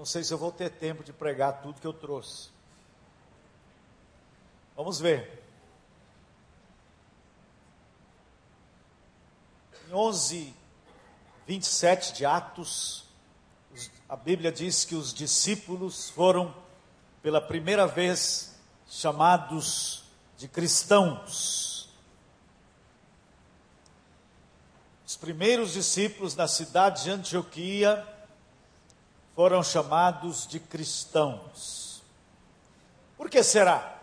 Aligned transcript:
não 0.00 0.06
sei 0.06 0.24
se 0.24 0.32
eu 0.32 0.38
vou 0.38 0.50
ter 0.50 0.70
tempo 0.70 1.04
de 1.04 1.12
pregar 1.12 1.60
tudo 1.60 1.78
que 1.78 1.86
eu 1.86 1.92
trouxe. 1.92 2.48
Vamos 4.74 4.98
ver. 4.98 5.44
Em 9.86 9.92
11, 9.92 10.54
27 11.46 12.14
de 12.14 12.24
Atos, 12.24 13.04
a 14.08 14.16
Bíblia 14.16 14.50
diz 14.50 14.86
que 14.86 14.94
os 14.94 15.12
discípulos 15.12 16.08
foram 16.08 16.54
pela 17.22 17.38
primeira 17.38 17.86
vez 17.86 18.58
chamados 18.88 20.04
de 20.38 20.48
cristãos. 20.48 21.90
Os 25.06 25.14
primeiros 25.14 25.74
discípulos 25.74 26.34
na 26.34 26.48
cidade 26.48 27.04
de 27.04 27.10
Antioquia 27.10 28.19
foram 29.34 29.62
chamados 29.62 30.46
de 30.46 30.60
cristãos. 30.60 32.02
Por 33.16 33.28
que 33.28 33.42
será? 33.42 33.98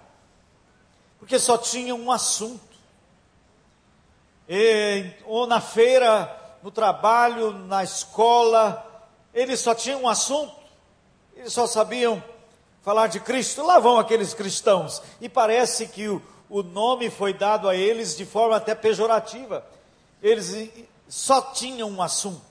Porque 1.19 1.39
só 1.39 1.57
tinham 1.57 1.99
um 1.99 2.11
assunto. 2.11 2.61
E, 4.47 5.11
ou 5.25 5.45
na 5.45 5.59
feira, 5.59 6.33
no 6.63 6.71
trabalho, 6.71 7.52
na 7.52 7.83
escola, 7.83 8.83
eles 9.33 9.59
só 9.59 9.75
tinham 9.75 10.03
um 10.03 10.07
assunto. 10.07 10.55
Eles 11.35 11.53
só 11.53 11.67
sabiam 11.67 12.23
falar 12.81 13.07
de 13.07 13.19
Cristo. 13.19 13.63
Lá 13.66 13.80
vão 13.80 13.99
aqueles 13.99 14.33
cristãos. 14.33 15.02
E 15.19 15.27
parece 15.27 15.88
que 15.88 16.07
o, 16.07 16.21
o 16.49 16.63
nome 16.63 17.09
foi 17.09 17.33
dado 17.33 17.67
a 17.67 17.75
eles 17.75 18.16
de 18.16 18.25
forma 18.25 18.55
até 18.55 18.73
pejorativa. 18.73 19.66
Eles 20.21 20.69
só 21.07 21.41
tinham 21.41 21.89
um 21.89 22.02
assunto. 22.02 22.46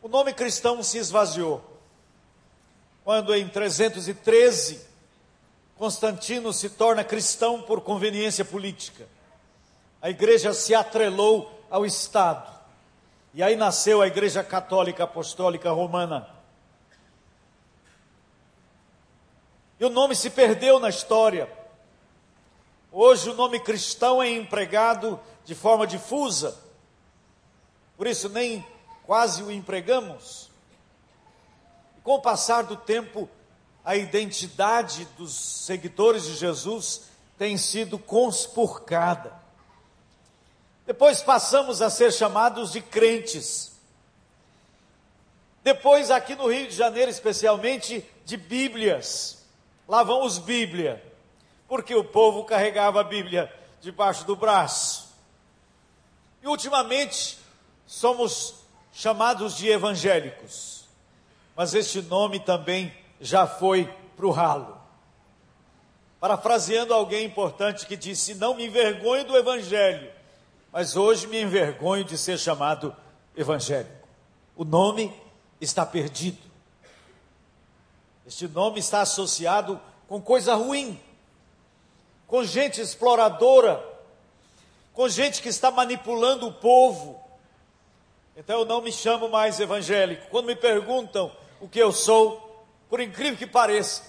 O 0.00 0.08
nome 0.08 0.32
cristão 0.32 0.82
se 0.82 0.98
esvaziou. 0.98 1.62
Quando 3.04 3.34
em 3.34 3.48
313, 3.48 4.86
Constantino 5.76 6.52
se 6.52 6.70
torna 6.70 7.02
cristão 7.02 7.62
por 7.62 7.80
conveniência 7.80 8.44
política. 8.44 9.08
A 10.00 10.10
igreja 10.10 10.52
se 10.52 10.74
atrelou 10.74 11.62
ao 11.70 11.84
Estado. 11.84 12.58
E 13.34 13.42
aí 13.42 13.56
nasceu 13.56 14.00
a 14.00 14.06
Igreja 14.06 14.42
Católica 14.42 15.04
Apostólica 15.04 15.70
Romana. 15.70 16.28
E 19.78 19.84
o 19.84 19.90
nome 19.90 20.14
se 20.16 20.30
perdeu 20.30 20.80
na 20.80 20.88
história. 20.88 21.48
Hoje 22.90 23.30
o 23.30 23.34
nome 23.34 23.60
cristão 23.60 24.22
é 24.22 24.30
empregado 24.30 25.20
de 25.44 25.54
forma 25.54 25.86
difusa. 25.86 26.58
Por 27.96 28.06
isso 28.06 28.28
nem 28.28 28.64
quase 29.08 29.42
o 29.42 29.50
empregamos. 29.50 30.50
Com 32.04 32.16
o 32.16 32.20
passar 32.20 32.64
do 32.64 32.76
tempo, 32.76 33.26
a 33.82 33.96
identidade 33.96 35.06
dos 35.16 35.34
seguidores 35.34 36.24
de 36.24 36.36
Jesus 36.36 37.08
tem 37.38 37.56
sido 37.56 37.98
conspurcada. 37.98 39.32
Depois 40.84 41.22
passamos 41.22 41.80
a 41.80 41.88
ser 41.88 42.12
chamados 42.12 42.70
de 42.70 42.82
crentes. 42.82 43.72
Depois, 45.64 46.10
aqui 46.10 46.34
no 46.34 46.52
Rio 46.52 46.68
de 46.68 46.76
Janeiro, 46.76 47.10
especialmente, 47.10 48.06
de 48.26 48.36
Bíblias. 48.36 49.42
Lá 49.88 50.02
vão 50.02 50.22
os 50.22 50.36
Bíblia, 50.36 51.02
porque 51.66 51.94
o 51.94 52.04
povo 52.04 52.44
carregava 52.44 53.00
a 53.00 53.04
Bíblia 53.04 53.50
debaixo 53.80 54.26
do 54.26 54.36
braço. 54.36 55.08
E 56.42 56.46
ultimamente, 56.46 57.38
somos 57.86 58.67
chamados 58.92 59.56
de 59.56 59.68
evangélicos, 59.68 60.84
mas 61.56 61.74
este 61.74 62.02
nome 62.02 62.40
também 62.40 62.92
já 63.20 63.46
foi 63.46 63.84
para 64.16 64.26
o 64.26 64.30
ralo. 64.30 64.76
Parafraseando 66.20 66.92
alguém 66.92 67.24
importante 67.24 67.86
que 67.86 67.96
disse: 67.96 68.34
Não 68.34 68.54
me 68.54 68.66
envergonho 68.66 69.24
do 69.24 69.36
evangelho, 69.36 70.10
mas 70.72 70.96
hoje 70.96 71.26
me 71.26 71.40
envergonho 71.40 72.04
de 72.04 72.18
ser 72.18 72.38
chamado 72.38 72.94
evangélico. 73.36 74.08
O 74.56 74.64
nome 74.64 75.14
está 75.60 75.86
perdido. 75.86 76.48
Este 78.26 78.46
nome 78.48 78.80
está 78.80 79.00
associado 79.00 79.80
com 80.08 80.20
coisa 80.20 80.54
ruim, 80.54 81.00
com 82.26 82.44
gente 82.44 82.80
exploradora, 82.80 83.82
com 84.92 85.08
gente 85.08 85.40
que 85.40 85.48
está 85.48 85.70
manipulando 85.70 86.48
o 86.48 86.52
povo, 86.52 87.22
então 88.38 88.60
eu 88.60 88.64
não 88.64 88.80
me 88.80 88.92
chamo 88.92 89.28
mais 89.28 89.58
evangélico. 89.58 90.28
Quando 90.30 90.46
me 90.46 90.54
perguntam 90.54 91.32
o 91.60 91.68
que 91.68 91.80
eu 91.80 91.90
sou, 91.90 92.64
por 92.88 93.00
incrível 93.00 93.36
que 93.36 93.48
pareça, 93.48 94.04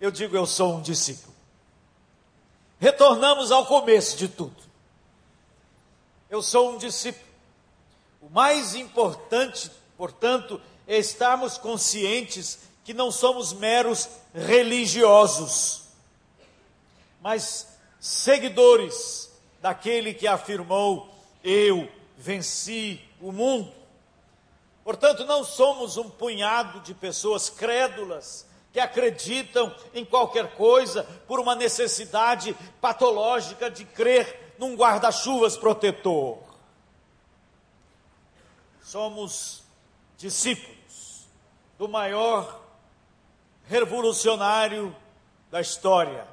eu 0.00 0.10
digo 0.10 0.36
eu 0.36 0.44
sou 0.44 0.74
um 0.74 0.82
discípulo. 0.82 1.32
Retornamos 2.80 3.52
ao 3.52 3.64
começo 3.64 4.16
de 4.16 4.26
tudo. 4.26 4.56
Eu 6.28 6.42
sou 6.42 6.72
um 6.72 6.76
discípulo. 6.76 7.24
O 8.20 8.28
mais 8.28 8.74
importante, 8.74 9.70
portanto, 9.96 10.60
é 10.84 10.98
estarmos 10.98 11.56
conscientes 11.56 12.58
que 12.84 12.92
não 12.92 13.12
somos 13.12 13.52
meros 13.52 14.08
religiosos, 14.34 15.84
mas 17.22 17.68
seguidores 18.00 19.30
daquele 19.62 20.12
que 20.12 20.26
afirmou: 20.26 21.08
Eu 21.44 21.88
venci 22.16 23.05
o 23.28 23.32
mundo. 23.32 23.72
Portanto, 24.84 25.24
não 25.24 25.42
somos 25.42 25.96
um 25.96 26.08
punhado 26.08 26.78
de 26.80 26.94
pessoas 26.94 27.50
crédulas 27.50 28.46
que 28.72 28.78
acreditam 28.78 29.74
em 29.92 30.04
qualquer 30.04 30.54
coisa 30.54 31.02
por 31.26 31.40
uma 31.40 31.56
necessidade 31.56 32.56
patológica 32.80 33.68
de 33.68 33.84
crer 33.84 34.54
num 34.58 34.76
guarda-chuvas 34.76 35.56
protetor. 35.56 36.38
Somos 38.80 39.64
discípulos 40.16 41.26
do 41.76 41.88
maior 41.88 42.60
revolucionário 43.64 44.94
da 45.50 45.60
história, 45.60 46.28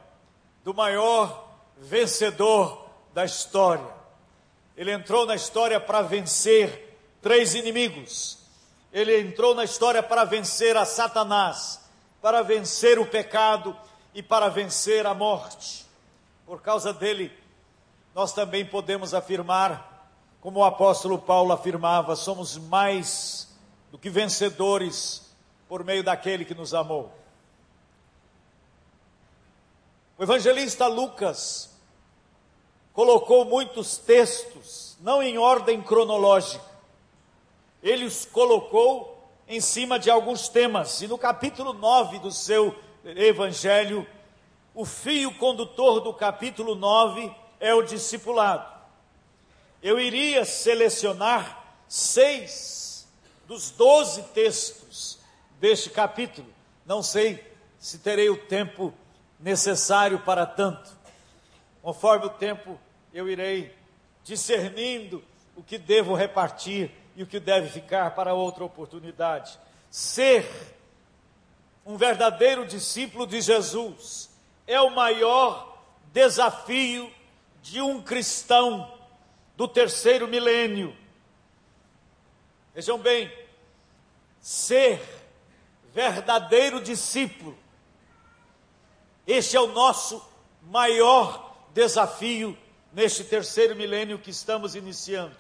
do 0.64 0.76
maior 0.76 1.50
vencedor 1.76 2.86
da 3.16 3.26
história 3.26 4.03
ele 4.76 4.92
entrou 4.92 5.26
na 5.26 5.36
história 5.36 5.80
para 5.80 6.02
vencer 6.02 6.98
três 7.22 7.54
inimigos. 7.54 8.40
Ele 8.92 9.20
entrou 9.22 9.56
na 9.56 9.64
história 9.64 10.02
para 10.02 10.24
vencer 10.24 10.76
a 10.78 10.86
Satanás, 10.86 11.80
para 12.22 12.42
vencer 12.42 13.00
o 13.00 13.06
pecado 13.06 13.76
e 14.14 14.22
para 14.22 14.50
vencer 14.50 15.06
a 15.06 15.14
morte. 15.14 15.86
Por 16.46 16.62
causa 16.62 16.94
dele, 16.94 17.32
nós 18.14 18.34
também 18.34 18.66
podemos 18.66 19.14
afirmar, 19.14 20.10
como 20.42 20.60
o 20.60 20.66
apóstolo 20.66 21.18
Paulo 21.18 21.54
afirmava, 21.54 22.16
somos 22.16 22.58
mais 22.58 23.48
do 23.92 23.98
que 23.98 24.10
vencedores 24.10 25.34
por 25.68 25.84
meio 25.84 26.04
daquele 26.04 26.46
que 26.46 26.54
nos 26.54 26.74
amou. 26.74 27.12
O 30.18 30.24
evangelista 30.24 30.86
Lucas 30.86 31.73
colocou 32.94 33.44
muitos 33.44 33.98
textos, 33.98 34.96
não 35.02 35.22
em 35.22 35.38
ordem 35.38 35.82
cronológica. 35.82 36.64
Ele 37.82 38.06
os 38.06 38.26
colocou 38.26 39.14
em 39.48 39.60
cima 39.60 40.00
de 40.00 40.10
alguns 40.10 40.48
temas. 40.48 41.02
E 41.02 41.08
no 41.08 41.18
capítulo 41.18 41.74
9 41.74 42.20
do 42.20 42.32
seu 42.32 42.74
evangelho, 43.04 44.08
o 44.74 44.86
fio 44.86 45.34
condutor 45.36 46.00
do 46.00 46.14
capítulo 46.14 46.76
9 46.76 47.34
é 47.60 47.74
o 47.74 47.82
discipulado. 47.82 48.72
Eu 49.82 50.00
iria 50.00 50.46
selecionar 50.46 51.62
seis 51.88 53.08
dos 53.48 53.72
doze 53.72 54.24
textos 54.34 55.20
deste 55.60 55.90
capítulo. 55.90 56.48
Não 56.86 57.04
sei 57.04 57.44
se 57.78 57.98
terei 57.98 58.30
o 58.30 58.38
tempo 58.38 58.94
necessário 59.40 60.20
para 60.20 60.46
tanto. 60.46 61.03
Conforme 61.84 62.28
o 62.28 62.30
tempo, 62.30 62.80
eu 63.14 63.30
irei 63.30 63.76
discernindo 64.24 65.22
o 65.54 65.62
que 65.62 65.78
devo 65.78 66.16
repartir 66.16 66.90
e 67.14 67.22
o 67.22 67.28
que 67.28 67.42
deve 67.42 67.68
ficar 67.68 68.16
para 68.16 68.34
outra 68.34 68.64
oportunidade. 68.64 69.60
Ser 69.92 70.50
um 71.86 71.98
verdadeiro 71.98 72.66
discípulo 72.66 73.28
de 73.28 73.42
Jesus 73.42 74.30
é 74.66 74.80
o 74.80 74.92
maior 74.92 75.78
desafio 76.14 77.12
de 77.62 77.82
um 77.82 78.02
cristão 78.02 78.98
do 79.58 79.68
terceiro 79.68 80.26
milênio. 80.26 80.96
Vejam 82.74 82.98
bem, 82.98 83.30
ser 84.40 85.02
verdadeiro 85.94 86.82
discípulo, 86.82 87.58
este 89.28 89.58
é 89.58 89.60
o 89.60 89.68
nosso 89.68 90.26
maior 90.62 91.53
desafio 91.74 92.58
neste 92.92 93.24
terceiro 93.24 93.76
milênio 93.76 94.20
que 94.20 94.30
estamos 94.30 94.76
iniciando. 94.76 95.36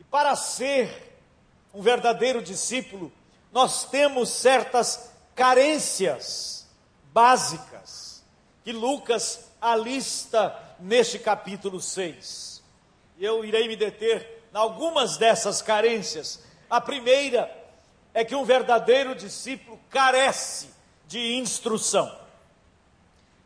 E 0.00 0.04
para 0.04 0.34
ser 0.34 1.18
um 1.72 1.82
verdadeiro 1.82 2.42
discípulo, 2.42 3.12
nós 3.52 3.84
temos 3.84 4.30
certas 4.30 5.10
carências 5.34 6.66
básicas 7.12 8.24
que 8.64 8.72
Lucas 8.72 9.50
alista 9.60 10.54
neste 10.80 11.18
capítulo 11.18 11.80
6. 11.80 12.62
Eu 13.18 13.44
irei 13.44 13.68
me 13.68 13.76
deter 13.76 14.42
em 14.52 14.56
algumas 14.56 15.16
dessas 15.16 15.62
carências. 15.62 16.42
A 16.68 16.80
primeira 16.80 17.50
é 18.12 18.24
que 18.24 18.34
um 18.34 18.44
verdadeiro 18.44 19.14
discípulo 19.14 19.78
carece 19.90 20.68
de 21.06 21.34
instrução. 21.36 22.25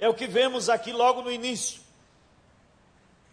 É 0.01 0.09
o 0.09 0.15
que 0.15 0.27
vemos 0.27 0.71
aqui 0.71 0.93
logo 0.93 1.21
no 1.21 1.31
início. 1.31 1.83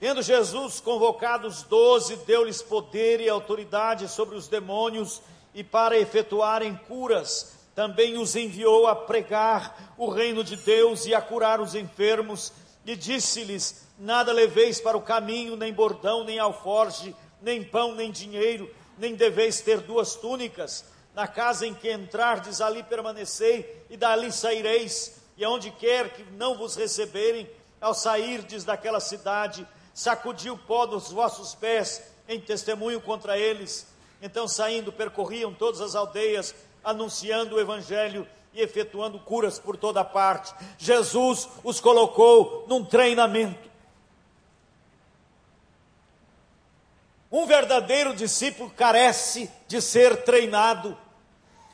Tendo 0.01 0.21
Jesus 0.21 0.81
convocado 0.81 1.47
os 1.47 1.63
doze, 1.63 2.17
deu-lhes 2.17 2.61
poder 2.61 3.21
e 3.21 3.29
autoridade 3.29 4.09
sobre 4.09 4.35
os 4.35 4.49
demônios 4.49 5.21
e 5.55 5.63
para 5.63 5.97
efetuarem 5.97 6.75
curas. 6.87 7.57
Também 7.73 8.17
os 8.17 8.35
enviou 8.35 8.85
a 8.85 8.95
pregar 8.95 9.95
o 9.97 10.09
reino 10.09 10.43
de 10.43 10.57
Deus 10.57 11.05
e 11.05 11.15
a 11.15 11.21
curar 11.21 11.61
os 11.61 11.73
enfermos. 11.73 12.51
E 12.85 12.97
disse-lhes: 12.97 13.87
Nada 13.97 14.33
leveis 14.33 14.81
para 14.81 14.97
o 14.97 15.01
caminho, 15.01 15.55
nem 15.55 15.73
bordão, 15.73 16.25
nem 16.25 16.37
alforge, 16.37 17.15
nem 17.41 17.63
pão, 17.63 17.95
nem 17.95 18.11
dinheiro, 18.11 18.69
nem 18.97 19.15
deveis 19.15 19.61
ter 19.61 19.79
duas 19.79 20.15
túnicas. 20.15 20.83
Na 21.15 21.27
casa 21.27 21.65
em 21.65 21.73
que 21.73 21.91
entrardes, 21.91 22.59
ali 22.59 22.83
permanecei, 22.83 23.85
e 23.89 23.95
dali 23.95 24.31
saireis. 24.33 25.16
E 25.38 25.45
aonde 25.45 25.69
quer 25.72 26.13
que 26.13 26.24
não 26.31 26.57
vos 26.57 26.75
receberem, 26.75 27.50
ao 27.80 27.94
sairdes 27.94 28.63
daquela 28.63 29.00
cidade, 29.00 29.68
sacudi 29.94 30.50
o 30.50 30.57
pó 30.57 30.86
dos 30.86 31.12
vossos 31.12 31.54
pés 31.54 32.01
em 32.28 32.39
testemunho 32.39 33.00
contra 33.00 33.38
eles. 33.38 33.88
Então, 34.22 34.48
saindo, 34.48 34.92
percorriam 34.92 35.54
todas 35.54 35.80
as 35.80 35.95
aldeias, 35.95 36.56
anunciando 36.84 37.56
o 37.56 37.60
evangelho 37.60 38.28
e 38.54 38.62
efetuando 38.62 39.19
curas 39.19 39.60
por 39.60 39.78
toda 39.78 40.04
parte. 40.04 40.54
Jesus 40.78 41.48
os 41.63 41.80
colocou 41.80 42.66
num 42.68 42.84
treinamento. 42.84 43.68
Um 47.31 47.45
verdadeiro 47.45 48.16
discípulo 48.16 48.69
carece 48.72 49.51
de 49.68 49.81
ser 49.81 50.24
treinado, 50.24 50.98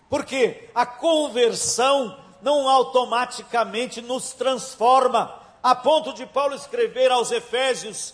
porque 0.10 0.70
a 0.74 0.86
conversão 0.86 2.23
não 2.44 2.68
automaticamente 2.70 4.02
nos 4.02 4.34
transforma 4.34 5.34
a 5.64 5.74
ponto 5.74 6.14
de 6.14 6.26
Paulo 6.26 6.54
escrever 6.54 7.10
aos 7.10 7.32
Efésios: 7.32 8.14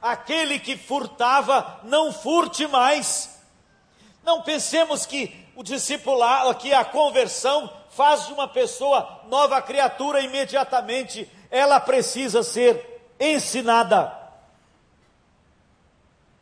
aquele 0.00 0.58
que 0.58 0.76
furtava, 0.76 1.80
não 1.84 2.12
furte 2.12 2.66
mais. 2.66 3.40
Não 4.24 4.42
pensemos 4.42 5.06
que 5.06 5.34
o 5.54 5.62
discipulado, 5.62 6.54
que 6.56 6.74
a 6.74 6.84
conversão 6.84 7.70
faz 7.90 8.26
de 8.26 8.32
uma 8.32 8.48
pessoa 8.48 9.20
nova 9.28 9.60
criatura 9.62 10.20
imediatamente, 10.20 11.30
ela 11.50 11.78
precisa 11.78 12.42
ser 12.42 13.06
ensinada. 13.20 14.20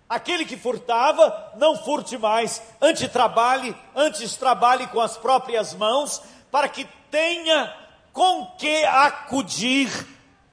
Aquele 0.09 0.45
que 0.45 0.57
furtava, 0.57 1.53
não 1.57 1.77
furte 1.77 2.19
mais, 2.19 2.63
antes 2.81 3.09
trabalhe, 3.11 3.77
antes 3.95 4.37
trabalhe 4.37 4.87
com 4.89 5.01
as 5.01 5.17
próprias 5.17 5.73
mãos, 5.75 6.21
para 6.51 6.69
que 6.69 6.87
tenha 7.11 7.75
com 8.13 8.47
que 8.59 8.85
acudir 8.85 9.91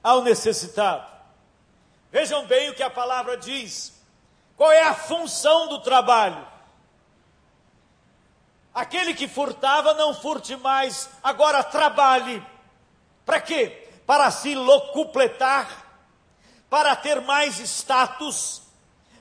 ao 0.02 0.22
necessitado. 0.22 1.06
Vejam 2.10 2.46
bem 2.46 2.70
o 2.70 2.74
que 2.74 2.82
a 2.82 2.90
palavra 2.90 3.36
diz. 3.36 3.92
Qual 4.56 4.72
é 4.72 4.82
a 4.82 4.94
função 4.94 5.68
do 5.68 5.80
trabalho? 5.80 6.46
Aquele 8.74 9.14
que 9.14 9.28
furtava, 9.28 9.94
não 9.94 10.14
furte 10.14 10.56
mais, 10.56 11.10
agora 11.22 11.62
trabalhe. 11.62 12.42
Para 13.24 13.40
quê? 13.40 13.88
Para 14.06 14.30
se 14.30 14.54
locupletar, 14.54 15.68
para 16.70 16.94
ter 16.96 17.20
mais 17.20 17.58
status, 17.58 18.62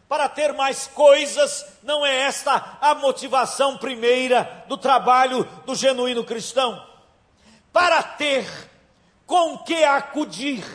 para 0.07 0.30
ter 0.30 0.54
mais 0.54 0.88
coisas, 0.88 1.66
não 1.83 2.06
é 2.06 2.22
esta 2.22 2.78
a 2.80 2.95
motivação 2.95 3.78
primeira 3.78 4.66
do 4.68 4.78
trabalho 4.78 5.44
do 5.66 5.75
genuíno 5.75 6.24
cristão. 6.24 6.86
Para 7.77 8.01
ter 8.01 8.44
com 9.24 9.59
que 9.59 9.83
acudir 9.83 10.65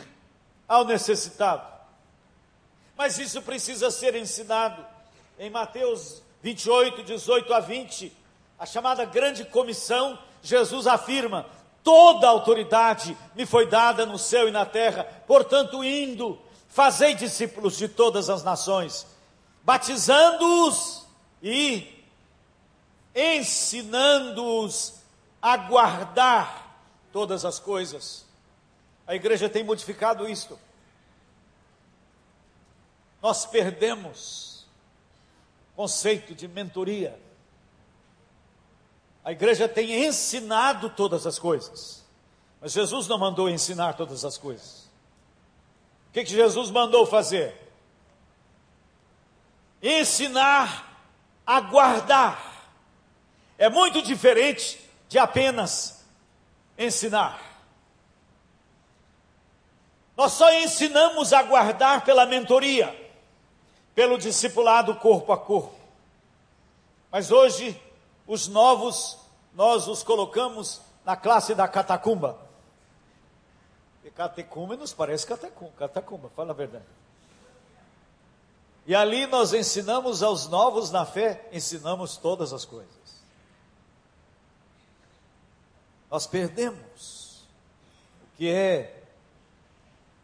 ao 0.65 0.85
necessitado. 0.85 1.67
Mas 2.95 3.19
isso 3.19 3.41
precisa 3.41 3.91
ser 3.91 4.15
ensinado. 4.15 4.85
Em 5.37 5.49
Mateus 5.49 6.23
28, 6.41 7.03
18 7.03 7.53
a 7.53 7.59
20, 7.59 8.09
a 8.57 8.65
chamada 8.65 9.03
grande 9.03 9.43
comissão, 9.43 10.17
Jesus 10.41 10.87
afirma: 10.87 11.45
toda 11.83 12.25
autoridade 12.25 13.17
me 13.35 13.45
foi 13.45 13.67
dada 13.67 14.05
no 14.05 14.17
céu 14.17 14.47
e 14.47 14.51
na 14.51 14.65
terra, 14.65 15.03
portanto, 15.27 15.83
indo, 15.83 16.39
fazei 16.69 17.15
discípulos 17.15 17.75
de 17.75 17.89
todas 17.89 18.29
as 18.29 18.45
nações, 18.45 19.05
batizando-os 19.61 21.05
e 21.41 22.01
ensinando-os 23.13 24.93
a 25.41 25.57
guardar 25.57 26.62
todas 27.13 27.45
as 27.45 27.59
coisas 27.59 28.25
a 29.05 29.15
igreja 29.15 29.49
tem 29.49 29.63
modificado 29.63 30.27
isto. 30.27 30.57
Nós 33.21 33.45
perdemos 33.45 34.65
conceito 35.75 36.33
de 36.33 36.47
mentoria. 36.47 37.19
A 39.23 39.31
igreja 39.31 39.67
tem 39.67 40.05
ensinado 40.05 40.89
todas 40.89 41.25
as 41.25 41.39
coisas, 41.39 42.03
mas 42.59 42.73
Jesus 42.73 43.07
não 43.07 43.17
mandou 43.17 43.49
ensinar 43.49 43.93
todas 43.93 44.25
as 44.25 44.37
coisas. 44.37 44.89
O 46.09 46.13
que, 46.13 46.23
que 46.23 46.31
Jesus 46.31 46.69
mandou 46.69 47.05
fazer? 47.05 47.55
Ensinar 49.81 51.01
a 51.45 51.59
guardar. 51.61 52.69
É 53.57 53.69
muito 53.69 54.01
diferente 54.01 54.79
de 55.07 55.17
apenas 55.17 55.92
ensinar. 56.77 57.39
Nós 60.15 60.33
só 60.33 60.51
ensinamos 60.53 61.33
a 61.33 61.41
guardar 61.43 62.03
pela 62.05 62.25
mentoria, 62.25 62.95
pelo 63.95 64.17
discipulado 64.17 64.95
corpo 64.95 65.31
a 65.31 65.37
corpo. 65.37 65.75
Mas 67.11 67.31
hoje, 67.31 67.79
os 68.27 68.47
novos, 68.47 69.17
nós 69.53 69.87
os 69.87 70.03
colocamos 70.03 70.81
na 71.03 71.15
classe 71.15 71.53
da 71.55 71.67
catacumba. 71.67 72.37
E 74.03 74.11
catecúmenos 74.11 74.93
parece 74.93 75.25
catacumba, 75.25 75.73
catacumba, 75.77 76.29
fala 76.35 76.51
a 76.51 76.55
verdade. 76.55 76.85
E 78.85 78.93
ali 78.93 79.25
nós 79.27 79.53
ensinamos 79.53 80.21
aos 80.21 80.47
novos 80.47 80.91
na 80.91 81.05
fé, 81.05 81.47
ensinamos 81.51 82.17
todas 82.17 82.51
as 82.51 82.65
coisas. 82.65 83.02
Nós 86.13 86.27
perdemos 86.27 87.43
o 88.21 88.37
que 88.37 88.47
é 88.47 89.01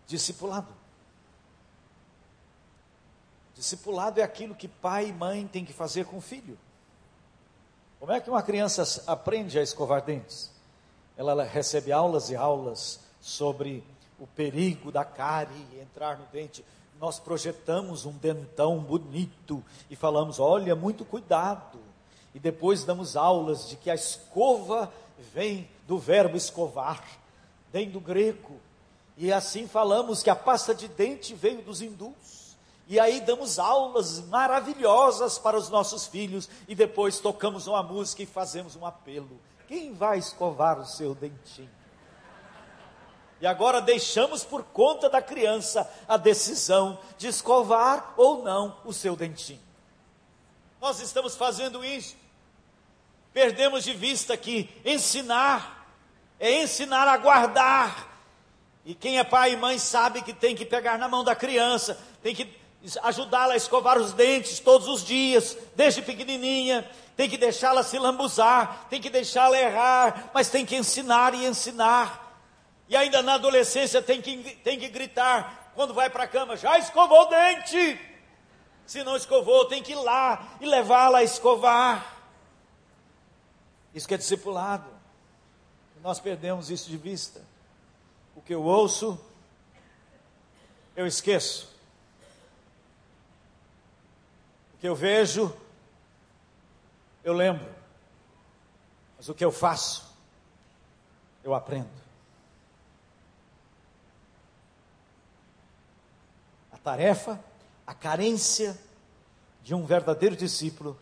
Discipulado. 0.06 0.68
Discipulado 3.56 4.20
é 4.20 4.24
aquilo 4.24 4.54
que 4.54 4.68
pai 4.68 5.08
e 5.08 5.12
mãe 5.12 5.48
têm 5.48 5.66
que 5.66 5.74
fazer 5.74 6.06
com 6.06 6.18
o 6.18 6.22
filho. 6.22 6.60
Como 8.00 8.12
é 8.12 8.22
que 8.22 8.30
uma 8.30 8.44
criança 8.44 9.04
aprende 9.08 9.58
a 9.58 9.64
escovar 9.64 10.04
dentes? 10.04 10.52
Ela 11.18 11.44
recebe 11.44 11.92
aulas 11.92 12.30
e 12.30 12.36
aulas 12.36 13.00
sobre 13.20 13.84
o 14.20 14.28
perigo 14.28 14.92
da 14.92 15.04
cárie 15.04 15.82
entrar 15.82 16.20
no 16.20 16.26
dente. 16.28 16.64
Nós 17.00 17.20
projetamos 17.20 18.06
um 18.06 18.14
dentão 18.14 18.78
bonito 18.78 19.64
e 19.90 19.96
falamos: 19.96 20.40
olha, 20.40 20.76
muito 20.76 21.04
cuidado. 21.04 21.80
E 22.36 22.40
depois 22.40 22.84
damos 22.84 23.16
aulas 23.16 23.68
de 23.68 23.76
que 23.76 23.90
a 23.90 23.96
escova 23.96 24.94
vem 25.34 25.68
do 25.90 25.98
verbo 25.98 26.38
escovar, 26.38 27.04
vem 27.74 27.90
do 27.90 28.00
grego. 28.00 28.62
E 29.18 29.34
assim 29.34 29.68
falamos 29.68 30.22
que 30.22 30.30
a 30.30 30.36
pasta 30.36 30.74
de 30.76 30.88
dente 30.88 31.34
veio 31.34 31.64
dos 31.64 31.82
hindus. 31.82 32.56
E 32.88 33.00
aí 33.00 33.20
damos 33.20 33.58
aulas 33.58 34.20
maravilhosas 34.28 35.40
para 35.40 35.58
os 35.58 35.68
nossos 35.68 36.06
filhos 36.06 36.48
e 36.68 36.76
depois 36.76 37.20
tocamos 37.20 37.66
uma 37.66 37.82
música 37.82 38.22
e 38.22 38.28
fazemos 38.28 38.76
um 38.76 38.86
apelo. 38.86 39.42
Quem 39.68 39.92
vai 39.92 40.20
escovar 40.20 40.80
o 40.80 40.86
seu 40.86 41.16
dentinho? 41.16 41.72
E 43.42 43.48
agora 43.48 43.82
deixamos 43.82 44.44
por 44.44 44.64
conta 44.66 45.10
da 45.10 45.24
criança 45.24 45.92
a 46.08 46.18
decisão 46.18 47.00
de 47.18 47.28
escovar 47.28 48.14
ou 48.16 48.44
não 48.44 48.78
o 48.86 48.94
seu 48.94 49.16
dentinho. 49.16 49.62
Nós 50.80 51.00
estamos 51.00 51.36
fazendo 51.36 51.84
isso. 51.84 52.16
Perdemos 53.34 53.84
de 53.84 53.94
vista 53.94 54.38
que 54.38 54.70
ensinar 54.86 55.79
é 56.40 56.64
ensinar 56.64 57.08
a 57.08 57.18
guardar 57.18 58.10
e 58.86 58.96
quem 58.96 59.20
é 59.20 59.24
pai 59.24 59.54
e 59.54 59.56
mãe 59.56 59.78
sabe 59.78 60.22
que 60.22 60.34
tem 60.34 60.56
que 60.56 60.66
pegar 60.66 60.98
na 60.98 61.08
mão 61.08 61.24
da 61.24 61.36
criança, 61.36 61.96
tem 62.24 62.34
que 62.34 62.58
ajudá-la 63.04 63.54
a 63.54 63.58
escovar 63.58 64.00
os 64.00 64.14
dentes 64.14 64.60
todos 64.60 64.88
os 64.88 65.04
dias, 65.04 65.58
desde 65.76 66.02
pequenininha, 66.02 66.90
tem 67.16 67.30
que 67.30 67.38
deixá-la 67.38 67.84
se 67.84 68.00
lambuzar, 68.00 68.88
tem 68.90 69.02
que 69.02 69.10
deixá-la 69.10 69.60
errar, 69.60 70.32
mas 70.34 70.50
tem 70.50 70.66
que 70.66 70.76
ensinar 70.76 71.36
e 71.36 71.46
ensinar. 71.46 72.34
E 72.88 72.96
ainda 72.96 73.22
na 73.22 73.36
adolescência 73.36 74.02
tem 74.02 74.22
que, 74.22 74.38
tem 74.64 74.80
que 74.80 74.88
gritar, 74.88 75.72
quando 75.76 75.94
vai 75.94 76.10
para 76.10 76.24
a 76.24 76.28
cama, 76.28 76.58
já 76.58 76.80
escovou 76.80 77.24
o 77.24 77.26
dente. 77.26 78.00
Se 78.88 79.04
não 79.04 79.16
escovou, 79.16 79.66
tem 79.66 79.84
que 79.84 79.92
ir 79.92 80.02
lá 80.02 80.48
e 80.60 80.66
levá-la 80.66 81.20
a 81.20 81.24
escovar. 81.24 82.18
Isso 83.94 84.08
que 84.08 84.16
é 84.16 84.18
discipulado. 84.18 84.99
Nós 86.02 86.20
perdemos 86.20 86.70
isso 86.70 86.90
de 86.90 86.98
vista. 86.98 87.42
O 88.36 88.42
que 88.42 88.54
eu 88.54 88.64
ouço, 88.64 89.20
eu 90.96 91.06
esqueço. 91.06 91.68
O 94.74 94.78
que 94.78 94.88
eu 94.88 94.96
vejo, 94.96 95.54
eu 97.24 97.34
lembro. 97.34 97.68
Mas 99.18 99.28
o 99.28 99.34
que 99.34 99.44
eu 99.44 99.52
faço, 99.52 100.16
eu 101.44 101.54
aprendo. 101.54 101.90
A 106.72 106.78
tarefa, 106.78 107.44
a 107.86 107.94
carência 107.94 108.80
de 109.62 109.76
um 109.76 109.86
verdadeiro 109.86 110.36
discípulo 110.38 110.98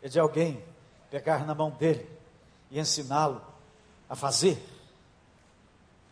é 0.00 0.08
de 0.08 0.20
alguém 0.20 0.64
pegar 1.10 1.44
na 1.44 1.54
mão 1.54 1.70
dele 1.70 2.08
e 2.70 2.78
ensiná-lo 2.78 3.49
a 4.10 4.16
fazer. 4.16 4.60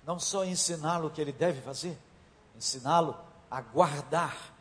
Não 0.07 0.21
só 0.21 0.45
ensiná-lo 0.45 1.09
o 1.09 1.11
que 1.11 1.21
ele 1.21 1.33
deve 1.33 1.61
fazer, 1.61 1.99
ensiná-lo 2.57 3.19
a 3.51 3.61
guardar 3.61 4.55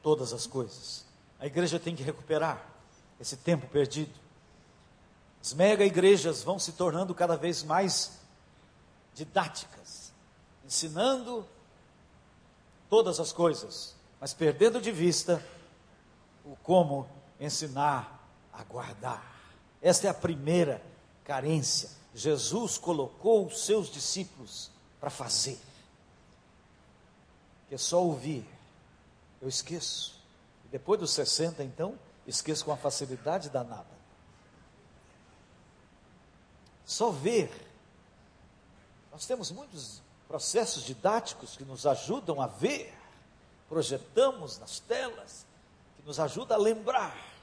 todas 0.00 0.32
as 0.32 0.46
coisas. 0.46 1.04
A 1.40 1.46
igreja 1.46 1.80
tem 1.80 1.96
que 1.96 2.04
recuperar 2.04 2.64
esse 3.20 3.36
tempo 3.36 3.66
perdido. 3.66 4.14
As 5.42 5.52
mega 5.52 5.84
igrejas 5.84 6.42
vão 6.42 6.58
se 6.58 6.72
tornando 6.72 7.14
cada 7.14 7.36
vez 7.36 7.62
mais 7.64 8.18
didáticas, 9.12 10.12
ensinando 10.64 11.46
todas 12.88 13.20
as 13.20 13.32
coisas, 13.32 13.94
mas 14.20 14.32
perdendo 14.32 14.80
de 14.80 14.90
vista 14.90 15.44
o 16.44 16.56
como 16.62 17.08
ensinar 17.40 18.26
a 18.52 18.62
guardar. 18.62 19.34
Esta 19.82 20.06
é 20.06 20.10
a 20.10 20.14
primeira 20.14 20.80
carência. 21.24 21.90
Jesus 22.14 22.78
colocou 22.78 23.46
os 23.46 23.64
seus 23.64 23.90
discípulos 23.90 24.70
para 25.00 25.10
fazer. 25.10 25.58
Que 27.68 27.74
é 27.74 27.78
só 27.78 28.02
ouvir. 28.02 28.46
Eu 29.40 29.48
esqueço. 29.48 30.20
E 30.64 30.68
depois 30.68 31.00
dos 31.00 31.10
60, 31.12 31.64
então, 31.64 31.98
esqueço 32.26 32.64
com 32.64 32.72
a 32.72 32.76
facilidade 32.76 33.50
danada. 33.50 33.94
Só 36.84 37.10
ver. 37.10 37.50
Nós 39.10 39.26
temos 39.26 39.50
muitos 39.50 40.02
processos 40.28 40.84
didáticos 40.84 41.56
que 41.56 41.64
nos 41.64 41.86
ajudam 41.86 42.40
a 42.40 42.46
ver. 42.46 42.94
Projetamos 43.68 44.58
nas 44.58 44.78
telas, 44.78 45.46
que 45.96 46.06
nos 46.06 46.20
ajuda 46.20 46.54
a 46.54 46.58
lembrar 46.58 47.34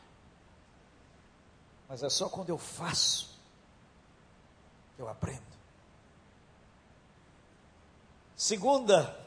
mas 1.91 2.03
é 2.03 2.09
só 2.09 2.29
quando 2.29 2.47
eu 2.47 2.57
faço 2.57 3.30
eu 4.98 5.07
aprendo. 5.07 5.41
Segunda 8.36 9.17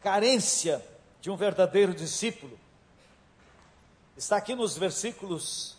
carência 0.00 0.84
de 1.20 1.30
um 1.30 1.36
verdadeiro 1.36 1.94
discípulo 1.94 2.58
está 4.16 4.36
aqui 4.36 4.54
nos 4.54 4.76
versículos 4.76 5.76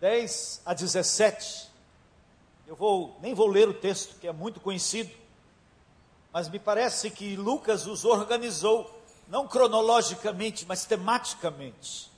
10 0.00 0.62
a 0.64 0.74
17. 0.74 1.68
Eu 2.66 2.76
vou 2.76 3.18
nem 3.20 3.34
vou 3.34 3.46
ler 3.46 3.68
o 3.68 3.74
texto 3.74 4.18
que 4.18 4.28
é 4.28 4.32
muito 4.32 4.60
conhecido, 4.60 5.10
mas 6.32 6.48
me 6.48 6.58
parece 6.58 7.10
que 7.10 7.36
Lucas 7.36 7.86
os 7.86 8.04
organizou 8.04 8.98
não 9.28 9.46
cronologicamente, 9.46 10.66
mas 10.66 10.84
tematicamente. 10.84 12.10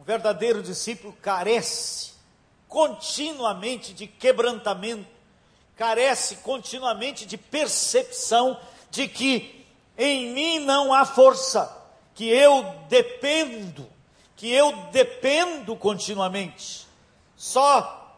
Um 0.00 0.02
verdadeiro 0.02 0.62
discípulo 0.62 1.12
carece 1.20 2.12
continuamente 2.66 3.92
de 3.92 4.06
quebrantamento, 4.06 5.06
carece 5.76 6.36
continuamente 6.36 7.26
de 7.26 7.36
percepção 7.36 8.58
de 8.90 9.06
que 9.06 9.66
em 9.98 10.32
mim 10.32 10.60
não 10.60 10.94
há 10.94 11.04
força, 11.04 11.70
que 12.14 12.26
eu 12.30 12.64
dependo, 12.88 13.86
que 14.36 14.50
eu 14.50 14.72
dependo 14.90 15.76
continuamente. 15.76 16.88
Só 17.36 18.16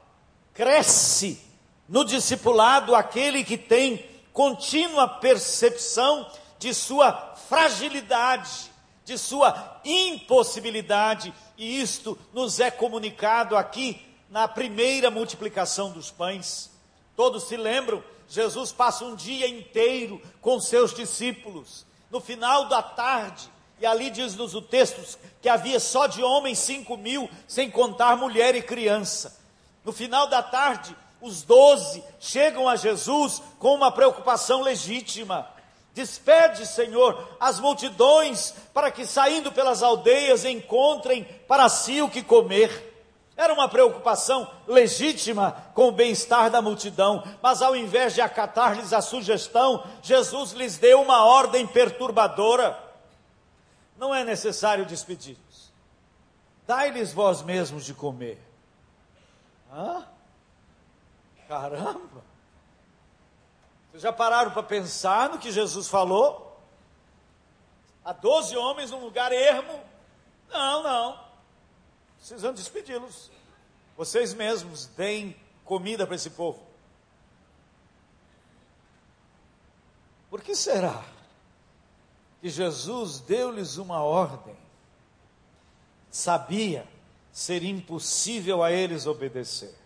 cresce 0.55 1.43
no 1.89 2.05
discipulado 2.05 2.95
aquele 2.95 3.43
que 3.43 3.59
tem 3.59 4.09
contínua 4.33 5.09
percepção 5.09 6.31
de 6.61 6.73
sua 6.73 7.35
fragilidade, 7.49 8.72
de 9.05 9.19
sua 9.19 9.81
impossibilidade 9.85 11.33
e 11.57 11.81
isto 11.81 12.19
nos 12.33 12.61
é 12.61 12.71
comunicado 12.71 13.57
aqui 13.57 14.01
na 14.31 14.49
primeira 14.49 15.11
multiplicação 15.11 15.91
dos 15.91 16.11
pães. 16.11 16.71
Todos 17.15 17.45
se 17.45 17.57
lembram, 17.57 18.03
Jesus 18.29 18.73
passa 18.73 19.05
um 19.05 19.15
dia 19.15 19.47
inteiro 19.47 20.21
com 20.41 20.59
seus 20.61 20.95
discípulos. 20.95 21.85
No 22.11 22.21
final 22.21 22.69
da 22.69 22.83
tarde, 22.83 23.51
e 23.79 23.87
ali 23.87 24.11
diz-nos 24.11 24.55
o 24.55 24.63
texto 24.63 25.19
que 25.41 25.49
havia 25.49 25.81
só 25.81 26.07
de 26.07 26.23
homens 26.23 26.59
cinco 26.59 26.97
mil, 26.97 27.29
sem 27.49 27.71
contar 27.71 28.17
mulher 28.17 28.55
e 28.55 28.63
criança. 28.63 29.39
No 29.85 29.93
final 29.93 30.29
da 30.29 30.43
tarde, 30.43 30.97
os 31.21 31.43
doze 31.43 32.03
chegam 32.19 32.69
a 32.69 32.77
Jesus 32.77 33.43
com 33.59 33.75
uma 33.75 33.93
preocupação 33.93 34.63
legítima. 34.63 35.49
Despede, 35.95 36.67
Senhor, 36.67 37.37
as 37.39 37.61
multidões 37.61 38.55
para 38.73 38.91
que, 38.91 39.05
saindo 39.07 39.53
pelas 39.53 39.83
aldeias, 39.83 40.45
encontrem 40.45 41.25
para 41.47 41.69
si 41.69 42.01
o 42.01 42.09
que 42.09 42.23
comer. 42.23 42.91
Era 43.37 43.53
uma 43.53 43.69
preocupação 43.69 44.51
legítima 44.67 45.53
com 45.75 45.89
o 45.89 45.93
bem-estar 45.93 46.51
da 46.51 46.63
multidão, 46.63 47.23
mas 47.43 47.61
ao 47.61 47.77
invés 47.77 48.15
de 48.15 48.21
acatar-lhes 48.21 48.93
a 48.93 49.03
sugestão, 49.03 49.85
Jesus 50.03 50.53
lhes 50.53 50.79
deu 50.79 51.03
uma 51.03 51.25
ordem 51.25 51.67
perturbadora. 51.67 52.79
Não 53.99 54.15
é 54.15 54.25
necessário 54.25 54.87
despedir-los. 54.87 55.73
Dai-lhes 56.67 57.13
vós 57.13 57.43
mesmos 57.43 57.85
de 57.85 57.93
comer. 57.93 58.41
Hã? 59.71 60.07
Caramba! 61.49 62.32
Vocês 63.93 64.05
já 64.05 64.13
pararam 64.13 64.53
para 64.53 64.63
pensar 64.63 65.29
no 65.29 65.39
que 65.39 65.53
Jesus 65.53 65.87
falou? 65.87 66.59
Há 68.03 68.15
doze 68.15 68.57
homens 68.57 68.91
num 68.91 69.05
lugar 69.05 69.31
ermo? 69.33 69.79
Não, 70.49 70.83
não. 70.83 71.25
Precisando 72.17 72.57
despedi-los. 72.57 73.31
Vocês 73.95 74.33
mesmos 74.33 74.87
deem 74.87 75.37
comida 75.63 76.07
para 76.07 76.17
esse 76.17 76.31
povo. 76.31 76.67
Por 80.31 80.41
que 80.41 80.55
será 80.55 81.05
que 82.41 82.49
Jesus 82.49 83.21
deu-lhes 83.21 83.77
uma 83.77 84.03
ordem? 84.03 84.57
Sabia 86.11 86.89
ser 87.31 87.63
impossível 87.63 88.63
a 88.63 88.73
eles 88.73 89.05
obedecer. 89.05 89.82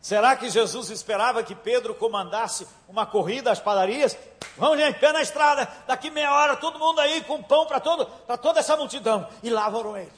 Será 0.00 0.36
que 0.36 0.48
Jesus 0.48 0.90
esperava 0.90 1.42
que 1.42 1.54
Pedro 1.54 1.94
comandasse 1.94 2.66
uma 2.88 3.04
corrida 3.04 3.50
às 3.50 3.58
padarias? 3.58 4.16
Vamos, 4.56 4.78
gente, 4.78 4.98
pé 4.98 5.12
na 5.12 5.20
estrada, 5.20 5.68
daqui 5.86 6.10
meia 6.10 6.32
hora, 6.32 6.56
todo 6.56 6.78
mundo 6.78 7.00
aí 7.00 7.22
com 7.24 7.42
pão 7.42 7.66
para 7.66 7.80
toda 7.80 8.60
essa 8.60 8.76
multidão. 8.76 9.28
E 9.42 9.50
lá 9.50 9.70
foram 9.70 9.96
eles. 9.96 10.12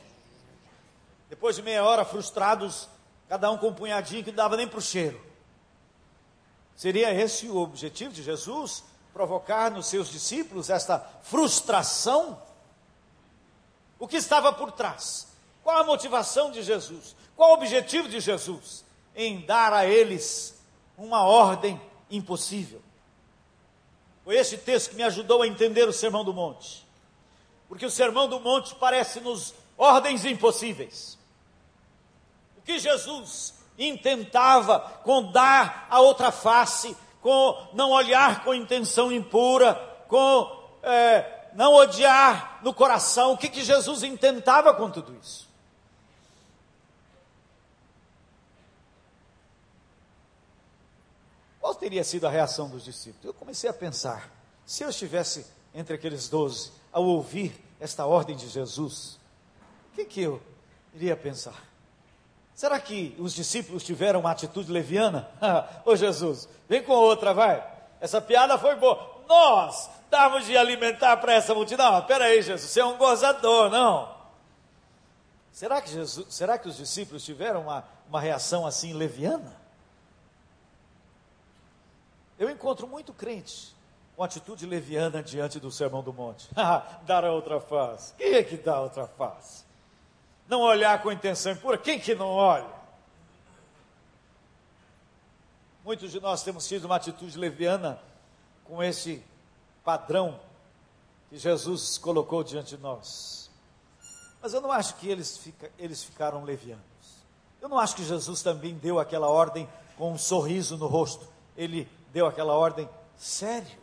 Depois 1.29 1.57
de 1.57 1.63
meia 1.63 1.85
hora, 1.85 2.05
frustrados, 2.05 2.89
cada 3.29 3.51
um 3.51 3.57
com 3.57 3.69
um 3.69 3.75
punhadinho 3.75 4.23
que 4.23 4.31
não 4.31 4.37
dava 4.37 4.57
nem 4.57 4.69
para 4.69 4.79
o 4.79 4.83
cheiro. 4.83 5.21
Seria 6.77 7.13
esse 7.13 7.49
o 7.49 7.57
objetivo 7.57 8.13
de 8.13 8.23
Jesus? 8.23 8.85
Provocar 9.13 9.71
nos 9.71 9.87
seus 9.87 10.09
discípulos 10.09 10.71
esta 10.71 10.99
frustração? 11.23 12.41
O 13.99 14.09
que 14.09 14.17
estava 14.17 14.53
por 14.53 14.73
trás? 14.73 15.29
Qual 15.63 15.77
a 15.77 15.85
motivação 15.85 16.51
de 16.51 16.63
Jesus? 16.63 17.15
Qual 17.37 17.51
o 17.51 17.55
objetivo 17.55 18.09
de 18.09 18.21
Jesus? 18.21 18.85
Em 19.21 19.41
dar 19.41 19.73
a 19.73 19.87
eles 19.87 20.59
uma 20.97 21.23
ordem 21.23 21.81
impossível. 22.11 22.81
Foi 24.25 24.37
esse 24.37 24.57
texto 24.57 24.91
que 24.91 24.97
me 24.97 25.03
ajudou 25.03 25.43
a 25.43 25.47
entender 25.47 25.87
o 25.89 25.93
Sermão 25.93 26.25
do 26.25 26.33
Monte. 26.33 26.87
Porque 27.69 27.85
o 27.85 27.91
Sermão 27.91 28.29
do 28.29 28.41
Monte 28.41 28.75
parece-nos 28.75 29.55
ordens 29.77 30.25
impossíveis. 30.25 31.19
O 32.57 32.63
que 32.63 32.79
Jesus 32.79 33.55
intentava 33.79 34.81
com 35.05 35.31
dar 35.31 35.87
a 35.91 36.01
outra 36.01 36.31
face, 36.31 36.97
com 37.21 37.69
não 37.73 37.91
olhar 37.91 38.45
com 38.45 38.55
intenção 38.55 39.13
impura, 39.13 39.75
com 40.09 40.61
é, 40.83 41.51
não 41.55 41.75
odiar 41.75 42.61
no 42.63 42.73
coração. 42.73 43.33
O 43.33 43.39
que, 43.39 43.49
que 43.49 43.65
Jesus 43.65 44.03
intentava 44.03 44.73
com 44.73 44.91
tudo 44.91 45.15
isso? 45.21 45.50
Qual 51.61 51.75
teria 51.75 52.03
sido 52.03 52.27
a 52.27 52.31
reação 52.31 52.69
dos 52.69 52.85
discípulos? 52.85 53.25
Eu 53.25 53.35
comecei 53.35 53.69
a 53.69 53.73
pensar, 53.73 54.31
se 54.65 54.83
eu 54.83 54.89
estivesse 54.89 55.47
entre 55.75 55.95
aqueles 55.95 56.29
doze, 56.29 56.73
ao 56.91 57.05
ouvir 57.05 57.55
esta 57.79 58.07
ordem 58.07 58.35
de 58.35 58.49
Jesus, 58.49 59.19
o 59.93 59.95
que, 59.95 60.05
que 60.05 60.23
eu 60.23 60.43
iria 60.95 61.17
pensar? 61.17 61.69
Será 62.55 62.81
que 62.81 63.15
os 63.19 63.35
discípulos 63.35 63.85
tiveram 63.85 64.21
uma 64.21 64.31
atitude 64.31 64.73
leviana? 64.73 65.29
Ô 65.85 65.95
Jesus, 65.95 66.49
vem 66.69 66.83
com 66.83 66.93
outra, 66.93 67.33
vai. 67.33 67.65
Essa 68.01 68.21
piada 68.21 68.59
foi 68.59 68.75
boa. 68.77 69.23
Nós 69.29 69.89
dávamos 70.11 70.47
de 70.47 70.57
alimentar 70.57 71.19
para 71.19 71.35
essa 71.35 71.55
multidão. 71.55 71.95
Ah, 71.95 72.03
peraí, 72.03 72.43
Jesus, 72.43 72.71
você 72.71 72.81
é 72.81 72.85
um 72.85 72.97
gozador, 72.97 73.71
não. 73.71 74.15
Será 75.53 75.81
que, 75.81 75.91
Jesus, 75.91 76.27
será 76.35 76.59
que 76.59 76.69
os 76.69 76.77
discípulos 76.77 77.25
tiveram 77.25 77.63
uma, 77.63 77.85
uma 78.09 78.21
reação 78.21 78.67
assim 78.67 78.93
leviana? 78.93 79.60
Eu 82.41 82.49
encontro 82.49 82.89
muito 82.89 83.13
crente 83.13 83.77
com 84.17 84.25
atitude 84.25 84.65
leviana 84.65 85.23
diante 85.23 85.61
do 85.61 85.71
sermão 85.71 86.03
do 86.03 86.11
monte. 86.11 86.49
Dar 87.05 87.23
a 87.23 87.31
outra 87.31 87.61
face. 87.61 88.15
Quem 88.15 88.33
é 88.33 88.43
que 88.43 88.57
dá 88.57 88.77
a 88.77 88.81
outra 88.81 89.07
face? 89.07 89.63
Não 90.49 90.63
olhar 90.63 91.03
com 91.03 91.13
intenção 91.13 91.53
impura. 91.53 91.77
Quem 91.77 92.01
que 92.01 92.15
não 92.15 92.29
olha? 92.29 92.67
Muitos 95.85 96.11
de 96.11 96.19
nós 96.19 96.43
temos 96.43 96.67
tido 96.67 96.87
uma 96.87 96.97
atitude 96.97 97.37
leviana 97.37 98.01
com 98.65 98.83
esse 98.83 99.23
padrão 99.85 100.41
que 101.29 101.37
Jesus 101.37 101.99
colocou 101.99 102.43
diante 102.43 102.75
de 102.75 102.83
nós. 102.83 103.51
Mas 104.41 104.55
eu 104.55 104.63
não 104.63 104.73
acho 104.73 104.95
que 104.95 105.07
eles, 105.11 105.37
fica, 105.37 105.71
eles 105.79 106.03
ficaram 106.03 106.43
levianos. 106.43 106.81
Eu 107.61 107.69
não 107.69 107.79
acho 107.79 107.97
que 107.97 108.05
Jesus 108.05 108.41
também 108.41 108.75
deu 108.75 108.99
aquela 108.99 109.29
ordem 109.29 109.69
com 109.99 110.13
um 110.13 110.19
sorriso 110.19 110.79
no 110.79 110.87
rosto. 110.87 111.29
Ele 111.55 111.87
deu 112.13 112.27
aquela 112.27 112.55
ordem 112.55 112.89
sério. 113.17 113.79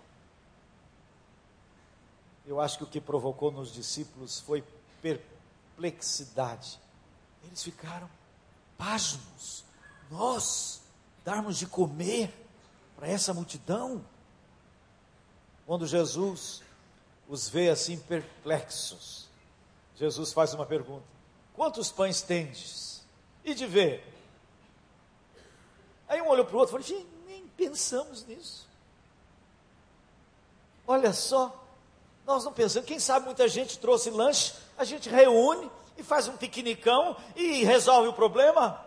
Eu 2.46 2.62
acho 2.62 2.78
que 2.78 2.84
o 2.84 2.88
que 2.88 3.02
provocou 3.02 3.52
nos 3.52 3.74
discípulos 3.74 4.40
foi 4.40 4.64
perplexidade. 5.02 6.80
Eles 7.44 7.64
ficaram 7.64 8.10
pasmos. 8.78 9.66
Nós 10.10 10.82
darmos 11.26 11.58
de 11.58 11.66
comer 11.66 12.34
para 12.96 13.08
essa 13.08 13.34
multidão? 13.34 14.04
Quando 15.66 15.86
Jesus 15.86 16.64
os 17.28 17.50
vê 17.50 17.70
assim 17.70 17.98
perplexos, 17.98 19.28
Jesus 19.96 20.32
faz 20.32 20.54
uma 20.54 20.66
pergunta: 20.66 21.06
Quantos 21.54 21.92
pães 21.92 22.22
tendes? 22.22 23.06
E 23.44 23.54
de 23.54 23.66
ver. 23.66 24.14
Aí 26.08 26.22
um 26.22 26.30
olhou 26.30 26.46
para 26.46 26.56
o 26.56 26.60
outro 26.60 26.80
e 26.80 26.84
falou: 26.84 27.06
pensamos 27.58 28.26
nisso. 28.26 28.68
Olha 30.86 31.12
só, 31.12 31.66
nós 32.26 32.46
não 32.46 32.54
pensamos, 32.54 32.88
quem 32.88 33.00
sabe 33.00 33.26
muita 33.26 33.48
gente 33.48 33.80
trouxe 33.80 34.10
lanche, 34.10 34.54
a 34.78 34.86
gente 34.86 35.10
reúne 35.10 35.70
e 35.98 36.04
faz 36.04 36.28
um 36.28 36.38
piquenicão 36.38 37.18
e 37.36 37.66
resolve 37.66 38.08
o 38.08 38.14
problema. 38.14 38.86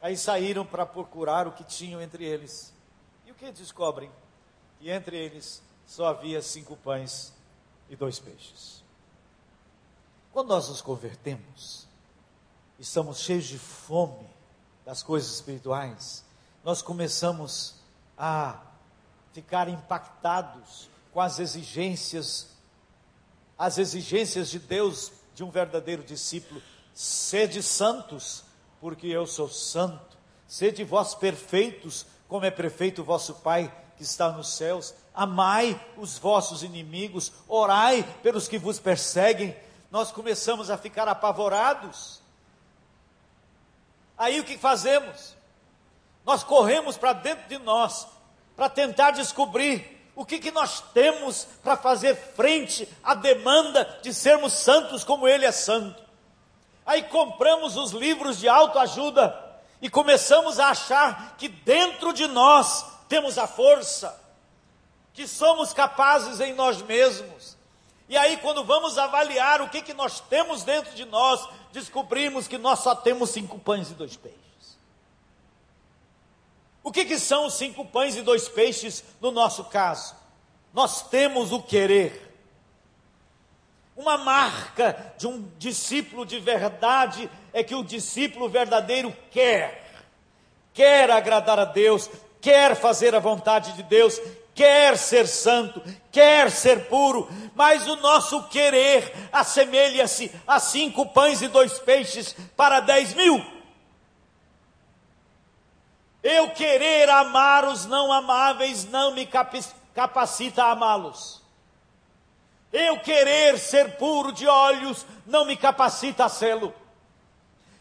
Aí 0.00 0.16
saíram 0.16 0.64
para 0.64 0.86
procurar 0.86 1.46
o 1.46 1.52
que 1.52 1.62
tinham 1.62 2.00
entre 2.00 2.24
eles. 2.24 2.72
E 3.26 3.30
o 3.30 3.34
que 3.34 3.52
descobrem? 3.52 4.10
E 4.80 4.90
entre 4.90 5.16
eles 5.16 5.62
só 5.86 6.06
havia 6.06 6.40
cinco 6.40 6.74
pães 6.76 7.32
e 7.88 7.94
dois 7.94 8.18
peixes. 8.18 8.82
Quando 10.32 10.48
nós 10.48 10.68
nos 10.68 10.80
convertemos, 10.80 11.86
estamos 12.78 13.18
cheios 13.18 13.44
de 13.44 13.58
fome 13.58 14.28
das 14.84 15.02
coisas 15.02 15.34
espirituais, 15.34 16.24
nós 16.64 16.82
começamos 16.82 17.74
a 18.16 18.58
ficar 19.32 19.68
impactados 19.68 20.88
com 21.12 21.20
as 21.20 21.38
exigências, 21.38 22.48
as 23.58 23.78
exigências 23.78 24.50
de 24.50 24.58
Deus 24.58 25.12
de 25.34 25.42
um 25.42 25.50
verdadeiro 25.50 26.02
discípulo. 26.02 26.62
Sede 26.92 27.62
santos, 27.62 28.44
porque 28.80 29.06
eu 29.06 29.26
sou 29.26 29.48
santo. 29.48 30.18
Sede 30.46 30.84
vós 30.84 31.14
perfeitos, 31.14 32.04
como 32.28 32.44
é 32.44 32.50
perfeito 32.50 33.02
o 33.02 33.04
vosso 33.04 33.36
Pai 33.36 33.74
que 33.96 34.02
está 34.02 34.30
nos 34.30 34.54
céus. 34.54 34.94
Amai 35.14 35.80
os 35.96 36.18
vossos 36.18 36.62
inimigos, 36.62 37.32
orai 37.48 38.02
pelos 38.22 38.48
que 38.48 38.58
vos 38.58 38.78
perseguem. 38.78 39.56
Nós 39.90 40.12
começamos 40.12 40.70
a 40.70 40.76
ficar 40.76 41.08
apavorados. 41.08 42.20
Aí 44.16 44.38
o 44.38 44.44
que 44.44 44.58
fazemos? 44.58 45.39
Nós 46.24 46.42
corremos 46.42 46.96
para 46.96 47.12
dentro 47.12 47.48
de 47.48 47.58
nós 47.58 48.06
para 48.56 48.68
tentar 48.68 49.12
descobrir 49.12 49.98
o 50.14 50.24
que, 50.24 50.38
que 50.38 50.50
nós 50.50 50.82
temos 50.92 51.46
para 51.62 51.76
fazer 51.76 52.14
frente 52.14 52.86
à 53.02 53.14
demanda 53.14 53.98
de 54.02 54.12
sermos 54.12 54.52
santos 54.52 55.02
como 55.02 55.26
Ele 55.26 55.46
é 55.46 55.52
santo. 55.52 56.02
Aí 56.84 57.04
compramos 57.04 57.76
os 57.76 57.92
livros 57.92 58.38
de 58.38 58.48
autoajuda 58.48 59.34
e 59.80 59.88
começamos 59.88 60.58
a 60.58 60.68
achar 60.68 61.36
que 61.38 61.48
dentro 61.48 62.12
de 62.12 62.26
nós 62.26 62.84
temos 63.08 63.38
a 63.38 63.46
força, 63.46 64.18
que 65.14 65.26
somos 65.26 65.72
capazes 65.72 66.40
em 66.40 66.52
nós 66.52 66.82
mesmos. 66.82 67.56
E 68.08 68.16
aí, 68.16 68.36
quando 68.38 68.64
vamos 68.64 68.98
avaliar 68.98 69.62
o 69.62 69.68
que, 69.68 69.80
que 69.80 69.94
nós 69.94 70.20
temos 70.20 70.64
dentro 70.64 70.94
de 70.94 71.04
nós, 71.04 71.48
descobrimos 71.72 72.48
que 72.48 72.58
nós 72.58 72.80
só 72.80 72.94
temos 72.94 73.30
cinco 73.30 73.58
pães 73.58 73.90
e 73.90 73.94
dois 73.94 74.16
peixes. 74.16 74.49
O 76.82 76.90
que, 76.90 77.04
que 77.04 77.18
são 77.18 77.46
os 77.46 77.54
cinco 77.54 77.84
pães 77.84 78.16
e 78.16 78.22
dois 78.22 78.48
peixes 78.48 79.04
no 79.20 79.30
nosso 79.30 79.64
caso? 79.64 80.14
Nós 80.72 81.02
temos 81.08 81.52
o 81.52 81.62
querer. 81.62 82.28
Uma 83.96 84.16
marca 84.16 85.12
de 85.18 85.26
um 85.26 85.46
discípulo 85.58 86.24
de 86.24 86.38
verdade 86.38 87.30
é 87.52 87.62
que 87.62 87.74
o 87.74 87.84
discípulo 87.84 88.48
verdadeiro 88.48 89.14
quer, 89.30 89.84
quer 90.72 91.10
agradar 91.10 91.58
a 91.58 91.66
Deus, 91.66 92.08
quer 92.40 92.74
fazer 92.74 93.14
a 93.14 93.18
vontade 93.18 93.72
de 93.72 93.82
Deus, 93.82 94.18
quer 94.54 94.96
ser 94.96 95.26
santo, 95.26 95.82
quer 96.10 96.50
ser 96.50 96.86
puro, 96.86 97.28
mas 97.54 97.86
o 97.86 97.96
nosso 97.96 98.42
querer 98.44 99.12
assemelha-se 99.30 100.32
a 100.46 100.58
cinco 100.58 101.04
pães 101.06 101.42
e 101.42 101.48
dois 101.48 101.78
peixes 101.78 102.34
para 102.56 102.80
dez 102.80 103.12
mil. 103.12 103.59
Eu 106.22 106.50
querer 106.50 107.08
amar 107.08 107.64
os 107.64 107.86
não 107.86 108.12
amáveis 108.12 108.84
não 108.84 109.12
me 109.12 109.26
capacita 109.94 110.64
a 110.64 110.72
amá-los. 110.72 111.40
Eu 112.72 113.00
querer 113.00 113.58
ser 113.58 113.96
puro 113.96 114.30
de 114.30 114.46
olhos 114.46 115.06
não 115.26 115.44
me 115.44 115.56
capacita 115.56 116.26
a 116.26 116.28
sê-lo. 116.28 116.74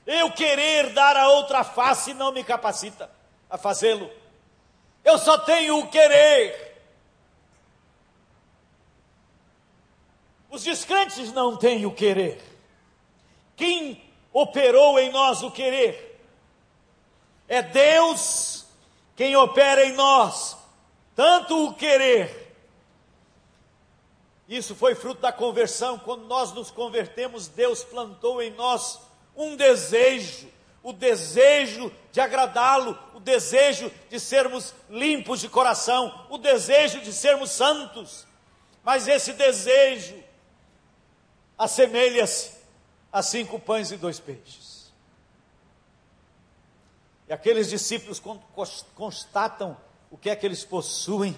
Eu 0.06 0.32
querer 0.32 0.94
dar 0.94 1.16
a 1.16 1.28
outra 1.30 1.64
face 1.64 2.14
não 2.14 2.32
me 2.32 2.44
capacita 2.44 3.12
a 3.50 3.58
fazê-lo. 3.58 4.10
Eu 5.04 5.18
só 5.18 5.38
tenho 5.38 5.78
o 5.80 5.88
querer. 5.88 6.70
Os 10.50 10.64
descrentes 10.64 11.32
não 11.32 11.56
têm 11.56 11.86
o 11.86 11.94
querer. 11.94 12.42
Quem 13.56 14.02
operou 14.34 14.98
em 14.98 15.12
nós 15.12 15.44
o 15.44 15.52
querer? 15.52 16.09
É 17.50 17.64
Deus 17.64 18.66
quem 19.16 19.36
opera 19.36 19.84
em 19.84 19.94
nós, 19.94 20.56
tanto 21.16 21.66
o 21.66 21.74
querer. 21.74 22.56
Isso 24.48 24.76
foi 24.76 24.94
fruto 24.94 25.20
da 25.20 25.32
conversão. 25.32 25.98
Quando 25.98 26.26
nós 26.26 26.54
nos 26.54 26.70
convertemos, 26.70 27.48
Deus 27.48 27.84
plantou 27.84 28.42
em 28.42 28.52
nós 28.52 29.00
um 29.36 29.56
desejo, 29.56 30.48
o 30.84 30.94
desejo 30.94 31.92
de 32.12 32.22
agradá-lo, 32.22 32.98
o 33.16 33.20
desejo 33.20 33.92
de 34.10 34.20
sermos 34.20 34.74
limpos 34.90 35.40
de 35.40 35.50
coração, 35.50 36.28
o 36.30 36.38
desejo 36.38 37.02
de 37.02 37.12
sermos 37.12 37.50
santos. 37.50 38.28
Mas 38.84 39.08
esse 39.08 39.34
desejo 39.34 40.24
assemelha-se 41.58 42.52
a 43.12 43.22
cinco 43.24 43.60
pães 43.60 43.92
e 43.92 43.98
dois 43.98 44.20
peixes. 44.20 44.69
E 47.30 47.34
aqueles 47.34 47.70
discípulos 47.70 48.20
constatam 48.96 49.78
o 50.10 50.18
que 50.18 50.32
é 50.32 50.36
que 50.36 50.48
eles 50.48 50.66
possuem. 50.66 51.38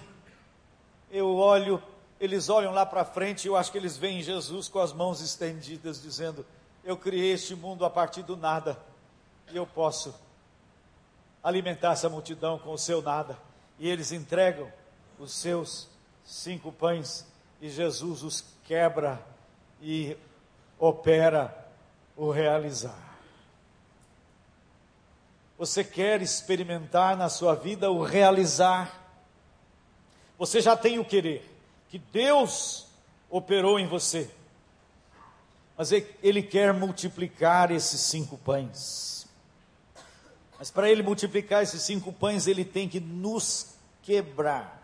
Eu 1.10 1.36
olho, 1.36 1.82
eles 2.18 2.48
olham 2.48 2.72
lá 2.72 2.86
para 2.86 3.04
frente 3.04 3.44
e 3.44 3.48
eu 3.48 3.56
acho 3.56 3.70
que 3.70 3.76
eles 3.76 3.98
veem 3.98 4.22
Jesus 4.22 4.68
com 4.68 4.78
as 4.78 4.90
mãos 4.90 5.20
estendidas, 5.20 6.00
dizendo: 6.00 6.46
Eu 6.82 6.96
criei 6.96 7.32
este 7.32 7.54
mundo 7.54 7.84
a 7.84 7.90
partir 7.90 8.22
do 8.22 8.38
nada, 8.38 8.82
e 9.52 9.56
eu 9.56 9.66
posso 9.66 10.14
alimentar 11.44 11.92
essa 11.92 12.08
multidão 12.08 12.58
com 12.58 12.72
o 12.72 12.78
seu 12.78 13.02
nada. 13.02 13.36
e 13.78 13.88
eles 13.88 14.12
entregam 14.12 14.72
os 15.18 15.32
seus 15.32 15.88
cinco 16.24 16.72
pães 16.72 17.26
e 17.60 17.68
Jesus 17.68 18.22
os 18.22 18.44
quebra 18.64 19.20
e 19.80 20.16
opera 20.78 21.54
o 22.16 22.30
realizar. 22.30 23.11
Você 25.62 25.84
quer 25.84 26.20
experimentar 26.20 27.16
na 27.16 27.28
sua 27.28 27.54
vida 27.54 27.88
o 27.88 28.02
realizar? 28.02 29.00
Você 30.36 30.60
já 30.60 30.76
tem 30.76 30.98
o 30.98 31.04
querer, 31.04 31.48
que 31.88 32.00
Deus 32.00 32.88
operou 33.30 33.78
em 33.78 33.86
você. 33.86 34.28
Mas 35.78 35.92
Ele 35.92 36.42
quer 36.42 36.74
multiplicar 36.74 37.70
esses 37.70 38.00
cinco 38.00 38.36
pães. 38.38 39.28
Mas 40.58 40.68
para 40.68 40.90
Ele 40.90 41.00
multiplicar 41.00 41.62
esses 41.62 41.82
cinco 41.82 42.12
pães, 42.12 42.48
Ele 42.48 42.64
tem 42.64 42.88
que 42.88 42.98
nos 42.98 43.76
quebrar. 44.02 44.82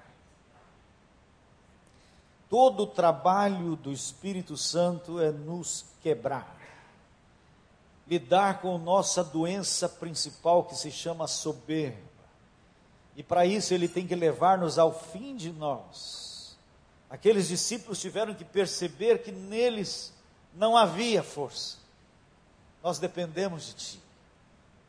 Todo 2.48 2.84
o 2.84 2.86
trabalho 2.86 3.74
do 3.74 3.90
Espírito 3.90 4.56
Santo 4.56 5.20
é 5.20 5.32
nos 5.32 5.86
quebrar 6.00 6.57
lidar 8.08 8.60
com 8.60 8.78
nossa 8.78 9.22
doença 9.22 9.88
principal 9.88 10.64
que 10.64 10.74
se 10.74 10.90
chama 10.90 11.26
soberba. 11.26 12.08
E 13.14 13.22
para 13.22 13.44
isso 13.44 13.74
ele 13.74 13.88
tem 13.88 14.06
que 14.06 14.14
levar-nos 14.14 14.78
ao 14.78 14.98
fim 14.98 15.36
de 15.36 15.52
nós. 15.52 16.56
Aqueles 17.10 17.48
discípulos 17.48 18.00
tiveram 18.00 18.34
que 18.34 18.44
perceber 18.44 19.22
que 19.22 19.32
neles 19.32 20.12
não 20.54 20.76
havia 20.76 21.22
força. 21.22 21.76
Nós 22.82 22.98
dependemos 22.98 23.66
de 23.66 23.72
ti. 23.74 24.00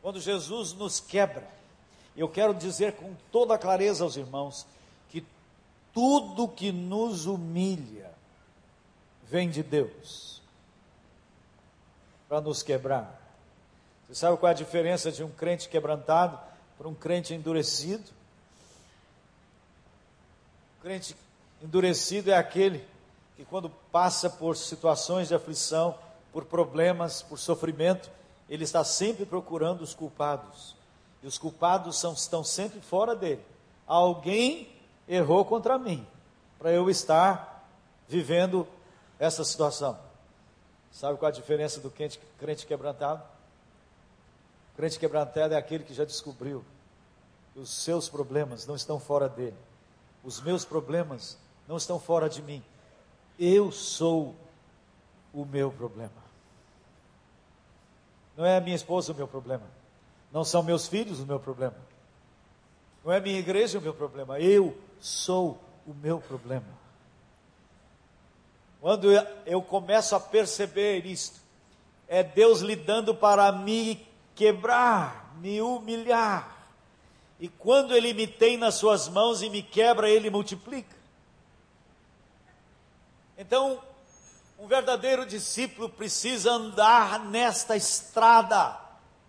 Quando 0.00 0.20
Jesus 0.20 0.72
nos 0.72 1.00
quebra, 1.00 1.48
eu 2.16 2.28
quero 2.28 2.54
dizer 2.54 2.94
com 2.94 3.14
toda 3.30 3.58
clareza 3.58 4.04
aos 4.04 4.16
irmãos 4.16 4.66
que 5.10 5.24
tudo 5.92 6.48
que 6.48 6.72
nos 6.72 7.26
humilha 7.26 8.10
vem 9.28 9.50
de 9.50 9.62
Deus 9.62 10.39
para 12.30 12.40
nos 12.40 12.62
quebrar. 12.62 13.20
Você 14.06 14.14
sabe 14.14 14.36
qual 14.36 14.48
é 14.48 14.52
a 14.52 14.56
diferença 14.56 15.10
de 15.10 15.24
um 15.24 15.30
crente 15.32 15.68
quebrantado 15.68 16.38
para 16.78 16.86
um 16.86 16.94
crente 16.94 17.34
endurecido? 17.34 18.04
O 20.78 20.82
crente 20.82 21.16
endurecido 21.60 22.30
é 22.30 22.36
aquele 22.36 22.86
que, 23.36 23.44
quando 23.44 23.68
passa 23.90 24.30
por 24.30 24.56
situações 24.56 25.26
de 25.26 25.34
aflição, 25.34 25.98
por 26.32 26.44
problemas, 26.44 27.20
por 27.20 27.36
sofrimento, 27.36 28.08
ele 28.48 28.62
está 28.62 28.84
sempre 28.84 29.26
procurando 29.26 29.82
os 29.82 29.92
culpados. 29.92 30.76
E 31.24 31.26
os 31.26 31.36
culpados 31.36 31.98
são, 31.98 32.12
estão 32.12 32.44
sempre 32.44 32.80
fora 32.80 33.16
dele. 33.16 33.44
Alguém 33.88 34.68
errou 35.08 35.44
contra 35.44 35.76
mim, 35.76 36.06
para 36.60 36.70
eu 36.70 36.88
estar 36.88 37.68
vivendo 38.08 38.68
essa 39.18 39.42
situação. 39.44 40.09
Sabe 40.90 41.18
qual 41.18 41.28
a 41.28 41.32
diferença 41.32 41.80
do 41.80 41.90
crente, 41.90 42.20
crente 42.38 42.66
quebrantado? 42.66 43.22
O 44.72 44.76
crente 44.76 44.98
quebrantado 44.98 45.54
é 45.54 45.56
aquele 45.56 45.84
que 45.84 45.94
já 45.94 46.04
descobriu 46.04 46.64
que 47.52 47.60
os 47.60 47.70
seus 47.70 48.08
problemas 48.08 48.66
não 48.66 48.74
estão 48.74 48.98
fora 48.98 49.28
dele, 49.28 49.56
os 50.22 50.40
meus 50.40 50.64
problemas 50.64 51.38
não 51.66 51.76
estão 51.76 52.00
fora 52.00 52.28
de 52.28 52.42
mim. 52.42 52.62
Eu 53.38 53.70
sou 53.72 54.34
o 55.32 55.44
meu 55.44 55.70
problema. 55.70 56.10
Não 58.36 58.44
é 58.44 58.56
a 58.56 58.60
minha 58.60 58.76
esposa 58.76 59.12
o 59.12 59.14
meu 59.14 59.28
problema. 59.28 59.66
Não 60.32 60.44
são 60.44 60.62
meus 60.62 60.86
filhos 60.88 61.20
o 61.20 61.26
meu 61.26 61.38
problema. 61.38 61.76
Não 63.04 63.12
é 63.12 63.16
a 63.18 63.20
minha 63.20 63.38
igreja 63.38 63.78
o 63.78 63.82
meu 63.82 63.94
problema. 63.94 64.38
Eu 64.40 64.76
sou 65.00 65.58
o 65.86 65.94
meu 65.94 66.20
problema. 66.20 66.79
Quando 68.80 69.12
eu 69.44 69.60
começo 69.60 70.16
a 70.16 70.20
perceber 70.20 71.04
isto, 71.04 71.38
é 72.08 72.22
Deus 72.22 72.60
lidando 72.60 73.14
para 73.14 73.52
me 73.52 74.06
quebrar, 74.34 75.36
me 75.38 75.60
humilhar. 75.60 76.66
E 77.38 77.48
quando 77.48 77.94
Ele 77.94 78.14
me 78.14 78.26
tem 78.26 78.56
nas 78.56 78.76
Suas 78.76 79.08
mãos 79.08 79.42
e 79.42 79.50
me 79.50 79.62
quebra, 79.62 80.08
Ele 80.08 80.30
multiplica. 80.30 80.96
Então, 83.36 83.78
um 84.58 84.66
verdadeiro 84.66 85.26
discípulo 85.26 85.88
precisa 85.88 86.52
andar 86.52 87.20
nesta 87.20 87.76
estrada 87.76 88.78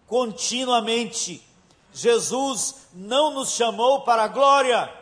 continuamente. 0.08 1.46
Jesus 1.94 2.88
não 2.94 3.34
nos 3.34 3.52
chamou 3.52 4.02
para 4.02 4.24
a 4.24 4.28
glória. 4.28 4.94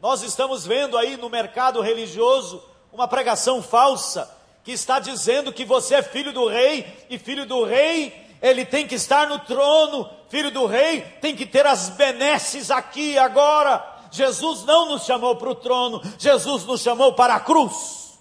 Nós 0.00 0.22
estamos 0.22 0.66
vendo 0.66 0.96
aí 0.98 1.16
no 1.16 1.30
mercado 1.30 1.80
religioso 1.80 2.71
uma 2.92 3.08
pregação 3.08 3.62
falsa 3.62 4.30
que 4.62 4.70
está 4.70 4.98
dizendo 4.98 5.52
que 5.52 5.64
você 5.64 5.96
é 5.96 6.02
filho 6.02 6.32
do 6.32 6.46
rei 6.46 6.86
e 7.08 7.18
filho 7.18 7.46
do 7.46 7.64
rei 7.64 8.12
ele 8.40 8.64
tem 8.64 8.86
que 8.86 8.96
estar 8.96 9.28
no 9.28 9.38
trono, 9.38 10.08
filho 10.28 10.50
do 10.50 10.66
rei 10.66 11.00
tem 11.20 11.34
que 11.34 11.46
ter 11.46 11.66
as 11.66 11.88
benesses 11.90 12.70
aqui 12.70 13.16
agora. 13.16 13.88
Jesus 14.10 14.64
não 14.64 14.90
nos 14.90 15.04
chamou 15.04 15.36
para 15.36 15.48
o 15.48 15.54
trono, 15.54 16.02
Jesus 16.18 16.64
nos 16.64 16.82
chamou 16.82 17.14
para 17.14 17.36
a 17.36 17.40
cruz. 17.40 18.18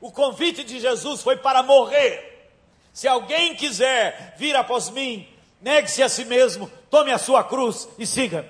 O 0.00 0.10
convite 0.10 0.64
de 0.64 0.80
Jesus 0.80 1.20
foi 1.22 1.36
para 1.36 1.62
morrer. 1.62 2.48
Se 2.92 3.06
alguém 3.06 3.54
quiser 3.54 4.34
vir 4.38 4.56
após 4.56 4.88
mim, 4.88 5.28
negue-se 5.60 6.02
a 6.02 6.08
si 6.08 6.24
mesmo, 6.24 6.70
tome 6.88 7.12
a 7.12 7.18
sua 7.18 7.44
cruz 7.44 7.88
e 7.98 8.06
siga-me. 8.06 8.48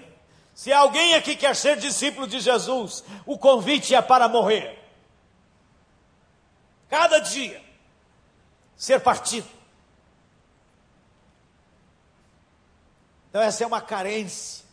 Se 0.55 0.73
alguém 0.73 1.15
aqui 1.15 1.35
quer 1.35 1.57
ser 1.57 1.77
discípulo 1.77 2.27
de 2.27 2.39
Jesus, 2.39 3.03
o 3.27 3.37
convite 3.37 3.95
é 3.95 4.03
para 4.03 4.29
morrer 4.29 4.80
cada 6.91 7.21
dia, 7.21 7.63
ser 8.77 9.01
partido. 9.01 9.49
Então, 13.31 13.41
essa 13.41 13.63
é 13.63 13.67
uma 13.67 13.81
carência. 13.81 14.65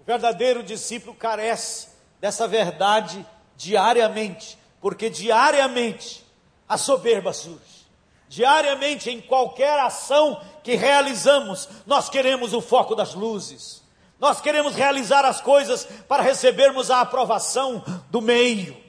O 0.00 0.04
verdadeiro 0.04 0.62
discípulo 0.62 1.14
carece 1.14 1.88
dessa 2.18 2.48
verdade 2.48 3.24
diariamente, 3.54 4.58
porque 4.80 5.10
diariamente 5.10 6.24
a 6.66 6.78
soberba 6.78 7.34
surge. 7.34 7.86
Diariamente, 8.28 9.10
em 9.10 9.20
qualquer 9.20 9.78
ação 9.78 10.42
que 10.62 10.74
realizamos, 10.74 11.68
nós 11.86 12.08
queremos 12.08 12.54
o 12.54 12.60
foco 12.60 12.94
das 12.94 13.14
luzes. 13.14 13.82
Nós 14.18 14.40
queremos 14.40 14.74
realizar 14.74 15.24
as 15.24 15.40
coisas 15.40 15.84
para 16.08 16.22
recebermos 16.22 16.90
a 16.90 17.00
aprovação 17.00 17.84
do 18.10 18.20
meio. 18.20 18.87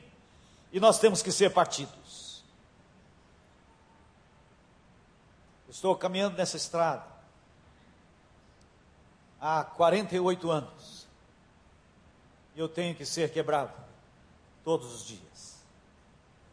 E 0.71 0.79
nós 0.79 0.99
temos 0.99 1.21
que 1.21 1.32
ser 1.32 1.51
partidos. 1.51 2.43
Estou 5.67 5.95
caminhando 5.95 6.38
nessa 6.38 6.58
estrada 6.58 7.05
há 9.39 9.63
48 9.63 10.51
anos. 10.51 11.08
E 12.55 12.60
eu 12.60 12.67
tenho 12.67 12.95
que 12.95 13.05
ser 13.05 13.32
quebrado 13.32 13.73
todos 14.63 14.93
os 14.93 15.05
dias. 15.05 15.60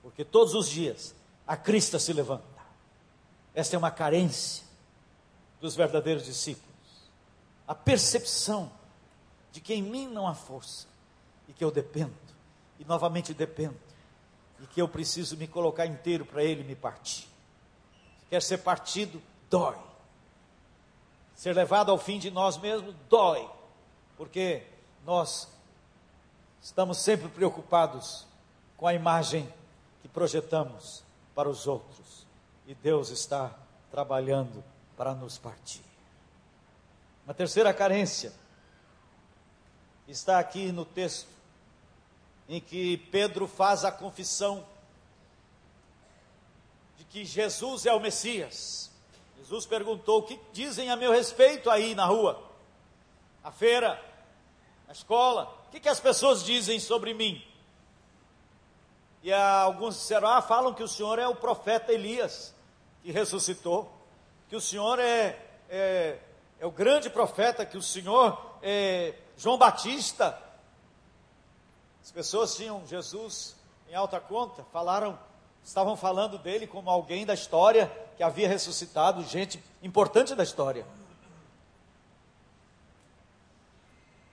Porque 0.02 0.24
todos 0.24 0.55
os 0.55 0.68
dias 0.68 1.14
a 1.46 1.57
crista 1.57 1.98
se 1.98 2.12
levanta. 2.12 2.44
Esta 3.55 3.76
é 3.76 3.79
uma 3.79 3.90
carência 3.90 4.64
dos 5.61 5.74
verdadeiros 5.74 6.24
discípulos. 6.24 6.66
A 7.66 7.74
percepção 7.74 8.70
de 9.50 9.61
que 9.61 9.74
em 9.74 9.83
mim 9.83 10.07
não 10.07 10.29
há 10.29 10.35
força 10.35 10.87
e 11.48 11.52
que 11.52 11.64
eu 11.64 11.70
dependo, 11.70 12.14
e 12.79 12.85
novamente 12.85 13.33
dependo 13.33 13.86
e 14.61 14.66
que 14.66 14.81
eu 14.81 14.88
preciso 14.88 15.37
me 15.37 15.47
colocar 15.47 15.87
inteiro 15.87 16.25
para 16.25 16.42
ele 16.42 16.64
me 16.64 16.75
partir. 16.75 17.29
Quer 18.31 18.42
ser 18.42 18.59
partido? 18.59 19.23
Dói. 19.51 19.77
Ser 21.35 21.55
levado 21.55 21.90
ao 21.90 21.99
fim 21.99 22.19
de 22.19 22.31
nós 22.31 22.57
mesmos? 22.57 22.95
Dói. 23.09 23.49
Porque 24.16 24.62
nós 25.05 25.49
estamos 26.62 26.99
sempre 26.99 27.29
preocupados 27.29 28.27
com 28.77 28.87
a 28.87 28.95
imagem 28.95 29.53
que 30.03 30.09
projetamos 30.09 31.03
para 31.35 31.49
os 31.49 31.66
outros. 31.66 32.27
E 32.66 32.75
Deus 32.75 33.11
está 33.11 33.55
trabalhando 33.90 34.64
para 34.97 35.14
nos 35.14 35.38
partir. 35.38 35.85
Uma 37.25 37.35
terceira 37.35 37.73
carência 37.73 38.33
está 40.09 40.38
aqui 40.38 40.73
no 40.73 40.85
texto 40.85 41.36
em 42.48 42.61
que 42.61 42.96
Pedro 42.96 43.46
faz 43.46 43.85
a 43.85 43.90
confissão 43.90 44.64
de 46.96 47.04
que 47.04 47.24
Jesus 47.24 47.87
é 47.87 47.92
o 47.92 48.00
Messias. 48.00 48.90
Jesus 49.38 49.66
perguntou: 49.66 50.20
O 50.20 50.22
que 50.22 50.38
dizem 50.52 50.90
a 50.90 50.96
meu 50.96 51.12
respeito 51.12 51.70
aí 51.70 51.94
na 51.94 52.04
rua, 52.04 52.42
na 53.42 53.50
feira, 53.50 54.00
na 54.87 54.92
escola? 54.92 55.52
O 55.66 55.70
que, 55.70 55.80
que 55.80 55.88
as 55.88 56.00
pessoas 56.00 56.44
dizem 56.44 56.78
sobre 56.78 57.14
mim? 57.14 57.44
E 59.22 59.32
alguns 59.32 59.96
disseram: 59.96 60.28
Ah, 60.28 60.40
falam 60.40 60.72
que 60.72 60.82
o 60.82 60.88
Senhor 60.88 61.18
é 61.18 61.26
o 61.26 61.35
profeta 61.35 61.92
Elias, 61.92 62.54
que 63.02 63.11
ressuscitou, 63.11 63.90
que 64.48 64.54
o 64.54 64.61
Senhor 64.61 64.98
é, 65.00 65.38
é, 65.68 66.18
é 66.61 66.66
o 66.66 66.70
grande 66.70 67.11
profeta, 67.11 67.66
que 67.66 67.76
o 67.76 67.82
Senhor 67.82 68.56
é, 68.62 69.14
João 69.37 69.59
Batista. 69.59 70.45
As 72.07 72.12
pessoas 72.12 72.55
tinham 72.55 72.87
Jesus 72.87 73.57
em 73.88 73.95
alta 73.97 74.21
conta, 74.21 74.62
falaram, 74.73 75.19
estavam 75.64 75.97
falando 75.97 76.38
dele 76.38 76.64
como 76.64 76.88
alguém 76.88 77.27
da 77.27 77.35
história 77.35 77.88
que 78.16 78.23
havia 78.23 78.47
ressuscitado, 78.47 79.25
gente 79.25 79.61
importante 79.83 80.33
da 80.33 80.45
história. 80.45 80.87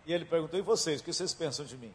E 0.05 0.13
ele 0.13 0.23
perguntou: 0.23 0.59
E 0.59 0.61
vocês, 0.61 1.01
o 1.01 1.03
que 1.03 1.11
vocês 1.11 1.33
pensam 1.33 1.65
de 1.65 1.75
mim? 1.75 1.91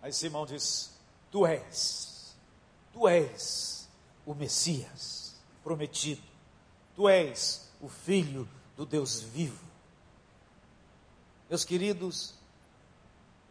Aí 0.00 0.14
Simão 0.14 0.46
disse: 0.46 0.88
Tu 1.30 1.46
és, 1.46 2.34
tu 2.90 3.06
és 3.06 3.86
o 4.24 4.34
Messias 4.34 5.38
prometido, 5.62 6.22
tu 6.96 7.06
és 7.06 7.70
o 7.82 7.88
Filho 7.90 8.48
do 8.78 8.86
Deus 8.86 9.20
vivo. 9.20 9.62
Meus 11.50 11.66
queridos, 11.66 12.39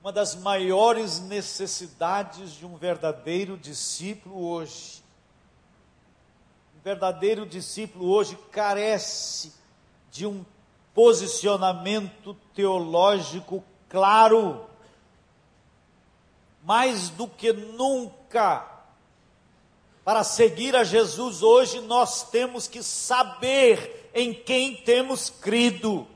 uma 0.02 0.12
das 0.14 0.34
maiores 0.34 1.20
necessidades 1.20 2.52
de 2.52 2.66
um 2.66 2.78
verdadeiro 2.78 3.58
discípulo 3.58 4.48
hoje, 4.48 5.04
um 6.78 6.82
verdadeiro 6.82 7.46
discípulo 7.46 8.10
hoje 8.10 8.38
carece 8.50 9.52
de 10.10 10.26
um 10.26 10.46
posicionamento 10.94 12.34
teológico 12.54 13.64
claro, 13.90 14.66
mais 16.64 17.10
do 17.10 17.28
que 17.28 17.52
nunca. 17.52 18.66
Para 20.06 20.24
seguir 20.24 20.76
a 20.78 20.84
Jesus 20.86 21.44
hoje, 21.44 21.82
nós 21.82 22.24
temos 22.30 22.68
que 22.68 22.82
saber 22.82 24.10
em 24.14 24.34
quem 24.34 24.78
temos 24.78 25.30
crido. 25.30 26.08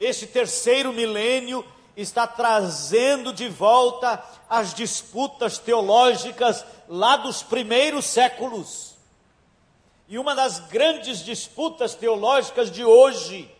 Este 0.00 0.26
terceiro 0.26 0.94
milênio 0.94 1.62
está 1.94 2.26
trazendo 2.26 3.34
de 3.34 3.48
volta 3.50 4.24
as 4.48 4.72
disputas 4.72 5.58
teológicas 5.58 6.64
lá 6.88 7.18
dos 7.18 7.42
primeiros 7.42 8.06
séculos. 8.06 8.96
E 10.08 10.18
uma 10.18 10.34
das 10.34 10.58
grandes 10.58 11.22
disputas 11.22 11.94
teológicas 11.94 12.70
de 12.70 12.82
hoje 12.82 13.54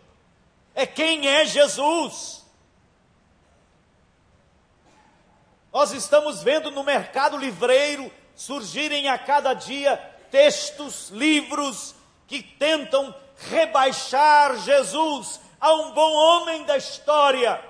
é 0.75 0.87
quem 0.87 1.29
é 1.29 1.45
Jesus. 1.45 2.43
Nós 5.71 5.93
estamos 5.93 6.43
vendo 6.43 6.71
no 6.71 6.83
mercado 6.83 7.37
livreiro 7.37 8.11
surgirem 8.35 9.09
a 9.09 9.19
cada 9.19 9.53
dia 9.53 9.97
textos, 10.31 11.11
livros 11.11 11.95
que 12.27 12.43
tentam 12.43 13.15
rebaixar 13.51 14.57
Jesus 14.61 15.39
a 15.61 15.75
um 15.75 15.93
bom 15.93 16.13
homem 16.13 16.65
da 16.65 16.77
história. 16.77 17.63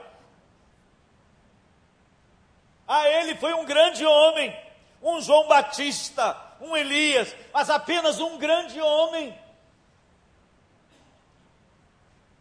Ah, 2.86 3.08
ele 3.08 3.34
foi 3.36 3.52
um 3.52 3.64
grande 3.64 4.04
homem, 4.06 4.56
um 5.02 5.20
João 5.20 5.48
Batista, 5.48 6.36
um 6.60 6.76
Elias, 6.76 7.34
mas 7.52 7.68
apenas 7.68 8.20
um 8.20 8.38
grande 8.38 8.80
homem. 8.80 9.36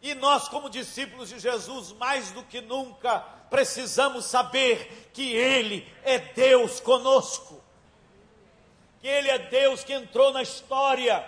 E 0.01 0.13
nós, 0.15 0.47
como 0.47 0.69
discípulos 0.69 1.29
de 1.29 1.39
Jesus, 1.39 1.91
mais 1.93 2.31
do 2.31 2.43
que 2.43 2.62
nunca, 2.62 3.19
precisamos 3.49 4.25
saber 4.25 5.09
que 5.13 5.33
Ele 5.33 5.85
é 6.03 6.19
Deus 6.19 6.79
conosco, 6.79 7.62
que 9.01 9.07
Ele 9.07 9.29
é 9.29 9.39
Deus 9.39 9.83
que 9.83 9.93
entrou 9.93 10.31
na 10.31 10.41
história. 10.41 11.27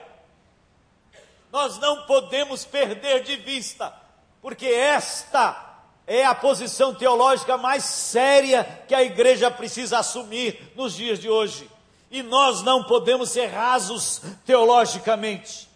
Nós 1.51 1.77
não 1.79 2.05
podemos 2.05 2.63
perder 2.63 3.23
de 3.23 3.35
vista 3.35 4.00
porque 4.41 4.65
esta 4.65 5.71
é 6.07 6.25
a 6.25 6.33
posição 6.33 6.93
teológica 6.93 7.57
mais 7.57 7.83
séria 7.83 8.63
que 8.87 8.95
a 8.95 9.03
igreja 9.03 9.51
precisa 9.51 9.99
assumir 9.99 10.73
nos 10.75 10.95
dias 10.95 11.19
de 11.19 11.29
hoje. 11.29 11.69
E 12.09 12.23
nós 12.23 12.61
não 12.61 12.83
podemos 12.83 13.29
ser 13.29 13.47
rasos 13.47 14.21
teologicamente. 14.45 15.69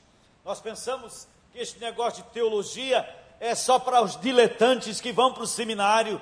Nós 0.43 0.59
pensamos 0.59 1.27
que 1.53 1.59
este 1.59 1.79
negócio 1.79 2.23
de 2.23 2.29
teologia 2.31 3.07
é 3.39 3.53
só 3.55 3.79
para 3.79 4.01
os 4.01 4.19
diletantes 4.19 4.99
que 4.99 5.11
vão 5.11 5.31
para 5.31 5.43
o 5.43 5.47
seminário. 5.47 6.21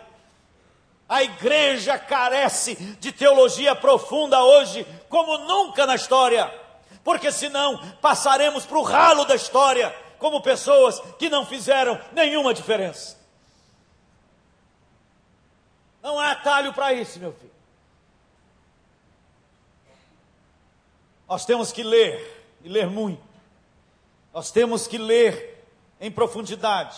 A 1.07 1.23
igreja 1.23 1.97
carece 1.97 2.75
de 2.75 3.11
teologia 3.11 3.75
profunda 3.75 4.43
hoje, 4.43 4.85
como 5.09 5.37
nunca 5.39 5.85
na 5.85 5.95
história, 5.95 6.53
porque 7.03 7.31
senão 7.31 7.77
passaremos 8.01 8.65
para 8.65 8.77
o 8.77 8.83
ralo 8.83 9.25
da 9.25 9.35
história 9.35 10.02
como 10.23 10.41
pessoas 10.41 11.01
que 11.19 11.29
não 11.29 11.45
fizeram 11.45 11.99
nenhuma 12.13 12.53
diferença. 12.53 13.17
Não 16.01 16.17
há 16.17 16.31
atalho 16.31 16.71
para 16.71 16.93
isso, 16.93 17.19
meu 17.19 17.33
filho. 17.33 17.51
Nós 21.27 21.45
temos 21.45 21.73
que 21.73 21.83
ler, 21.83 22.41
e 22.63 22.69
ler 22.69 22.89
muito. 22.89 23.21
Nós 24.33 24.49
temos 24.49 24.87
que 24.87 24.97
ler 24.97 25.61
em 25.99 26.09
profundidade. 26.09 26.97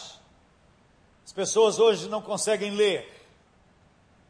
As 1.26 1.34
pessoas 1.34 1.80
hoje 1.80 2.08
não 2.08 2.22
conseguem 2.22 2.76
ler. 2.76 3.26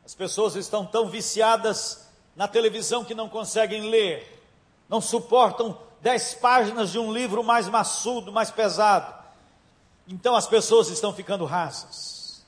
As 0.05 0.15
pessoas 0.15 0.55
estão 0.55 0.85
tão 0.85 1.09
viciadas 1.09 2.07
na 2.33 2.47
televisão 2.47 3.03
que 3.03 3.13
não 3.13 3.27
conseguem 3.27 3.89
ler. 3.89 4.41
Não 4.87 5.01
suportam 5.01 5.77
dez 6.05 6.35
páginas 6.35 6.91
de 6.91 6.99
um 6.99 7.11
livro 7.11 7.43
mais 7.43 7.67
maçudo, 7.67 8.31
mais 8.31 8.51
pesado. 8.51 9.11
Então 10.07 10.35
as 10.35 10.45
pessoas 10.45 10.87
estão 10.89 11.11
ficando 11.11 11.45
rasas. 11.45 12.45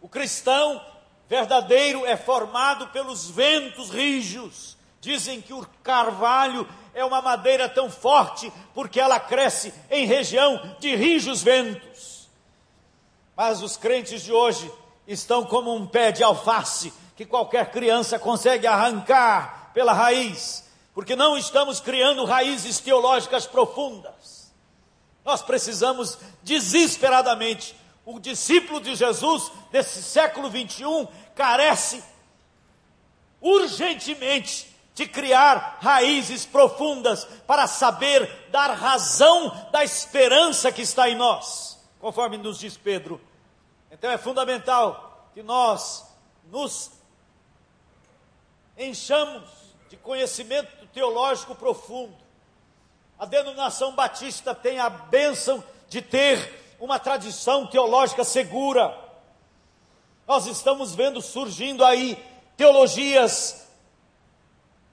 O 0.00 0.08
cristão 0.08 0.80
verdadeiro 1.28 2.06
é 2.06 2.16
formado 2.16 2.86
pelos 2.90 3.28
ventos 3.28 3.90
rijos. 3.90 4.76
Dizem 5.00 5.40
que 5.40 5.52
o 5.52 5.66
carvalho 5.82 6.68
é 6.94 7.04
uma 7.04 7.20
madeira 7.20 7.68
tão 7.68 7.90
forte 7.90 8.52
porque 8.72 9.00
ela 9.00 9.18
cresce 9.18 9.74
em 9.90 10.06
região 10.06 10.76
de 10.78 10.94
rijos 10.94 11.42
ventos. 11.42 12.28
Mas 13.36 13.60
os 13.60 13.76
crentes 13.76 14.22
de 14.22 14.32
hoje 14.32 14.70
estão 15.04 15.44
como 15.44 15.74
um 15.74 15.84
pé 15.84 16.12
de 16.12 16.22
alface 16.22 16.92
que 17.16 17.26
qualquer 17.26 17.72
criança 17.72 18.20
consegue 18.20 18.68
arrancar 18.68 19.72
pela 19.74 19.92
raiz 19.92 20.63
porque 20.94 21.16
não 21.16 21.36
estamos 21.36 21.80
criando 21.80 22.24
raízes 22.24 22.78
teológicas 22.78 23.46
profundas. 23.46 24.54
Nós 25.24 25.42
precisamos 25.42 26.18
desesperadamente. 26.42 27.74
O 28.06 28.20
discípulo 28.20 28.80
de 28.80 28.94
Jesus 28.94 29.50
desse 29.72 30.02
século 30.02 30.48
21 30.48 31.08
carece 31.34 32.02
urgentemente 33.40 34.72
de 34.94 35.06
criar 35.06 35.78
raízes 35.80 36.46
profundas 36.46 37.24
para 37.46 37.66
saber 37.66 38.48
dar 38.50 38.72
razão 38.74 39.68
da 39.72 39.82
esperança 39.82 40.70
que 40.70 40.82
está 40.82 41.08
em 41.08 41.16
nós, 41.16 41.78
conforme 41.98 42.38
nos 42.38 42.60
diz 42.60 42.76
Pedro. 42.76 43.20
Então 43.90 44.10
é 44.10 44.16
fundamental 44.16 45.30
que 45.34 45.42
nós 45.42 46.04
nos 46.50 46.92
enchamos 48.78 49.42
de 49.88 49.96
conhecimento 49.96 50.83
teológico 50.94 51.54
profundo. 51.54 52.14
A 53.18 53.26
denominação 53.26 53.94
batista 53.94 54.54
tem 54.54 54.78
a 54.78 54.88
bênção 54.88 55.62
de 55.88 56.00
ter 56.00 56.76
uma 56.78 56.98
tradição 56.98 57.66
teológica 57.66 58.24
segura. 58.24 58.96
Nós 60.26 60.46
estamos 60.46 60.94
vendo 60.94 61.20
surgindo 61.20 61.84
aí 61.84 62.16
teologias 62.56 63.66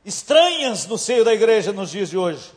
estranhas 0.03 0.87
no 0.87 0.97
seio 0.97 1.23
da 1.23 1.33
igreja 1.33 1.71
nos 1.71 1.91
dias 1.91 2.09
de 2.09 2.17
hoje. 2.17 2.51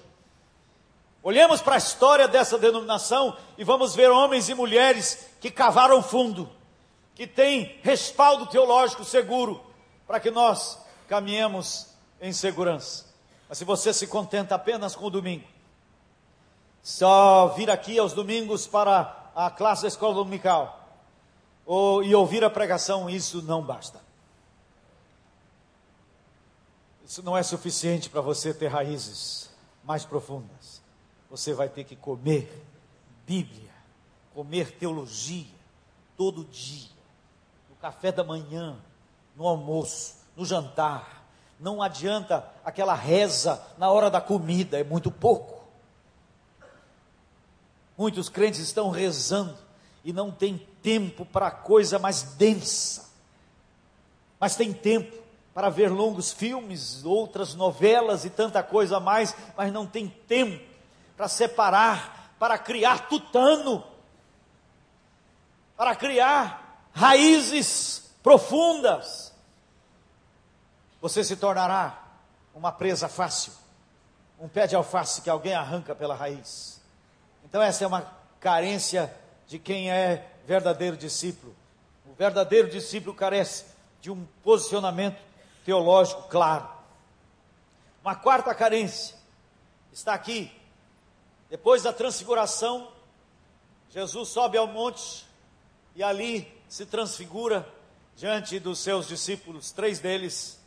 Olhemos 1.22 1.62
para 1.62 1.76
a 1.76 1.78
história 1.78 2.28
dessa 2.28 2.58
denominação 2.58 3.36
e 3.56 3.64
vamos 3.64 3.94
ver 3.94 4.10
homens 4.10 4.48
e 4.48 4.54
mulheres 4.54 5.26
que 5.40 5.50
cavaram 5.50 6.02
fundo, 6.02 6.50
que 7.14 7.26
têm 7.26 7.78
respaldo 7.82 8.46
teológico 8.46 9.04
seguro, 9.04 9.64
para 10.06 10.20
que 10.20 10.30
nós 10.30 10.78
caminhemos 11.08 11.88
em 12.20 12.32
segurança. 12.32 13.03
Mas 13.54 13.58
se 13.60 13.64
você 13.64 13.94
se 13.94 14.08
contenta 14.08 14.56
apenas 14.56 14.96
com 14.96 15.06
o 15.06 15.10
domingo, 15.10 15.46
só 16.82 17.46
vir 17.54 17.70
aqui 17.70 17.96
aos 17.96 18.12
domingos 18.12 18.66
para 18.66 19.30
a 19.32 19.48
classe 19.48 19.82
da 19.82 19.86
escola 19.86 20.12
dominical 20.12 20.88
ou, 21.64 22.02
e 22.02 22.12
ouvir 22.16 22.42
a 22.42 22.50
pregação, 22.50 23.08
isso 23.08 23.42
não 23.42 23.62
basta. 23.62 24.00
Isso 27.04 27.22
não 27.22 27.38
é 27.38 27.44
suficiente 27.44 28.10
para 28.10 28.20
você 28.20 28.52
ter 28.52 28.66
raízes 28.66 29.48
mais 29.84 30.04
profundas. 30.04 30.82
Você 31.30 31.54
vai 31.54 31.68
ter 31.68 31.84
que 31.84 31.94
comer 31.94 32.60
Bíblia, 33.24 33.70
comer 34.34 34.72
teologia 34.72 35.46
todo 36.16 36.44
dia, 36.46 36.90
no 37.70 37.76
café 37.76 38.10
da 38.10 38.24
manhã, 38.24 38.76
no 39.36 39.46
almoço, 39.46 40.16
no 40.34 40.44
jantar, 40.44 41.23
não 41.64 41.80
adianta 41.82 42.46
aquela 42.62 42.94
reza 42.94 43.58
na 43.78 43.90
hora 43.90 44.10
da 44.10 44.20
comida, 44.20 44.78
é 44.78 44.84
muito 44.84 45.10
pouco. 45.10 45.64
Muitos 47.96 48.28
crentes 48.28 48.60
estão 48.60 48.90
rezando 48.90 49.56
e 50.04 50.12
não 50.12 50.30
tem 50.30 50.58
tempo 50.82 51.24
para 51.24 51.50
coisa 51.50 51.98
mais 51.98 52.34
densa, 52.34 53.08
mas 54.38 54.54
tem 54.56 54.74
tempo 54.74 55.16
para 55.54 55.70
ver 55.70 55.88
longos 55.88 56.34
filmes, 56.34 57.02
outras 57.02 57.54
novelas 57.54 58.26
e 58.26 58.30
tanta 58.30 58.62
coisa 58.62 59.00
mais, 59.00 59.34
mas 59.56 59.72
não 59.72 59.86
tem 59.86 60.06
tempo 60.06 60.62
para 61.16 61.28
separar, 61.28 62.34
para 62.38 62.58
criar 62.58 63.08
tutano, 63.08 63.82
para 65.78 65.96
criar 65.96 66.90
raízes 66.92 68.10
profundas. 68.22 69.33
Você 71.04 71.22
se 71.22 71.36
tornará 71.36 72.02
uma 72.54 72.72
presa 72.72 73.10
fácil, 73.10 73.52
um 74.40 74.48
pé 74.48 74.66
de 74.66 74.74
alface 74.74 75.20
que 75.20 75.28
alguém 75.28 75.52
arranca 75.52 75.94
pela 75.94 76.14
raiz. 76.14 76.80
Então, 77.44 77.60
essa 77.60 77.84
é 77.84 77.86
uma 77.86 78.10
carência 78.40 79.14
de 79.46 79.58
quem 79.58 79.90
é 79.90 80.26
verdadeiro 80.46 80.96
discípulo. 80.96 81.54
O 82.06 82.14
verdadeiro 82.14 82.70
discípulo 82.70 83.14
carece 83.14 83.66
de 84.00 84.10
um 84.10 84.26
posicionamento 84.42 85.20
teológico 85.62 86.22
claro. 86.30 86.66
Uma 88.02 88.14
quarta 88.14 88.54
carência 88.54 89.14
está 89.92 90.14
aqui. 90.14 90.50
Depois 91.50 91.82
da 91.82 91.92
transfiguração, 91.92 92.90
Jesus 93.90 94.30
sobe 94.30 94.56
ao 94.56 94.68
monte 94.68 95.26
e 95.94 96.02
ali 96.02 96.50
se 96.66 96.86
transfigura 96.86 97.68
diante 98.16 98.58
dos 98.58 98.78
seus 98.78 99.06
discípulos, 99.06 99.70
três 99.70 99.98
deles, 99.98 100.63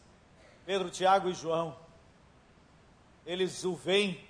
Pedro, 0.67 0.89
Tiago 0.89 1.29
e 1.29 1.33
João. 1.33 1.73
Eles 3.25 3.63
o 3.63 3.73
veem 3.73 4.21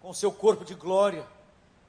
com 0.00 0.14
seu 0.14 0.32
corpo 0.32 0.64
de 0.64 0.74
glória, 0.74 1.28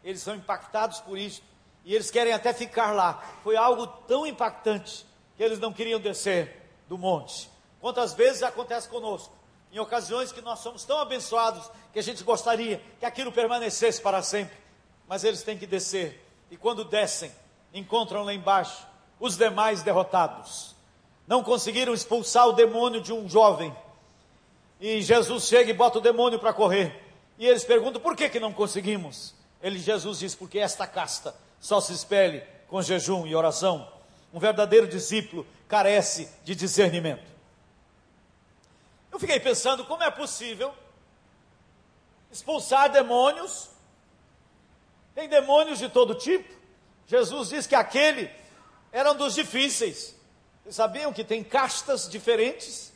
eles 0.04 0.22
são 0.22 0.36
impactados 0.36 1.00
por 1.00 1.18
isso 1.18 1.42
e 1.86 1.96
eles 1.96 2.12
querem 2.12 2.34
até 2.34 2.52
ficar 2.52 2.92
lá. 2.92 3.24
Foi 3.44 3.56
algo 3.56 3.88
tão 3.88 4.28
impactante 4.28 5.06
que 5.38 5.42
eles 5.42 5.58
não 5.58 5.72
queriam 5.72 6.02
descer 6.02 6.70
do 6.90 6.98
monte. 6.98 7.50
Quantas 7.80 8.14
vezes 8.14 8.44
acontece 8.44 8.90
conosco? 8.90 9.34
Em 9.72 9.80
ocasiões 9.80 10.34
que 10.34 10.42
nós 10.42 10.60
somos 10.60 10.84
tão 10.84 11.00
abençoados 11.00 11.72
que 11.94 12.00
a 12.00 12.04
gente 12.04 12.26
gostaria 12.26 12.84
que 13.00 13.06
aquilo 13.06 13.32
permanecesse 13.32 14.02
para 14.02 14.22
sempre, 14.22 14.58
mas 15.08 15.24
eles 15.24 15.44
têm 15.44 15.58
que 15.58 15.66
descer. 15.66 16.22
E 16.52 16.58
quando 16.58 16.84
descem, 16.84 17.32
encontram 17.74 18.24
lá 18.24 18.34
embaixo 18.34 18.86
os 19.18 19.38
demais 19.38 19.82
derrotados. 19.82 20.76
Não 21.26 21.42
conseguiram 21.42 21.94
expulsar 21.94 22.50
o 22.50 22.52
demônio 22.52 23.00
de 23.00 23.14
um 23.14 23.30
jovem. 23.30 23.74
E 24.84 25.02
Jesus 25.02 25.46
chega 25.46 25.72
e 25.72 25.74
bota 25.74 26.00
o 26.00 26.02
demônio 26.02 26.38
para 26.38 26.52
correr. 26.52 27.02
E 27.40 27.48
eles 27.48 27.64
perguntam: 27.64 28.02
por 28.02 28.18
que, 28.18 28.28
que 28.28 28.38
não 28.38 28.52
conseguimos? 28.52 29.34
Ele, 29.62 29.80
Jesus 29.80 30.20
diz: 30.20 30.36
porque 30.36 30.60
esta 30.60 30.86
casta 30.86 31.34
só 31.58 31.80
se 31.80 31.94
espelhe 31.94 32.44
com 32.68 32.82
jejum 32.82 33.26
e 33.26 33.34
oração. 33.34 33.90
Um 34.34 34.40
verdadeiro 34.40 34.86
discípulo 34.86 35.48
carece 35.70 36.30
de 36.44 36.54
discernimento. 36.54 37.24
Eu 39.10 39.18
fiquei 39.18 39.40
pensando 39.40 39.86
como 39.86 40.04
é 40.04 40.12
possível 40.12 40.74
expulsar 42.30 42.92
demônios. 42.92 43.70
Tem 45.16 45.30
demônios 45.30 45.80
de 45.80 45.88
todo 45.88 46.14
tipo. 46.14 46.54
Jesus 47.08 47.48
diz 47.48 47.66
que 47.66 47.76
aquele 47.76 48.30
era 48.92 49.14
um 49.14 49.16
dos 49.16 49.34
difíceis. 49.34 50.14
Vocês 50.62 50.76
sabiam 50.76 51.14
que 51.14 51.24
tem 51.24 51.42
castas 51.42 52.10
diferentes? 52.10 52.93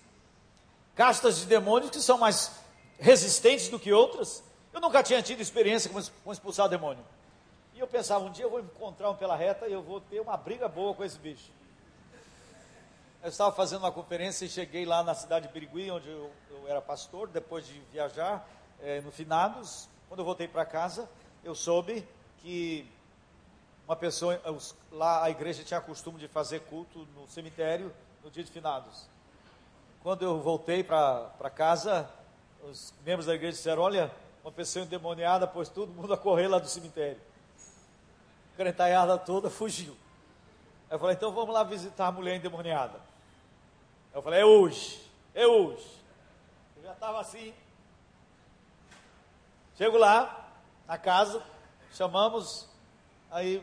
Castas 0.98 1.38
de 1.38 1.46
demônios 1.46 1.92
que 1.92 2.02
são 2.02 2.18
mais 2.18 2.52
resistentes 2.98 3.70
do 3.70 3.80
que 3.80 3.94
outras. 3.94 4.44
Eu 4.74 4.82
nunca 4.82 5.04
tinha 5.04 5.22
tido 5.22 5.42
experiência 5.42 5.92
com 6.24 6.32
expulsar 6.32 6.68
demônio. 6.68 7.06
E 7.76 7.80
eu 7.80 7.86
pensava, 7.86 8.26
um 8.26 8.32
dia 8.32 8.46
eu 8.46 8.50
vou 8.50 8.60
encontrar 8.60 9.12
um 9.12 9.16
pela 9.16 9.36
reta 9.36 9.68
e 9.68 9.74
eu 9.74 9.84
vou 9.84 10.02
ter 10.02 10.20
uma 10.20 10.36
briga 10.36 10.68
boa 10.68 10.96
com 10.96 11.04
esse 11.04 11.20
bicho. 11.20 11.52
Eu 13.22 13.30
estava 13.30 13.52
fazendo 13.56 13.82
uma 13.82 13.92
conferência 13.92 14.46
e 14.46 14.50
cheguei 14.50 14.86
lá 14.86 15.04
na 15.04 15.14
cidade 15.14 15.46
de 15.46 15.54
Birigui, 15.54 15.92
onde 15.92 16.10
eu, 16.10 16.32
eu 16.50 16.68
era 16.68 16.82
pastor, 16.82 17.28
depois 17.28 17.68
de 17.68 17.80
viajar 17.92 18.48
é, 18.82 19.00
no 19.02 19.12
Finados. 19.12 19.88
Quando 20.08 20.22
eu 20.22 20.26
voltei 20.26 20.48
para 20.48 20.66
casa, 20.66 21.08
eu 21.44 21.54
soube 21.54 22.08
que 22.40 22.90
uma 23.88 23.96
pessoa, 23.96 24.42
lá 24.92 25.24
a 25.24 25.30
igreja 25.30 25.64
tinha 25.64 25.80
costume 25.80 26.18
de 26.18 26.28
fazer 26.28 26.62
culto 26.62 27.08
no 27.16 27.28
cemitério 27.28 27.94
no 28.24 28.32
dia 28.32 28.44
de 28.44 28.50
Finados. 28.50 29.08
Quando 30.08 30.22
eu 30.22 30.40
voltei 30.40 30.86
para 30.86 31.52
casa, 31.54 32.10
os 32.64 32.94
membros 33.06 33.26
da 33.26 33.36
igreja 33.36 33.58
disseram: 33.58 33.82
Olha, 33.82 34.10
uma 34.42 34.54
pessoa 34.54 34.86
endemoniada, 34.86 35.46
pôs 35.46 35.68
todo 35.68 35.92
mundo 35.92 36.14
a 36.14 36.18
correr 36.18 36.48
lá 36.48 36.60
do 36.60 36.68
cemitério. 36.70 37.20
A 38.54 38.56
crentaiada 38.56 39.18
toda 39.18 39.50
fugiu. 39.50 39.98
Eu 40.90 40.98
falei, 40.98 41.14
então 41.18 41.34
vamos 41.34 41.54
lá 41.54 41.62
visitar 41.62 42.08
a 42.08 42.12
mulher 42.14 42.38
endemoniada. 42.38 43.02
Eu 44.14 44.22
falei, 44.22 44.40
é 44.40 44.46
hoje, 44.46 45.06
é 45.36 45.46
hoje. 45.46 45.86
Eu 46.78 46.84
já 46.84 46.94
estava 46.94 47.20
assim. 47.20 47.54
Chego 49.76 49.98
lá, 49.98 50.50
na 50.88 50.98
casa, 50.98 51.44
chamamos, 51.92 52.66
aí 53.30 53.62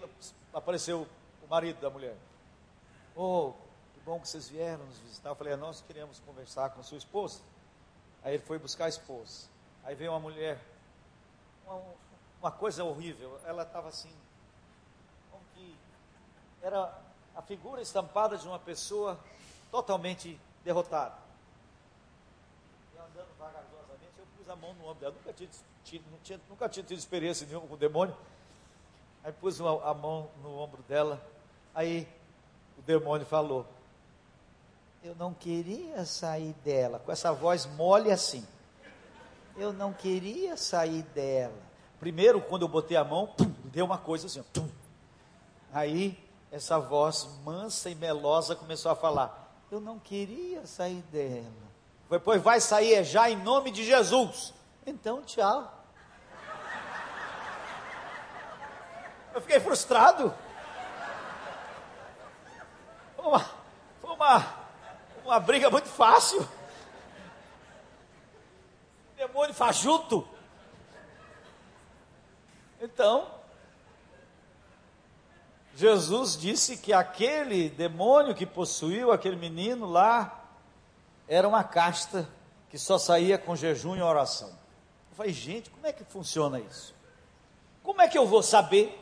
apareceu 0.52 1.06
o 1.42 1.48
marido 1.48 1.80
da 1.80 1.88
mulher. 1.88 2.18
Oh, 3.16 3.54
bom 4.04 4.20
que 4.20 4.28
vocês 4.28 4.48
vieram 4.48 4.84
nos 4.84 4.98
visitar. 4.98 5.30
Eu 5.30 5.34
falei, 5.34 5.56
nós 5.56 5.82
queremos 5.86 6.20
conversar 6.20 6.70
com 6.70 6.82
sua 6.82 6.98
esposa. 6.98 7.40
Aí 8.22 8.34
ele 8.34 8.42
foi 8.42 8.58
buscar 8.58 8.84
a 8.84 8.88
esposa. 8.88 9.48
Aí 9.82 9.94
veio 9.94 10.12
uma 10.12 10.20
mulher, 10.20 10.60
uma, 11.66 11.82
uma 12.40 12.50
coisa 12.50 12.84
horrível. 12.84 13.40
Ela 13.44 13.62
estava 13.62 13.88
assim, 13.88 14.12
como 15.30 15.42
que 15.54 15.74
era 16.62 16.96
a 17.34 17.42
figura 17.42 17.80
estampada 17.80 18.36
de 18.36 18.46
uma 18.46 18.58
pessoa 18.58 19.18
totalmente 19.70 20.38
derrotada. 20.62 21.16
E 22.94 22.98
andando 22.98 23.28
vagarosamente, 23.38 24.18
eu 24.18 24.26
pus 24.36 24.48
a 24.48 24.56
mão 24.56 24.74
no 24.74 24.84
ombro 24.84 25.00
dela. 25.00 25.14
Nunca 25.14 25.32
tinha, 25.32 25.50
tinha, 26.22 26.40
nunca 26.48 26.68
tinha 26.68 26.84
tido 26.84 26.98
experiência 26.98 27.46
nenhuma 27.46 27.66
com 27.66 27.74
o 27.74 27.78
demônio. 27.78 28.16
Aí 29.22 29.32
pus 29.32 29.60
a 29.60 29.94
mão 29.94 30.30
no 30.42 30.58
ombro 30.58 30.82
dela. 30.82 31.20
Aí 31.74 32.06
o 32.78 32.82
demônio 32.82 33.26
falou: 33.26 33.66
Eu 35.04 35.14
não 35.16 35.34
queria 35.34 36.06
sair 36.06 36.54
dela. 36.64 36.98
Com 36.98 37.12
essa 37.12 37.30
voz 37.30 37.66
mole 37.66 38.10
assim. 38.10 38.42
Eu 39.54 39.70
não 39.70 39.92
queria 39.92 40.56
sair 40.56 41.02
dela. 41.02 41.52
Primeiro, 42.00 42.40
quando 42.40 42.62
eu 42.62 42.68
botei 42.68 42.96
a 42.96 43.04
mão, 43.04 43.26
pum, 43.26 43.52
deu 43.64 43.84
uma 43.84 43.98
coisa 43.98 44.26
assim. 44.26 44.42
Pum. 44.44 44.66
Aí 45.74 46.18
essa 46.50 46.78
voz 46.78 47.28
mansa 47.44 47.90
e 47.90 47.94
melosa 47.94 48.56
começou 48.56 48.90
a 48.90 48.96
falar: 48.96 49.54
Eu 49.70 49.78
não 49.78 49.98
queria 49.98 50.66
sair 50.66 51.02
dela. 51.12 51.52
Depois 52.08 52.40
vai 52.40 52.58
sair 52.58 52.94
é 52.94 53.04
já 53.04 53.28
em 53.28 53.36
nome 53.36 53.70
de 53.70 53.84
Jesus. 53.84 54.54
Então, 54.86 55.20
tchau. 55.22 55.84
Eu 59.34 59.40
fiquei 59.42 59.60
frustrado. 59.60 60.32
Foi 63.16 63.26
uma, 63.26 63.40
foi 64.00 64.10
uma, 64.10 64.63
uma 65.24 65.40
briga 65.40 65.70
muito 65.70 65.88
fácil. 65.88 66.46
Demônio 69.16 69.54
fajuto. 69.54 70.28
Então, 72.80 73.26
Jesus 75.74 76.36
disse 76.36 76.76
que 76.76 76.92
aquele 76.92 77.70
demônio 77.70 78.34
que 78.34 78.44
possuiu 78.44 79.10
aquele 79.10 79.36
menino 79.36 79.86
lá 79.86 80.44
era 81.26 81.48
uma 81.48 81.64
casta 81.64 82.28
que 82.68 82.78
só 82.78 82.98
saía 82.98 83.38
com 83.38 83.56
jejum 83.56 83.96
e 83.96 84.02
oração. 84.02 84.48
Eu 85.10 85.16
falei, 85.16 85.32
gente, 85.32 85.70
como 85.70 85.86
é 85.86 85.92
que 85.92 86.04
funciona 86.04 86.60
isso? 86.60 86.94
Como 87.82 88.02
é 88.02 88.08
que 88.08 88.18
eu 88.18 88.26
vou 88.26 88.42
saber 88.42 89.00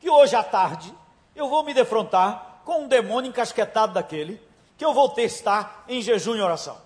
que 0.00 0.10
hoje 0.10 0.34
à 0.34 0.42
tarde 0.42 0.92
eu 1.34 1.48
vou 1.48 1.62
me 1.62 1.72
defrontar 1.72 2.62
com 2.64 2.82
um 2.82 2.88
demônio 2.88 3.28
encasquetado 3.28 3.94
daquele 3.94 4.45
que 4.76 4.84
eu 4.84 4.92
vou 4.92 5.08
testar 5.08 5.84
em 5.88 6.00
jejum 6.02 6.34
e 6.36 6.40
oração? 6.40 6.80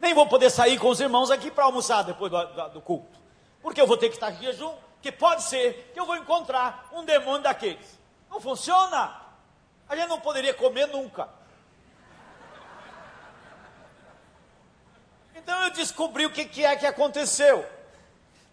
Nem 0.00 0.14
vou 0.14 0.26
poder 0.26 0.50
sair 0.50 0.78
com 0.78 0.88
os 0.88 1.00
irmãos 1.00 1.30
aqui 1.30 1.50
para 1.50 1.64
almoçar 1.64 2.02
depois 2.02 2.30
do, 2.30 2.44
do, 2.44 2.68
do 2.70 2.80
culto, 2.80 3.18
porque 3.60 3.80
eu 3.80 3.86
vou 3.86 3.96
ter 3.96 4.08
que 4.08 4.16
estar 4.16 4.32
em 4.32 4.42
jejum 4.42 4.74
que 5.00 5.12
pode 5.12 5.42
ser 5.42 5.90
que 5.92 5.98
eu 5.98 6.06
vou 6.06 6.16
encontrar 6.16 6.88
um 6.92 7.04
demônio 7.04 7.42
daqueles. 7.42 8.00
Não 8.30 8.40
funciona. 8.40 9.20
A 9.88 9.96
gente 9.96 10.08
não 10.08 10.20
poderia 10.20 10.54
comer 10.54 10.86
nunca. 10.86 11.28
Então 15.34 15.64
eu 15.64 15.70
descobri 15.70 16.24
o 16.24 16.30
que, 16.30 16.44
que 16.44 16.64
é 16.64 16.76
que 16.76 16.86
aconteceu. 16.86 17.68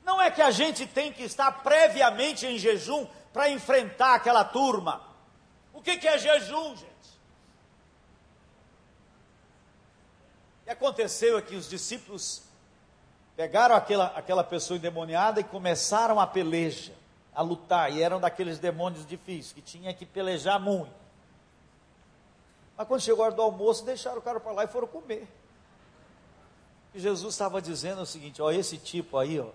Não 0.03 0.19
é 0.19 0.32
que 0.32 0.41
a 0.41 0.49
gente 0.49 0.88
tem 0.88 1.13
que 1.13 1.23
estar 1.23 1.51
previamente 1.63 2.47
em 2.47 2.57
jejum 2.57 3.05
para 3.32 3.49
enfrentar 3.49 4.15
aquela 4.15 4.43
turma. 4.43 5.01
O 5.71 5.82
que, 5.82 5.97
que 5.97 6.07
é 6.07 6.17
jejum, 6.17 6.75
gente? 6.75 7.18
Que 10.70 10.74
aconteceu 10.74 11.36
é 11.36 11.41
que 11.41 11.55
os 11.55 11.67
discípulos 11.67 12.43
pegaram 13.36 13.74
aquela, 13.76 14.05
aquela 14.15 14.43
pessoa 14.43 14.78
endemoniada 14.78 15.39
e 15.39 15.43
começaram 15.43 16.20
a 16.20 16.28
peleja. 16.28 16.93
a 17.34 17.41
lutar, 17.41 17.91
e 17.91 18.03
eram 18.03 18.20
daqueles 18.20 18.59
demônios 18.59 19.03
difíceis, 19.03 19.51
que 19.51 19.61
tinha 19.61 19.91
que 19.95 20.05
pelejar 20.05 20.59
muito. 20.59 20.93
Mas 22.78 22.88
quando 22.88 23.01
chegou 23.01 23.24
a 23.24 23.28
hora 23.28 23.36
do 23.36 23.41
almoço, 23.41 23.84
deixaram 23.84 24.20
o 24.20 24.22
cara 24.22 24.39
para 24.39 24.51
lá 24.51 24.63
e 24.63 24.67
foram 24.67 24.88
comer. 24.88 25.28
E 26.93 26.99
Jesus 26.99 27.34
estava 27.34 27.59
dizendo 27.59 28.03
o 28.03 28.05
seguinte: 28.05 28.39
ó, 28.39 28.51
esse 28.51 28.78
tipo 28.78 29.17
aí, 29.17 29.39
ó, 29.39 29.49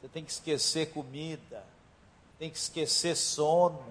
você 0.00 0.06
tem 0.06 0.24
que 0.24 0.30
esquecer 0.30 0.92
comida, 0.92 1.64
tem 2.38 2.48
que 2.48 2.58
esquecer 2.58 3.16
sono, 3.16 3.82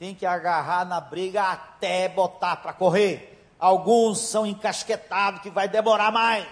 tem 0.00 0.16
que 0.16 0.26
agarrar 0.26 0.84
na 0.84 1.00
briga 1.00 1.44
até 1.44 2.08
botar 2.08 2.56
para 2.56 2.72
correr. 2.72 3.37
Alguns 3.58 4.18
são 4.20 4.46
encasquetados 4.46 5.42
que 5.42 5.50
vai 5.50 5.68
demorar 5.68 6.12
mais. 6.12 6.46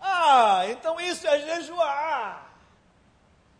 Ah, 0.00 0.62
então 0.68 1.00
isso 1.00 1.26
é 1.26 1.38
jejuar. 1.38 2.46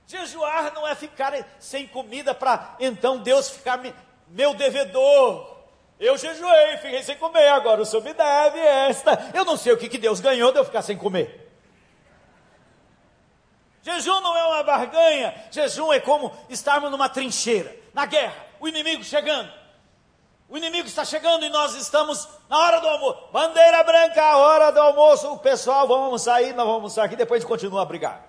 Jejuar 0.07 0.73
não 0.75 0.87
é 0.87 0.95
ficar 0.95 1.33
sem 1.59 1.87
comida 1.87 2.35
para 2.35 2.77
então 2.81 3.19
Deus 3.19 3.51
ficar 3.51 3.81
meu 4.29 4.55
devedor. 4.55 5.57
Eu 5.99 6.19
jejuei, 6.19 6.77
fiquei 6.79 7.03
sem 7.03 7.17
comer, 7.17 7.49
agora 7.49 7.81
o 7.81 7.87
senhor 7.87 8.03
me 8.03 8.13
deve 8.13 8.59
esta. 8.59 9.31
Eu 9.33 9.45
não 9.45 9.57
sei 9.57 9.73
o 9.73 9.79
que, 9.79 9.89
que 9.89 9.99
Deus 9.99 10.21
ganhou 10.21 10.53
de 10.53 10.59
eu 10.59 10.65
ficar 10.65 10.83
sem 10.83 10.97
comer. 10.97 11.45
Jejum 13.83 14.21
não 14.21 14.37
é 14.37 14.45
uma 14.45 14.63
barganha, 14.65 15.33
jejum 15.51 15.93
é 15.93 16.01
como 16.01 16.37
estarmos 16.49 16.91
numa 16.91 17.09
trincheira, 17.09 17.75
na 17.95 18.05
guerra, 18.05 18.35
o 18.59 18.67
inimigo 18.67 19.05
chegando. 19.05 19.49
O 20.49 20.57
inimigo 20.57 20.87
está 20.87 21.05
chegando 21.05 21.45
e 21.45 21.49
nós 21.49 21.75
estamos 21.75 22.29
na 22.49 22.59
hora 22.59 22.81
do 22.81 22.87
almoço. 22.87 23.33
Bandeira 23.33 23.83
branca, 23.83 24.37
hora 24.37 24.71
do 24.71 24.81
almoço. 24.81 25.33
O 25.33 25.39
pessoal, 25.39 25.89
vamos 25.89 26.23
sair, 26.23 26.49
nós 26.49 26.65
vamos 26.65 26.75
almoçar 26.75 27.05
aqui, 27.05 27.17
depois 27.17 27.45
continua 27.45 27.83
a 27.83 27.85
brigar. 27.85 28.25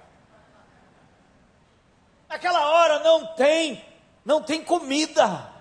Naquela 2.28 2.70
hora 2.72 3.00
não 3.00 3.28
tem, 3.36 3.86
não 4.26 4.42
tem 4.42 4.64
comida. 4.64 5.54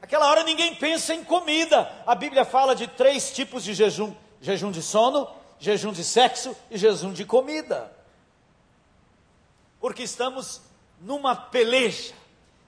Aquela 0.00 0.28
hora 0.28 0.42
ninguém 0.42 0.74
pensa 0.74 1.14
em 1.14 1.22
comida. 1.22 1.90
A 2.06 2.14
Bíblia 2.14 2.44
fala 2.44 2.74
de 2.74 2.86
três 2.86 3.32
tipos 3.32 3.62
de 3.62 3.74
jejum: 3.74 4.14
jejum 4.40 4.70
de 4.70 4.82
sono, 4.82 5.28
jejum 5.58 5.92
de 5.92 6.02
sexo 6.02 6.56
e 6.70 6.78
jejum 6.78 7.12
de 7.12 7.24
comida. 7.24 7.92
Porque 9.80 10.02
estamos 10.02 10.62
numa 11.00 11.36
peleja. 11.36 12.14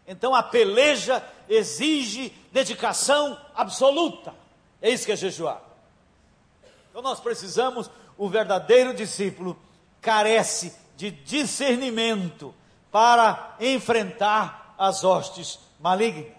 Então 0.06 0.34
a 0.34 0.42
peleja 0.42 1.22
exige 1.48 2.30
dedicação 2.52 3.38
absoluta. 3.54 4.34
É 4.80 4.90
isso 4.90 5.04
que 5.06 5.12
é 5.12 5.16
jejuar. 5.16 5.60
Então 6.90 7.02
nós 7.02 7.20
precisamos, 7.20 7.90
o 8.16 8.28
verdadeiro 8.28 8.94
discípulo 8.94 9.58
carece 10.00 10.72
de 10.96 11.10
discernimento 11.10 12.54
para 12.90 13.56
enfrentar 13.60 14.74
as 14.78 15.04
hostes 15.04 15.58
malignas. 15.80 16.32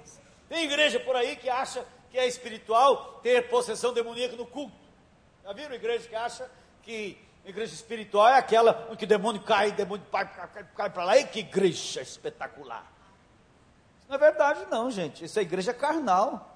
Tem 0.50 0.64
igreja 0.64 1.00
por 1.00 1.16
aí 1.16 1.36
que 1.36 1.50
acha 1.50 1.86
que 2.10 2.18
é 2.18 2.26
espiritual 2.26 3.20
ter 3.22 3.50
possessão 3.50 3.94
demoníaca 3.94 4.36
no 4.36 4.46
culto. 4.46 4.76
Já 5.44 5.54
viram 5.54 5.76
igreja 5.76 6.08
que 6.08 6.16
acha 6.16 6.50
que 6.84 7.18
igreja 7.46 7.74
espiritual 7.74 8.30
é 8.30 8.38
aquela 8.38 8.96
que 8.98 9.04
o 9.04 9.08
demônio 9.08 9.42
cai, 9.42 9.70
o 9.70 9.74
demônio 9.74 10.06
cai, 10.12 10.26
cai, 10.26 10.66
cai 10.76 10.90
para 10.90 11.04
lá, 11.04 11.18
e 11.18 11.26
que 11.26 11.40
igreja 11.40 12.02
espetacular. 12.02 12.97
Não 14.08 14.16
é 14.16 14.20
verdade 14.20 14.66
não, 14.70 14.90
gente, 14.90 15.26
isso 15.26 15.38
é 15.38 15.42
igreja 15.42 15.74
carnal. 15.74 16.56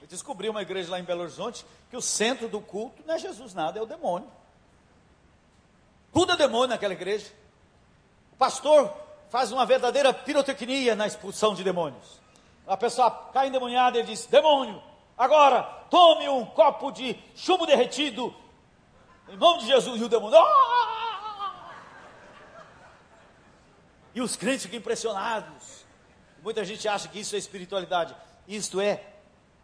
Eu 0.00 0.06
descobri 0.06 0.48
uma 0.48 0.62
igreja 0.62 0.90
lá 0.90 1.00
em 1.00 1.04
Belo 1.04 1.22
Horizonte 1.22 1.66
que 1.90 1.96
o 1.96 2.02
centro 2.02 2.48
do 2.48 2.60
culto 2.60 3.02
não 3.06 3.14
é 3.14 3.18
Jesus 3.18 3.52
nada, 3.54 3.78
é 3.78 3.82
o 3.82 3.86
demônio. 3.86 4.30
Tudo 6.12 6.32
é 6.32 6.36
demônio 6.36 6.68
naquela 6.68 6.92
igreja. 6.92 7.32
O 8.32 8.36
pastor 8.36 8.92
faz 9.30 9.50
uma 9.50 9.64
verdadeira 9.64 10.12
pirotecnia 10.12 10.94
na 10.94 11.06
expulsão 11.06 11.54
de 11.54 11.64
demônios. 11.64 12.20
A 12.66 12.76
pessoa 12.76 13.10
cai 13.32 13.48
endemoniada 13.48 13.98
e 13.98 14.02
diz: 14.04 14.26
Demônio, 14.26 14.80
agora 15.16 15.62
tome 15.90 16.28
um 16.28 16.44
copo 16.44 16.92
de 16.92 17.18
chumbo 17.34 17.66
derretido, 17.66 18.34
em 19.28 19.36
nome 19.36 19.60
de 19.60 19.66
Jesus, 19.66 20.00
e 20.00 20.04
o 20.04 20.08
demônio. 20.08 20.38
Ah! 20.38 21.01
E 24.14 24.20
os 24.20 24.36
crentes 24.36 24.62
ficam 24.64 24.78
impressionados. 24.78 25.84
Muita 26.42 26.64
gente 26.64 26.86
acha 26.88 27.08
que 27.08 27.20
isso 27.20 27.34
é 27.34 27.38
espiritualidade. 27.38 28.14
Isto 28.46 28.80
é 28.80 29.12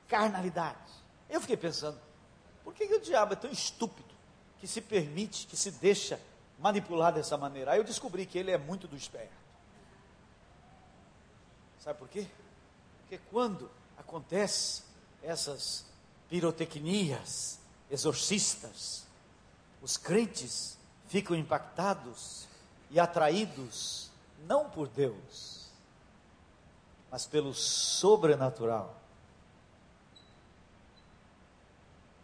carnalidade. 0.06 0.78
Eu 1.28 1.40
fiquei 1.40 1.56
pensando, 1.56 1.98
por 2.64 2.72
que, 2.72 2.86
que 2.86 2.94
o 2.94 3.00
diabo 3.00 3.34
é 3.34 3.36
tão 3.36 3.50
estúpido 3.50 4.14
que 4.58 4.66
se 4.66 4.80
permite, 4.80 5.46
que 5.46 5.56
se 5.56 5.70
deixa 5.72 6.20
manipular 6.58 7.12
dessa 7.12 7.36
maneira? 7.36 7.72
Aí 7.72 7.78
eu 7.78 7.84
descobri 7.84 8.24
que 8.24 8.38
ele 8.38 8.50
é 8.50 8.58
muito 8.58 8.88
do 8.88 8.96
esperto. 8.96 9.36
Sabe 11.78 11.98
por 11.98 12.08
quê? 12.08 12.26
Porque 13.00 13.18
quando 13.30 13.70
acontece 13.96 14.82
essas 15.22 15.84
pirotecnias 16.28 17.58
exorcistas, 17.90 19.06
os 19.80 19.96
crentes 19.96 20.78
ficam 21.08 21.36
impactados 21.36 22.46
e 22.90 23.00
atraídos 23.00 24.07
não 24.46 24.68
por 24.68 24.88
Deus, 24.88 25.68
mas 27.10 27.26
pelo 27.26 27.54
sobrenatural. 27.54 28.94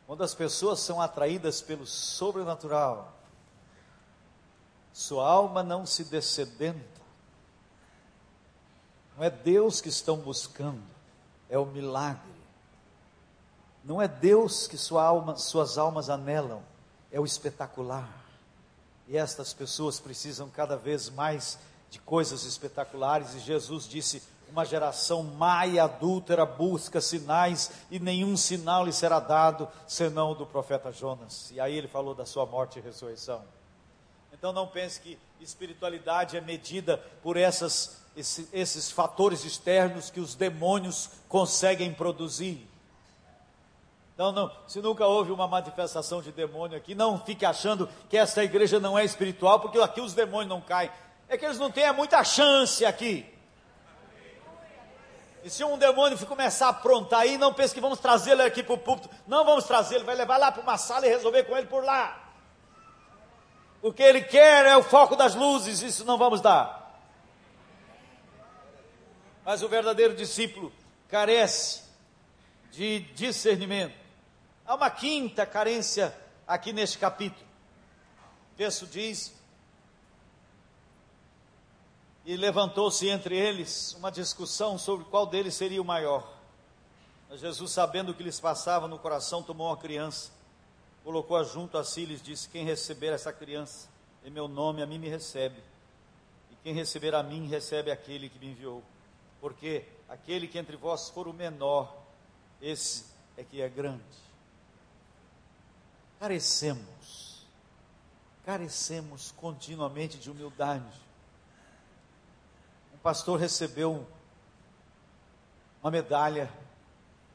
Quando 0.07 0.23
as 0.23 0.35
pessoas 0.35 0.81
são 0.81 1.01
atraídas 1.01 1.63
pelo 1.63 1.87
sobrenatural, 1.87 3.13
sua 4.93 5.27
alma 5.27 5.63
não 5.63 5.87
se 5.87 6.05
descedenta, 6.05 7.03
não 9.17 9.25
é 9.25 9.31
Deus 9.31 9.81
que 9.81 9.89
estão 9.89 10.17
buscando, 10.17 10.83
é 11.49 11.59
o 11.59 11.65
milagre. 11.65 12.35
Não 13.85 14.01
é 14.01 14.09
Deus 14.09 14.67
que 14.67 14.79
sua 14.79 15.05
alma, 15.05 15.37
suas 15.37 15.77
almas 15.77 16.09
anelam, 16.09 16.63
é 17.13 17.21
o 17.21 17.27
espetacular. 17.27 18.09
E 19.07 19.17
estas 19.17 19.53
pessoas 19.53 20.01
precisam 20.01 20.49
cada 20.49 20.77
vez 20.77 21.11
mais 21.11 21.59
de 21.95 22.01
coisas 22.01 22.45
espetaculares, 22.45 23.37
e 23.37 23.39
Jesus 23.39 23.89
disse: 23.89 24.21
uma 24.51 24.65
geração 24.65 25.23
má 25.23 25.65
e 25.65 25.79
adúltera 25.79 26.45
busca 26.45 27.01
sinais, 27.01 27.71
e 27.89 28.01
nenhum 28.01 28.37
sinal 28.37 28.85
lhe 28.85 28.93
será 28.93 29.21
dado, 29.21 29.69
senão 29.87 30.35
do 30.35 30.45
profeta 30.45 30.91
Jonas. 30.91 31.53
E 31.53 31.61
aí 31.61 31.77
ele 31.77 31.87
falou 31.87 32.13
da 32.13 32.27
sua 32.27 32.45
morte 32.45 32.81
e 32.81 32.83
ressurreição. 32.83 33.43
Então 34.33 34.53
não 34.53 34.67
pense 34.67 35.01
que 35.01 35.17
espiritualidade 35.41 36.37
é 36.37 36.41
medida 36.41 36.99
por 37.23 37.37
essas 37.37 38.03
esse, 38.17 38.49
esses 38.53 38.91
fatores 38.91 39.45
externos 39.45 40.11
que 40.11 40.19
os 40.19 40.35
demônios 40.35 41.11
conseguem 41.29 41.95
produzir. 41.95 42.69
Não, 44.17 44.33
não, 44.33 44.51
se 44.67 44.81
nunca 44.81 45.07
houve 45.07 45.31
uma 45.31 45.47
manifestação 45.47 46.23
de 46.23 46.33
demônio 46.33 46.77
aqui, 46.77 46.95
não 46.95 47.19
fique 47.19 47.45
achando 47.45 47.89
que 48.09 48.17
essa 48.17 48.43
igreja 48.43 48.79
não 48.81 48.99
é 48.99 49.05
espiritual, 49.05 49.61
porque 49.61 49.79
aqui 49.79 50.01
os 50.01 50.13
demônios 50.13 50.49
não 50.49 50.61
caem. 50.61 50.91
É 51.29 51.37
que 51.37 51.45
eles 51.45 51.59
não 51.59 51.71
têm 51.71 51.91
muita 51.93 52.23
chance 52.23 52.85
aqui. 52.85 53.35
E 55.45 55.51
se 55.51 55.63
um 55.63 55.77
demônio 55.77 56.19
começar 56.27 56.67
a 56.67 56.71
aprontar 56.71 57.21
aí, 57.21 57.37
não 57.37 57.53
pense 57.53 57.75
que 57.75 57.81
vamos 57.81 58.01
trazê-lo 58.01 58.43
aqui 58.43 58.63
para 58.63 58.75
o 58.75 58.79
púlpito. 58.79 59.15
Não 59.27 59.45
vamos 59.45 59.65
trazê-lo, 59.65 60.05
vai 60.05 60.15
levar 60.15 60.39
lá 60.39 60.51
para 60.51 60.63
uma 60.63 60.79
sala 60.79 61.07
e 61.07 61.11
resolver 61.11 61.45
com 61.45 61.55
ele 61.57 61.67
por 61.67 61.85
lá. 61.85 62.33
O 63.83 63.93
que 63.93 64.03
ele 64.03 64.23
quer 64.23 64.65
é 64.65 64.75
o 64.75 64.83
foco 64.83 65.15
das 65.15 65.35
luzes, 65.35 65.83
isso 65.83 66.07
não 66.07 66.17
vamos 66.17 66.41
dar. 66.41 66.99
Mas 69.45 69.63
o 69.63 69.69
verdadeiro 69.69 70.17
discípulo 70.17 70.73
carece 71.11 71.83
de 72.73 73.01
discernimento. 73.15 73.95
Há 74.65 74.75
uma 74.75 74.89
quinta 74.89 75.45
carência 75.45 76.17
aqui 76.49 76.73
neste 76.73 76.97
capítulo. 76.97 77.47
O 78.55 78.57
texto 78.57 78.87
diz: 78.87 79.35
E 82.25 82.37
levantou-se 82.37 83.09
entre 83.09 83.37
eles 83.37 83.95
uma 83.99 84.11
discussão 84.11 84.79
sobre 84.79 85.05
qual 85.07 85.27
deles 85.27 85.55
seria 85.55 85.81
o 85.81 85.85
maior. 85.85 86.27
Mas 87.29 87.41
Jesus, 87.41 87.71
sabendo 87.73 88.13
o 88.13 88.15
que 88.15 88.23
lhes 88.23 88.41
passava 88.41 88.89
no 88.89 88.99
coração, 88.99 89.43
tomou 89.43 89.67
uma 89.67 89.77
criança, 89.77 90.31
colocou-a 91.03 91.45
junto 91.45 91.77
a 91.77 91.85
si 91.85 92.03
e 92.03 92.07
lhes 92.07 92.23
disse: 92.23 92.49
Quem 92.49 92.65
receber 92.65 93.13
essa 93.13 93.33
criança 93.33 93.89
em 94.25 94.31
meu 94.31 94.49
nome, 94.49 94.83
a 94.83 94.87
mim 94.87 94.99
me 94.99 95.09
recebe. 95.09 95.61
E 96.51 96.57
quem 96.63 96.73
receber 96.73 97.15
a 97.15 97.23
mim, 97.23 97.47
recebe 97.47 97.91
aquele 97.91 98.29
que 98.29 98.39
me 98.39 98.47
enviou 98.47 98.83
porque 99.45 99.85
aquele 100.09 100.49
que 100.49 100.59
entre 100.59 100.75
vós 100.75 101.11
for 101.11 101.29
o 101.29 101.33
menor, 101.35 101.95
esse 102.63 103.05
é 103.37 103.45
que 103.45 103.61
é 103.61 103.69
grande. 103.69 104.03
Carecemos, 106.19 107.45
carecemos 108.43 109.33
continuamente 109.33 110.17
de 110.17 110.31
humildade 110.31 110.99
pastor 113.05 113.39
recebeu 113.39 114.07
uma 115.83 115.91
medalha 115.91 116.51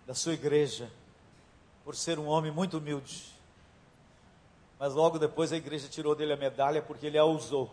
da 0.08 0.16
sua 0.16 0.34
igreja 0.34 0.92
por 1.84 1.96
ser 1.96 2.18
um 2.18 2.26
homem 2.26 2.52
muito 2.52 2.80
humilde. 2.80 3.32
Mas 4.80 4.96
logo 4.96 5.20
depois 5.20 5.54
a 5.54 5.58
igreja 5.58 5.88
tirou 5.88 6.16
dele 6.16 6.34
a 6.34 6.38
medalha 6.38 6.82
porque 6.82 7.06
ele 7.06 7.20
a 7.20 7.24
usou. 7.24 7.72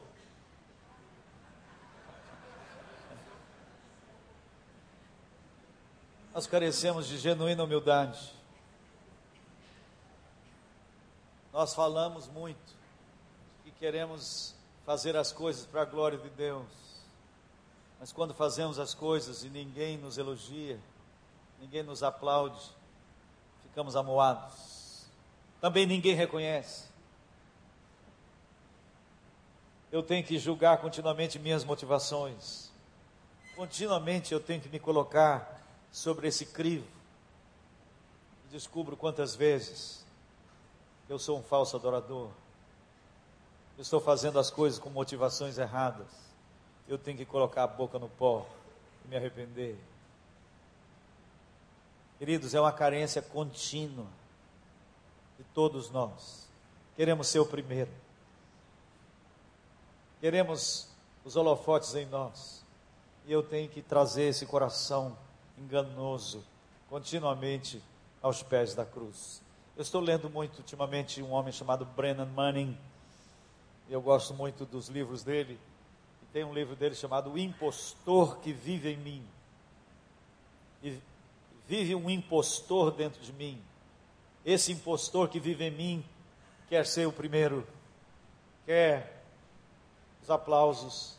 Nós 6.34 6.46
carecemos 6.46 7.06
de 7.06 7.16
genuína 7.16 7.64
humildade. 7.64 8.30
Nós 11.50 11.74
falamos 11.74 12.28
muito 12.28 12.76
e 13.64 13.70
queremos 13.70 14.54
fazer 14.84 15.16
as 15.16 15.32
coisas 15.32 15.64
para 15.64 15.80
a 15.80 15.86
glória 15.86 16.18
de 16.18 16.28
Deus 16.28 16.85
mas 17.98 18.12
quando 18.12 18.34
fazemos 18.34 18.78
as 18.78 18.94
coisas 18.94 19.42
e 19.42 19.48
ninguém 19.48 19.96
nos 19.96 20.18
elogia, 20.18 20.78
ninguém 21.60 21.82
nos 21.82 22.02
aplaude, 22.02 22.60
ficamos 23.62 23.96
amuados. 23.96 25.06
Também 25.60 25.86
ninguém 25.86 26.14
reconhece. 26.14 26.86
Eu 29.90 30.02
tenho 30.02 30.24
que 30.24 30.38
julgar 30.38 30.78
continuamente 30.78 31.38
minhas 31.38 31.64
motivações. 31.64 32.70
Continuamente 33.54 34.34
eu 34.34 34.40
tenho 34.40 34.60
que 34.60 34.68
me 34.68 34.78
colocar 34.78 35.60
sobre 35.90 36.28
esse 36.28 36.44
crivo. 36.44 36.86
Descubro 38.50 38.96
quantas 38.96 39.34
vezes 39.34 40.04
eu 41.08 41.18
sou 41.18 41.38
um 41.38 41.42
falso 41.42 41.76
adorador. 41.76 42.30
Eu 43.78 43.82
estou 43.82 44.00
fazendo 44.00 44.38
as 44.38 44.50
coisas 44.50 44.78
com 44.78 44.90
motivações 44.90 45.56
erradas. 45.56 46.25
Eu 46.88 46.98
tenho 46.98 47.16
que 47.16 47.24
colocar 47.24 47.64
a 47.64 47.66
boca 47.66 47.98
no 47.98 48.08
pó 48.08 48.46
e 49.04 49.08
me 49.08 49.16
arrepender. 49.16 49.78
Queridos, 52.18 52.54
é 52.54 52.60
uma 52.60 52.72
carência 52.72 53.20
contínua 53.20 54.06
de 55.36 55.44
todos 55.52 55.90
nós. 55.90 56.48
Queremos 56.96 57.26
ser 57.28 57.40
o 57.40 57.46
primeiro. 57.46 57.90
Queremos 60.20 60.88
os 61.24 61.36
holofotes 61.36 61.94
em 61.94 62.06
nós. 62.06 62.64
E 63.26 63.32
eu 63.32 63.42
tenho 63.42 63.68
que 63.68 63.82
trazer 63.82 64.28
esse 64.28 64.46
coração 64.46 65.16
enganoso 65.58 66.42
continuamente 66.88 67.82
aos 68.22 68.42
pés 68.42 68.74
da 68.74 68.86
cruz. 68.86 69.42
Eu 69.76 69.82
estou 69.82 70.00
lendo 70.00 70.30
muito 70.30 70.58
ultimamente 70.58 71.20
um 71.22 71.32
homem 71.32 71.52
chamado 71.52 71.84
Brennan 71.84 72.26
Manning. 72.26 72.78
Eu 73.90 74.00
gosto 74.00 74.32
muito 74.32 74.64
dos 74.64 74.88
livros 74.88 75.22
dele. 75.22 75.58
Tem 76.36 76.44
um 76.44 76.52
livro 76.52 76.76
dele 76.76 76.94
chamado 76.94 77.32
O 77.32 77.38
Impostor 77.38 78.40
que 78.40 78.52
Vive 78.52 78.92
em 78.92 78.98
Mim. 78.98 79.26
E 80.82 81.00
vive 81.66 81.94
um 81.94 82.10
impostor 82.10 82.90
dentro 82.90 83.22
de 83.22 83.32
mim. 83.32 83.58
Esse 84.44 84.70
impostor 84.70 85.30
que 85.30 85.40
vive 85.40 85.64
em 85.64 85.70
mim 85.70 86.04
quer 86.68 86.84
ser 86.84 87.06
o 87.06 87.12
primeiro, 87.12 87.66
quer 88.66 89.24
os 90.22 90.28
aplausos, 90.28 91.16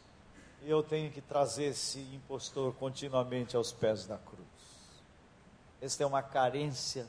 e 0.61 0.69
eu 0.69 0.83
tenho 0.83 1.11
que 1.11 1.19
trazer 1.19 1.69
esse 1.69 1.99
impostor 2.13 2.75
continuamente 2.75 3.55
aos 3.55 3.71
pés 3.71 4.05
da 4.05 4.19
cruz. 4.19 4.45
Esta 5.81 6.03
é 6.03 6.05
uma 6.05 6.21
carência 6.21 7.07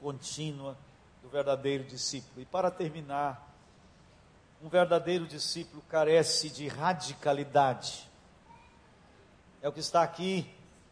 contínua 0.00 0.74
do 1.22 1.28
verdadeiro 1.28 1.84
discípulo. 1.84 2.40
E 2.40 2.46
para 2.46 2.70
terminar, 2.70 3.51
um 4.62 4.68
verdadeiro 4.68 5.26
discípulo 5.26 5.82
carece 5.88 6.48
de 6.48 6.68
radicalidade. 6.68 8.08
É 9.60 9.68
o 9.68 9.72
que 9.72 9.80
está 9.80 10.02
aqui 10.02 10.48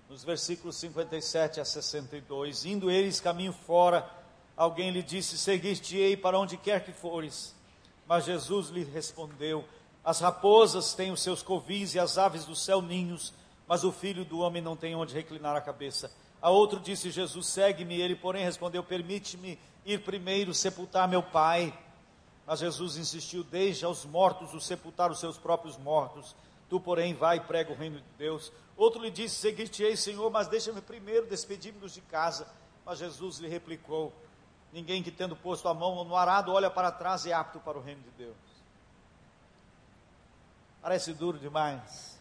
nos 0.08 0.24
versículos 0.24 0.74
57 0.76 1.60
a 1.60 1.64
62. 1.64 2.64
Indo 2.64 2.90
eles 2.90 3.20
caminho 3.20 3.52
fora, 3.52 4.10
alguém 4.56 4.90
lhe 4.90 5.04
disse: 5.04 5.38
Seguir-te-ei 5.38 6.16
para 6.16 6.36
onde 6.36 6.56
quer 6.56 6.84
que 6.84 6.92
fores. 6.92 7.54
Mas 8.08 8.24
Jesus 8.24 8.70
lhe 8.70 8.82
respondeu: 8.82 9.64
As 10.04 10.18
raposas 10.18 10.92
têm 10.92 11.12
os 11.12 11.22
seus 11.22 11.40
covis 11.40 11.94
e 11.94 12.00
as 12.00 12.18
aves 12.18 12.44
do 12.44 12.56
céu 12.56 12.82
ninhos, 12.82 13.32
mas 13.68 13.84
o 13.84 13.92
filho 13.92 14.24
do 14.24 14.40
homem 14.40 14.60
não 14.60 14.74
tem 14.74 14.96
onde 14.96 15.14
reclinar 15.14 15.54
a 15.54 15.60
cabeça. 15.60 16.10
A 16.42 16.50
outro 16.50 16.80
disse 16.80 17.08
Jesus: 17.08 17.46
Segue-me. 17.46 18.00
Ele, 18.00 18.16
porém, 18.16 18.44
respondeu: 18.44 18.82
Permite-me 18.82 19.60
ir 19.86 20.02
primeiro 20.02 20.52
sepultar 20.52 21.06
meu 21.06 21.22
pai. 21.22 21.72
Mas 22.51 22.59
Jesus 22.59 22.96
insistiu: 22.96 23.44
Deixa 23.44 23.88
os 23.88 24.05
mortos 24.05 24.53
o 24.53 24.61
sepultar 24.61 25.09
os 25.09 25.20
seus 25.20 25.38
próprios 25.38 25.78
mortos. 25.78 26.34
Tu, 26.68 26.80
porém, 26.80 27.14
vai 27.14 27.36
e 27.36 27.40
prega 27.40 27.70
o 27.70 27.76
reino 27.76 28.01
de 28.01 28.11
Deus. 28.18 28.51
Outro 28.76 29.01
lhe 29.01 29.09
disse: 29.09 29.36
Seguir-te-ei, 29.36 29.96
Senhor, 29.96 30.28
mas 30.32 30.48
deixa-me 30.48 30.80
primeiro 30.80 31.28
despedir-me 31.28 31.88
de 31.88 32.01
casa. 32.01 32.48
Mas 32.84 32.98
Jesus 32.98 33.38
lhe 33.38 33.46
replicou: 33.46 34.12
Ninguém 34.72 35.01
que 35.01 35.12
tendo 35.12 35.36
posto 35.36 35.68
a 35.68 35.74
mão 35.74 36.03
no 36.03 36.16
arado 36.16 36.53
olha 36.53 36.68
para 36.68 36.90
trás 36.90 37.24
é 37.24 37.32
apto 37.32 37.61
para 37.61 37.78
o 37.78 37.80
reino 37.80 38.03
de 38.03 38.11
Deus. 38.18 38.36
Parece 40.82 41.14
duro 41.14 41.38
demais. 41.38 42.18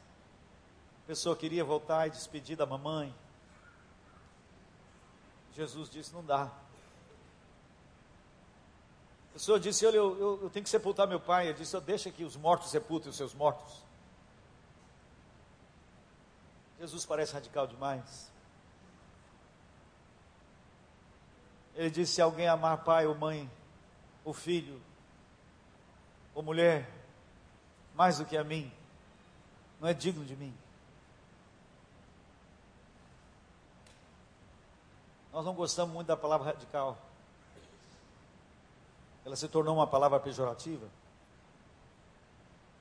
A 1.06 1.08
pessoa 1.08 1.36
queria 1.36 1.66
voltar 1.66 2.06
e 2.06 2.12
despedir 2.12 2.56
da 2.56 2.68
mamãe, 2.68 3.12
Jesus 5.56 5.90
disse: 5.90 6.14
não 6.14 6.24
dá. 6.24 6.52
A 9.40 9.42
pessoa 9.42 9.58
disse: 9.58 9.86
Olha, 9.86 9.96
eu, 9.96 10.20
eu, 10.20 10.40
eu 10.42 10.50
tenho 10.50 10.66
que 10.66 10.70
sepultar 10.70 11.08
meu 11.08 11.18
pai. 11.18 11.48
Ele 11.48 11.58
disse: 11.58 11.80
Deixa 11.80 12.12
que 12.12 12.26
os 12.26 12.36
mortos 12.36 12.72
sepultem 12.72 13.10
os 13.10 13.16
seus 13.16 13.34
mortos. 13.34 13.74
Jesus 16.78 17.06
parece 17.06 17.32
radical 17.32 17.66
demais. 17.66 18.30
Ele 21.74 21.90
disse: 21.90 22.16
Se 22.16 22.22
alguém 22.22 22.50
amar 22.50 22.84
pai 22.84 23.08
ou 23.08 23.16
mãe, 23.16 23.50
ou 24.26 24.34
filho, 24.34 24.82
ou 26.36 26.44
mulher, 26.44 26.92
mais 27.96 28.18
do 28.18 28.26
que 28.26 28.36
a 28.36 28.44
mim, 28.44 28.70
não 29.80 29.88
é 29.88 29.94
digno 29.94 30.26
de 30.26 30.36
mim. 30.36 30.54
Nós 35.32 35.46
não 35.46 35.54
gostamos 35.54 35.94
muito 35.94 36.08
da 36.08 36.18
palavra 36.18 36.48
radical. 36.48 37.09
Ela 39.30 39.36
se 39.36 39.48
tornou 39.48 39.76
uma 39.76 39.86
palavra 39.86 40.20
pejorativa. 40.20 40.90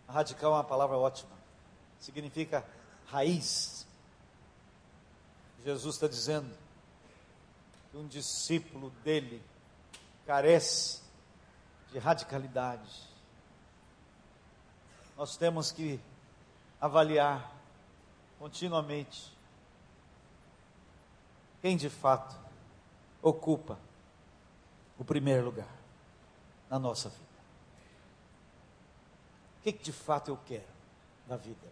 Radical 0.09 0.53
é 0.53 0.55
uma 0.57 0.65
palavra 0.65 0.97
ótima. 0.97 1.37
Significa 2.01 2.65
raiz. 3.09 3.87
Jesus 5.63 5.97
está 5.97 6.09
dizendo 6.09 6.51
que 7.91 7.99
um 7.99 8.07
discípulo 8.07 8.89
dele 9.05 9.45
carece 10.25 11.03
de 11.93 11.99
radicalidade. 11.99 12.99
Nós 15.19 15.37
temos 15.37 15.71
que 15.71 16.01
avaliar 16.81 17.53
continuamente 18.39 19.37
quem 21.61 21.77
de 21.77 21.91
fato 21.91 22.35
ocupa 23.21 23.79
o 24.99 25.05
primeiro 25.05 25.45
lugar 25.45 25.78
na 26.71 26.79
nossa 26.79 27.09
vida. 27.09 27.25
O 29.59 29.63
que, 29.63 29.73
que 29.73 29.85
de 29.85 29.93
fato 29.93 30.31
eu 30.31 30.39
quero 30.47 30.69
na 31.27 31.37
vida? 31.37 31.67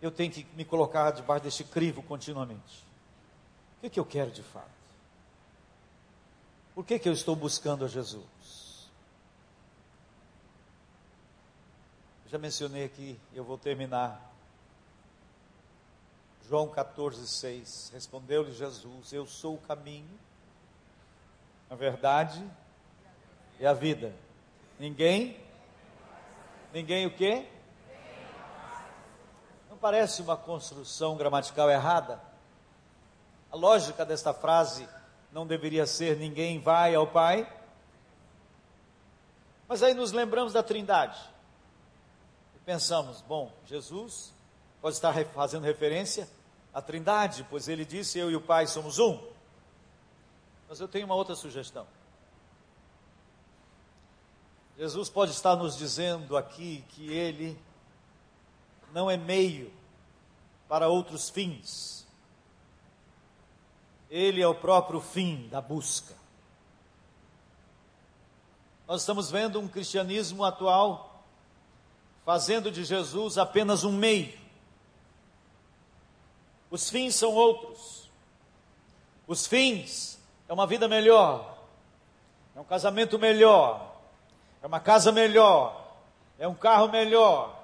Eu 0.00 0.10
tenho 0.10 0.32
que 0.32 0.46
me 0.54 0.64
colocar 0.64 1.10
debaixo 1.10 1.44
deste 1.44 1.64
crivo 1.64 2.02
continuamente. 2.02 2.84
O 3.78 3.80
que, 3.82 3.90
que 3.90 4.00
eu 4.00 4.04
quero 4.04 4.30
de 4.30 4.42
fato? 4.42 4.80
Por 6.74 6.84
que, 6.84 6.98
que 6.98 7.08
eu 7.08 7.12
estou 7.12 7.36
buscando 7.36 7.84
a 7.84 7.88
Jesus? 7.88 8.50
já 12.30 12.38
mencionei 12.38 12.84
aqui, 12.84 13.18
eu 13.34 13.42
vou 13.42 13.58
terminar 13.58 14.32
João 16.48 16.68
14, 16.68 17.26
6. 17.26 17.90
Respondeu-lhe 17.92 18.52
Jesus: 18.52 19.12
Eu 19.12 19.26
sou 19.26 19.56
o 19.56 19.58
caminho, 19.58 20.16
a 21.68 21.74
verdade 21.74 22.40
e 23.60 23.66
a 23.66 23.74
vida. 23.74 24.12
Ninguém, 24.78 25.38
ninguém 26.72 27.06
o 27.06 27.14
quê? 27.14 27.46
Não 29.68 29.76
parece 29.76 30.22
uma 30.22 30.36
construção 30.36 31.14
gramatical 31.16 31.70
errada? 31.70 32.18
A 33.52 33.56
lógica 33.56 34.04
desta 34.06 34.32
frase 34.32 34.88
não 35.30 35.46
deveria 35.46 35.86
ser: 35.86 36.16
ninguém 36.16 36.58
vai 36.58 36.94
ao 36.94 37.06
Pai. 37.06 37.46
Mas 39.68 39.82
aí 39.82 39.92
nos 39.92 40.10
lembramos 40.10 40.54
da 40.54 40.62
Trindade. 40.62 41.20
E 42.56 42.58
pensamos: 42.60 43.20
bom, 43.20 43.52
Jesus 43.66 44.32
pode 44.80 44.96
estar 44.96 45.12
fazendo 45.26 45.64
referência 45.64 46.26
a 46.72 46.80
Trindade, 46.80 47.46
pois 47.50 47.68
ele 47.68 47.84
disse: 47.84 48.18
Eu 48.18 48.30
e 48.30 48.36
o 48.36 48.40
Pai 48.40 48.66
somos 48.66 48.98
um. 48.98 49.22
Mas 50.66 50.80
eu 50.80 50.88
tenho 50.88 51.04
uma 51.04 51.14
outra 51.14 51.34
sugestão. 51.34 51.86
Jesus 54.80 55.08
pode 55.08 55.30
estar 55.30 55.54
nos 55.54 55.76
dizendo 55.76 56.36
aqui 56.36 56.84
que 56.88 57.12
ele 57.12 57.56
não 58.92 59.08
é 59.08 59.16
meio 59.16 59.72
para 60.68 60.88
outros 60.88 61.30
fins. 61.30 62.04
Ele 64.08 64.42
é 64.42 64.48
o 64.48 64.54
próprio 64.54 65.00
fim 65.00 65.46
da 65.48 65.60
busca. 65.60 66.16
Nós 68.88 69.02
estamos 69.02 69.30
vendo 69.30 69.60
um 69.60 69.68
cristianismo 69.68 70.44
atual 70.44 71.22
fazendo 72.24 72.72
de 72.72 72.82
Jesus 72.84 73.38
apenas 73.38 73.84
um 73.84 73.92
meio 73.92 74.40
os 76.70 76.88
fins 76.88 77.16
são 77.16 77.34
outros. 77.34 78.08
Os 79.26 79.46
fins 79.46 80.18
é 80.48 80.52
uma 80.52 80.66
vida 80.66 80.88
melhor, 80.88 81.58
é 82.54 82.60
um 82.60 82.64
casamento 82.64 83.18
melhor, 83.18 83.89
é 84.62 84.66
uma 84.66 84.80
casa 84.80 85.10
melhor, 85.10 85.96
é 86.38 86.46
um 86.46 86.54
carro 86.54 86.88
melhor. 86.88 87.58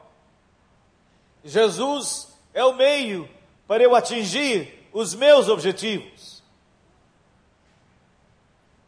Jesus 1.45 2.29
é 2.55 2.65
o 2.65 2.75
meio 2.75 3.29
para 3.67 3.83
eu 3.83 3.95
atingir 3.95 4.89
os 4.93 5.15
meus 5.15 5.49
objetivos. 5.49 6.43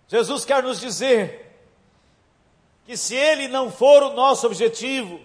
Jesus 0.08 0.44
quer 0.44 0.62
nos 0.62 0.80
dizer 0.80 1.48
que 2.86 2.96
se 2.96 3.14
ele 3.14 3.46
não 3.48 3.70
for 3.70 4.02
o 4.02 4.14
nosso 4.14 4.46
objetivo, 4.46 5.20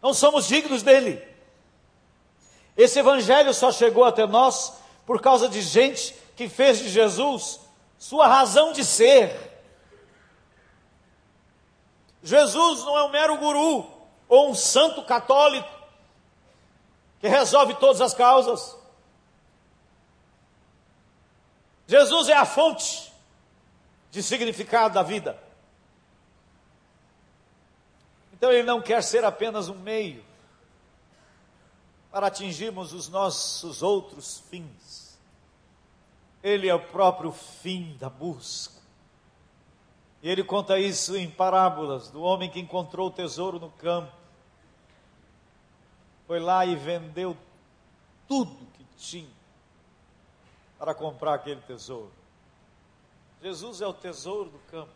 não 0.00 0.14
somos 0.14 0.48
dignos 0.48 0.82
dele. 0.82 1.22
Esse 2.74 2.98
evangelho 2.98 3.52
só 3.52 3.70
chegou 3.70 4.04
até 4.04 4.26
nós 4.26 4.72
por 5.04 5.20
causa 5.20 5.46
de 5.46 5.60
gente 5.60 6.14
que 6.34 6.48
fez 6.48 6.78
de 6.78 6.88
Jesus 6.88 7.60
sua 8.00 8.26
razão 8.26 8.72
de 8.72 8.82
ser. 8.82 9.30
Jesus 12.22 12.82
não 12.82 12.96
é 12.96 13.04
um 13.04 13.10
mero 13.10 13.36
guru 13.36 13.86
ou 14.26 14.50
um 14.50 14.54
santo 14.54 15.04
católico 15.04 15.68
que 17.20 17.28
resolve 17.28 17.74
todas 17.74 18.00
as 18.00 18.14
causas. 18.14 18.74
Jesus 21.86 22.30
é 22.30 22.34
a 22.34 22.46
fonte 22.46 23.12
de 24.10 24.22
significado 24.22 24.94
da 24.94 25.02
vida. 25.02 25.38
Então 28.32 28.50
ele 28.50 28.62
não 28.62 28.80
quer 28.80 29.02
ser 29.02 29.26
apenas 29.26 29.68
um 29.68 29.74
meio 29.74 30.24
para 32.10 32.28
atingirmos 32.28 32.94
os 32.94 33.10
nossos 33.10 33.82
outros 33.82 34.42
fins. 34.48 34.99
Ele 36.42 36.68
é 36.68 36.74
o 36.74 36.80
próprio 36.80 37.32
fim 37.32 37.96
da 37.98 38.08
busca. 38.08 38.80
E 40.22 40.28
ele 40.28 40.44
conta 40.44 40.78
isso 40.78 41.16
em 41.16 41.30
parábolas 41.30 42.10
do 42.10 42.22
homem 42.22 42.50
que 42.50 42.60
encontrou 42.60 43.08
o 43.08 43.12
tesouro 43.12 43.58
no 43.58 43.70
campo. 43.70 44.12
Foi 46.26 46.38
lá 46.38 46.64
e 46.64 46.76
vendeu 46.76 47.36
tudo 48.28 48.66
que 48.74 48.84
tinha 48.96 49.40
para 50.78 50.94
comprar 50.94 51.34
aquele 51.34 51.60
tesouro. 51.62 52.12
Jesus 53.42 53.80
é 53.80 53.86
o 53.86 53.94
tesouro 53.94 54.50
do 54.50 54.58
campo. 54.70 54.92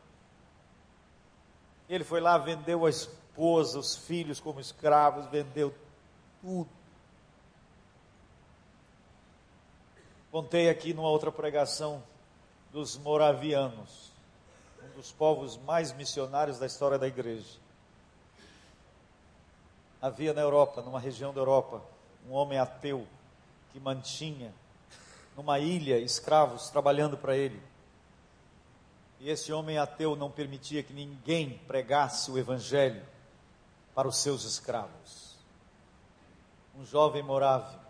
Ele 1.88 2.04
foi 2.04 2.20
lá, 2.20 2.38
vendeu 2.38 2.86
a 2.86 2.90
esposa, 2.90 3.78
os 3.78 3.96
filhos 3.96 4.40
como 4.40 4.60
escravos, 4.60 5.26
vendeu 5.26 5.74
tudo. 6.40 6.70
Contei 10.34 10.68
aqui 10.68 10.92
numa 10.92 11.08
outra 11.08 11.30
pregação 11.30 12.02
dos 12.72 12.96
moravianos, 12.96 14.10
um 14.82 14.96
dos 14.96 15.12
povos 15.12 15.56
mais 15.58 15.92
missionários 15.92 16.58
da 16.58 16.66
história 16.66 16.98
da 16.98 17.06
igreja. 17.06 17.60
Havia 20.02 20.34
na 20.34 20.40
Europa, 20.40 20.82
numa 20.82 20.98
região 20.98 21.32
da 21.32 21.40
Europa, 21.40 21.80
um 22.28 22.32
homem 22.32 22.58
ateu 22.58 23.06
que 23.70 23.78
mantinha 23.78 24.52
numa 25.36 25.60
ilha 25.60 26.00
escravos 26.00 26.68
trabalhando 26.68 27.16
para 27.16 27.36
ele. 27.36 27.62
E 29.20 29.30
esse 29.30 29.52
homem 29.52 29.78
ateu 29.78 30.16
não 30.16 30.32
permitia 30.32 30.82
que 30.82 30.92
ninguém 30.92 31.58
pregasse 31.68 32.28
o 32.32 32.36
evangelho 32.36 33.06
para 33.94 34.08
os 34.08 34.16
seus 34.16 34.42
escravos. 34.42 35.36
Um 36.76 36.84
jovem 36.84 37.22
morávio 37.22 37.83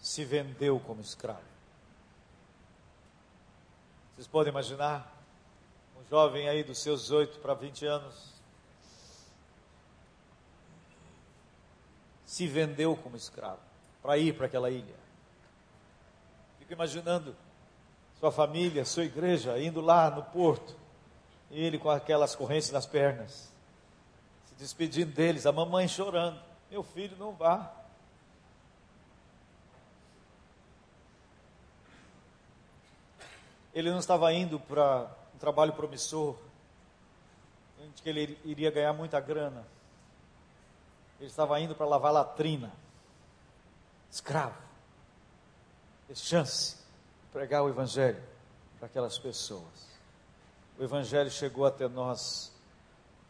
se 0.00 0.24
vendeu 0.24 0.78
como 0.80 1.00
escravo. 1.00 1.40
Vocês 4.14 4.26
podem 4.26 4.50
imaginar? 4.50 5.16
Um 5.98 6.04
jovem 6.08 6.48
aí 6.48 6.62
dos 6.62 6.78
seus 6.78 7.10
8 7.10 7.38
para 7.40 7.54
20 7.54 7.86
anos 7.86 8.38
se 12.28 12.46
vendeu 12.46 12.94
como 12.94 13.16
escravo 13.16 13.58
para 14.02 14.18
ir 14.18 14.36
para 14.36 14.46
aquela 14.46 14.70
ilha. 14.70 14.94
Fico 16.58 16.72
imaginando 16.72 17.34
sua 18.20 18.30
família, 18.30 18.84
sua 18.84 19.04
igreja, 19.04 19.58
indo 19.58 19.80
lá 19.80 20.10
no 20.10 20.22
porto, 20.22 20.76
ele 21.50 21.78
com 21.78 21.88
aquelas 21.88 22.36
correntes 22.36 22.70
nas 22.70 22.84
pernas, 22.84 23.50
se 24.46 24.54
despedindo 24.56 25.12
deles, 25.12 25.46
a 25.46 25.52
mamãe 25.52 25.88
chorando: 25.88 26.38
Meu 26.70 26.82
filho, 26.82 27.16
não 27.16 27.32
vá. 27.32 27.74
Ele 33.74 33.90
não 33.90 33.98
estava 33.98 34.32
indo 34.32 34.58
para 34.58 35.10
um 35.34 35.38
trabalho 35.38 35.72
promissor, 35.72 36.36
onde 37.80 38.02
ele 38.04 38.38
iria 38.44 38.70
ganhar 38.70 38.92
muita 38.92 39.20
grana. 39.20 39.66
Ele 41.18 41.28
estava 41.28 41.58
indo 41.60 41.74
para 41.74 41.86
lavar 41.86 42.12
latrina, 42.12 42.72
escravo. 44.10 44.56
Esse 46.08 46.22
chance 46.22 46.76
pregar 47.32 47.62
o 47.62 47.68
Evangelho 47.68 48.22
para 48.78 48.86
aquelas 48.86 49.18
pessoas. 49.18 49.88
O 50.78 50.82
Evangelho 50.82 51.30
chegou 51.30 51.66
até 51.66 51.88
nós 51.88 52.52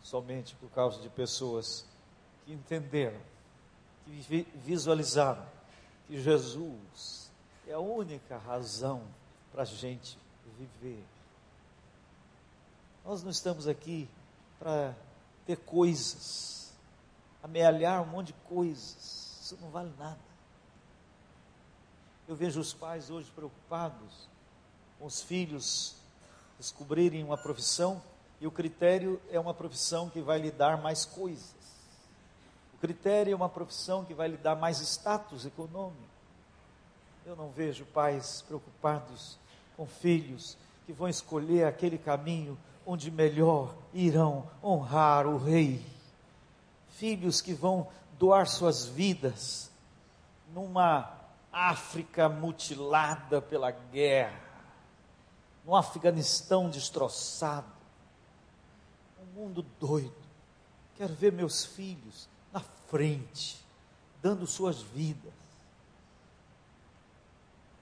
somente 0.03 0.55
por 0.57 0.71
causa 0.71 1.01
de 1.01 1.09
pessoas 1.09 1.85
que 2.45 2.53
entenderam, 2.53 3.21
que 4.05 4.47
visualizaram 4.55 5.45
que 6.07 6.21
Jesus 6.21 7.31
é 7.67 7.73
a 7.75 7.79
única 7.79 8.39
razão 8.39 9.03
para 9.53 9.63
a 9.63 9.67
gente 9.67 10.19
viver. 10.59 11.05
Nós 13.05 13.23
não 13.23 13.31
estamos 13.31 13.67
aqui 13.67 14.09
para 14.59 14.95
ter 15.47 15.57
coisas, 15.57 16.73
amealhar 17.43 18.03
um 18.03 18.07
monte 18.07 18.29
de 18.29 18.33
coisas, 18.49 19.41
isso 19.43 19.59
não 19.61 19.71
vale 19.71 19.93
nada. 19.99 20.19
Eu 22.27 22.37
vejo 22.37 22.61
os 22.61 22.75
pais 22.75 23.09
hoje 23.09 23.31
preocupados 23.31 24.29
com 24.99 25.07
os 25.07 25.23
filhos 25.23 25.97
descobrirem 26.59 27.23
uma 27.25 27.39
profissão 27.39 28.03
e 28.41 28.47
o 28.47 28.51
critério 28.51 29.21
é 29.31 29.39
uma 29.39 29.55
profissão 29.55 30.11
que 30.11 30.21
vai 30.21 30.39
lhe 30.39 30.51
dar 30.51 30.77
mais 30.83 31.05
coisas. 31.05 31.55
O 32.75 32.79
critério 32.79 33.33
é 33.33 33.37
uma 33.37 33.49
profissão 33.49 34.05
que 34.05 34.13
vai 34.13 34.29
lhe 34.29 34.37
dar 34.37 34.57
mais 34.57 34.81
status 34.81 35.47
econômico. 35.47 36.03
Eu 37.25 37.37
não 37.37 37.51
vejo 37.51 37.85
pais 37.87 38.43
preocupados 38.43 39.39
com 39.79 39.87
filhos 39.87 40.59
que 40.85 40.93
vão 40.93 41.09
escolher 41.09 41.65
aquele 41.65 41.97
caminho 41.97 42.59
onde 42.85 43.13
melhor 43.13 43.77
irão 43.95 44.51
honrar 44.61 45.25
o 45.25 45.39
rei. 45.39 45.81
Filhos 46.97 47.41
que 47.41 47.55
vão 47.55 47.87
doar 48.19 48.49
suas 48.49 48.87
vidas 48.87 49.71
numa 50.53 51.17
África 51.53 52.29
mutilada 52.29 53.41
pela 53.41 53.71
guerra, 53.71 54.41
no 55.65 55.77
Afeganistão 55.77 56.69
destroçado, 56.69 57.71
um 59.23 59.41
mundo 59.41 59.65
doido. 59.79 60.13
Quero 60.97 61.15
ver 61.15 61.31
meus 61.31 61.65
filhos 61.65 62.29
na 62.53 62.61
frente, 62.89 63.65
dando 64.21 64.45
suas 64.45 64.83
vidas. 64.83 65.38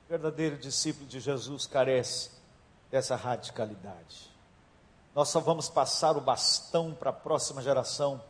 O 0.07 0.09
verdadeiro 0.09 0.57
discípulo 0.57 1.07
de 1.07 1.19
Jesus 1.19 1.67
carece 1.67 2.31
dessa 2.91 3.17
radicalidade. 3.17 4.31
Nós 5.13 5.29
só 5.31 5.41
vamos 5.41 5.69
passar 5.69 6.17
o 6.17 6.21
bastão 6.21 6.95
para 6.95 7.11
a 7.11 7.13
próxima 7.13 7.61
geração 7.61 8.23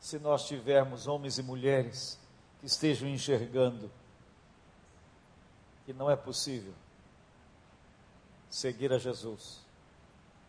se 0.00 0.18
nós 0.18 0.46
tivermos 0.48 1.06
homens 1.06 1.38
e 1.38 1.42
mulheres 1.42 2.18
que 2.58 2.66
estejam 2.66 3.08
enxergando 3.08 3.90
que 5.86 5.92
não 5.92 6.10
é 6.10 6.16
possível 6.16 6.74
seguir 8.50 8.92
a 8.92 8.98
Jesus 8.98 9.60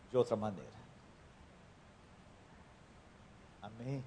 de 0.10 0.18
outra 0.18 0.36
maneira. 0.36 0.70
Amém? 3.62 4.04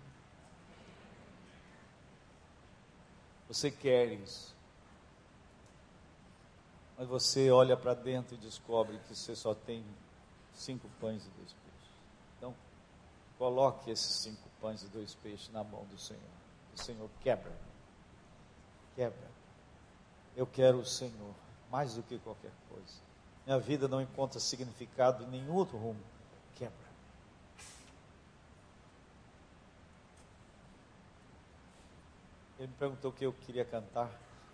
Você 3.47 3.71
quer 3.71 4.13
isso. 4.13 4.58
Mas 6.99 7.07
você 7.07 7.49
olha 7.49 7.77
para 7.77 7.95
dentro 7.95 8.35
e 8.35 8.39
descobre 8.39 8.99
que 8.99 9.15
você 9.15 9.37
só 9.37 9.55
tem 9.55 9.85
cinco 10.53 10.89
pães 11.01 11.25
e 11.25 11.31
dois 11.31 11.53
peixes. 11.53 11.91
Então, 12.37 12.55
coloque 13.39 13.89
esses 13.89 14.17
cinco 14.17 14.49
pães 14.61 14.83
e 14.83 14.89
dois 14.89 15.15
peixes 15.15 15.49
na 15.51 15.63
mão 15.63 15.85
do 15.85 15.97
Senhor. 15.97 16.21
O 16.75 16.83
Senhor 16.83 17.09
quebra. 17.21 17.53
Quebra. 18.97 19.31
Eu 20.37 20.45
quero 20.45 20.79
o 20.79 20.85
Senhor 20.85 21.35
mais 21.71 21.95
do 21.95 22.03
que 22.03 22.19
qualquer 22.19 22.53
coisa. 22.69 22.95
Minha 23.47 23.61
vida 23.61 23.87
não 23.87 24.01
encontra 24.01 24.41
significado 24.41 25.23
em 25.23 25.29
nenhum 25.29 25.55
outro 25.55 25.79
rumo. 25.79 26.03
Quebra. 26.57 26.89
Ele 32.59 32.67
me 32.67 32.75
perguntou 32.75 33.13
o 33.13 33.15
que 33.15 33.25
eu 33.25 33.33
queria 33.33 33.65
cantar. 33.65 34.11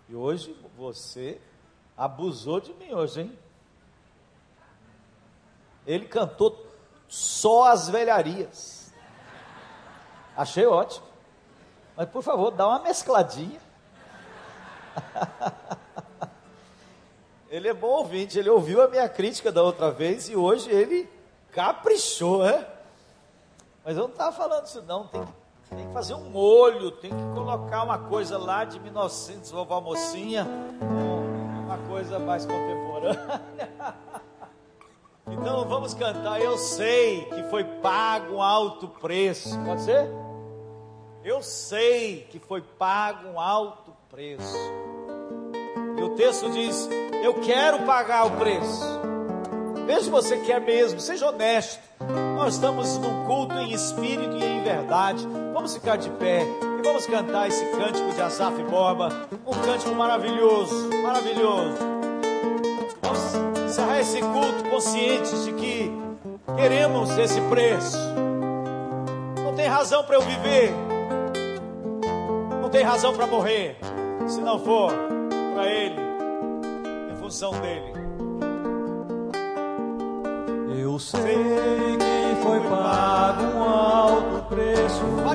E 0.07 0.13
hoje 0.13 0.53
você 0.77 1.41
abusou 1.97 2.59
de 2.59 2.73
mim 2.73 2.93
hoje, 2.93 3.21
hein? 3.21 3.39
Ele 5.85 6.05
cantou 6.05 6.65
só 7.07 7.71
as 7.71 7.89
velharias. 7.89 8.93
Achei 10.35 10.65
ótimo. 10.65 11.05
Mas 11.95 12.09
por 12.09 12.21
favor, 12.21 12.51
dá 12.51 12.67
uma 12.67 12.79
mescladinha. 12.79 13.59
ele 17.49 17.67
é 17.67 17.73
bom 17.73 17.87
ouvinte, 17.87 18.37
ele 18.37 18.49
ouviu 18.49 18.81
a 18.81 18.87
minha 18.87 19.07
crítica 19.07 19.51
da 19.51 19.63
outra 19.63 19.91
vez 19.91 20.27
e 20.29 20.35
hoje 20.35 20.69
ele 20.69 21.09
caprichou, 21.51 22.43
né? 22.43 22.67
Mas 23.83 23.95
eu 23.95 24.03
não 24.03 24.09
estava 24.09 24.31
falando 24.31 24.65
isso 24.65 24.81
não, 24.81 25.07
tem 25.07 25.23
que, 25.23 25.31
tem 25.75 25.87
que 25.87 25.93
fazer 25.93 26.15
um 26.15 26.29
molho, 26.29 26.91
tem 26.91 27.11
que 27.11 27.23
colocar 27.33 27.83
uma 27.83 27.99
coisa 27.99 28.37
lá 28.37 28.65
de 28.65 28.79
1900, 28.79 29.51
vovó 29.51 29.79
mocinha, 29.79 30.47
uma 31.75 31.87
coisa 31.87 32.17
mais 32.19 32.45
contemporânea. 32.45 33.41
Então 35.27 35.65
vamos 35.67 35.95
cantar, 35.95 36.39
eu 36.39 36.55
sei 36.55 37.25
que 37.25 37.41
foi 37.45 37.63
pago 37.63 38.35
um 38.35 38.41
alto 38.43 38.87
preço, 38.87 39.59
pode 39.65 39.81
ser? 39.81 40.07
Eu 41.23 41.41
sei 41.41 42.27
que 42.29 42.37
foi 42.37 42.61
pago 42.61 43.29
um 43.29 43.39
alto 43.39 43.91
preço. 44.07 44.55
E 45.97 46.03
o 46.03 46.09
texto 46.09 46.51
diz: 46.51 46.87
Eu 47.23 47.41
quero 47.41 47.87
pagar 47.87 48.27
o 48.27 48.37
preço. 48.37 48.85
Veja 49.87 50.01
se 50.01 50.09
você 50.11 50.37
quer 50.41 50.61
mesmo, 50.61 50.99
seja 50.99 51.27
honesto. 51.27 51.81
Nós 52.35 52.53
estamos 52.53 52.95
num 52.99 53.25
culto 53.25 53.55
em 53.55 53.71
espírito 53.71 54.37
e 54.37 54.43
em 54.43 54.61
verdade. 54.61 55.27
Vamos 55.53 55.73
ficar 55.73 55.95
de 55.95 56.11
pé 56.11 56.45
vamos 56.85 57.05
cantar 57.05 57.49
esse 57.49 57.65
cântico 57.71 58.13
de 58.13 58.21
Asaf 58.21 58.63
Borba, 58.63 59.27
um 59.45 59.53
cântico 59.53 59.93
maravilhoso, 59.93 60.89
maravilhoso. 61.03 61.77
Vamos 63.01 63.65
encerrar 63.65 63.99
esse 63.99 64.21
culto 64.21 64.69
conscientes 64.69 65.43
de 65.43 65.51
que 65.51 65.91
queremos 66.55 67.17
esse 67.17 67.41
preço. 67.41 67.97
Não 69.43 69.53
tem 69.53 69.67
razão 69.67 70.05
para 70.05 70.15
eu 70.15 70.21
viver 70.21 70.73
tem 72.75 72.83
razão 72.83 73.13
para 73.13 73.25
morrer, 73.25 73.77
se 74.27 74.41
não 74.41 74.59
for 74.59 74.91
para 75.53 75.65
Ele, 75.65 75.95
em 77.09 77.15
função 77.15 77.51
dele. 77.61 77.93
Eu 80.77 80.99
sei 80.99 81.21
que 81.21 82.43
foi 82.43 82.59
preço. 82.59 83.24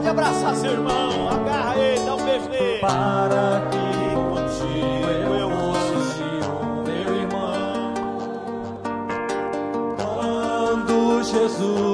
Pode 0.00 0.08
abraçar 0.08 0.56
seu 0.56 0.72
irmão, 0.72 1.28
agarra 1.28 1.76
ele, 1.76 2.02
dá 2.06 2.14
um 2.14 2.24
beijo 2.24 2.48
nele. 2.48 2.78
Para 2.80 3.68
que 3.70 4.14
contigo 4.30 5.34
eu 5.34 5.50
fosse 5.50 6.24
meu 6.86 7.16
irmão. 7.16 7.92
Quando 9.98 11.22
Jesus 11.22 11.89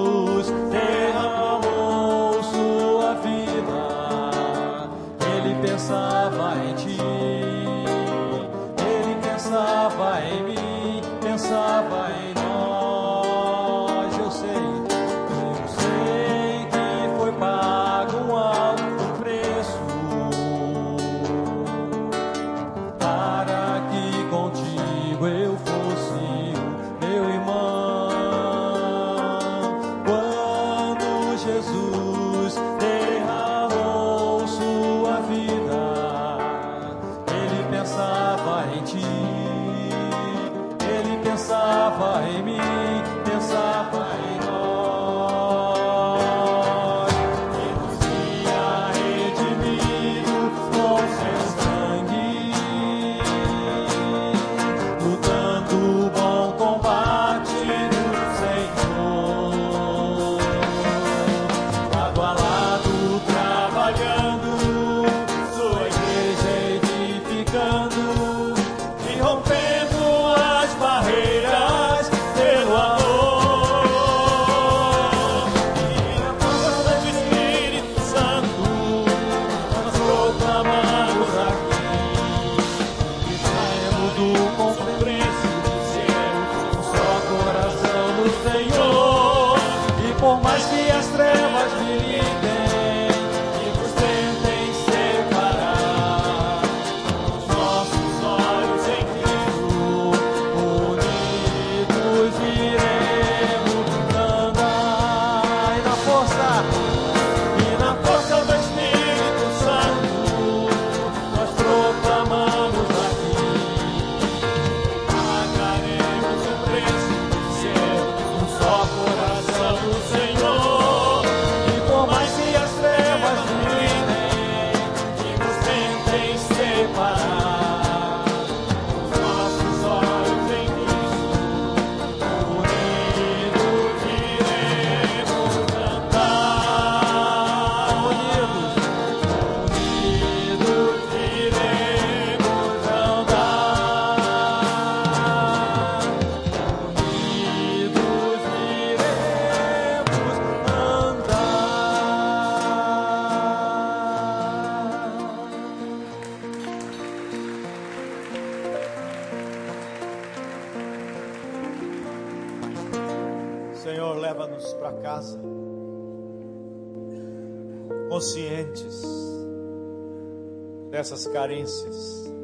dessas 171.06 171.28
carências, 171.28 172.34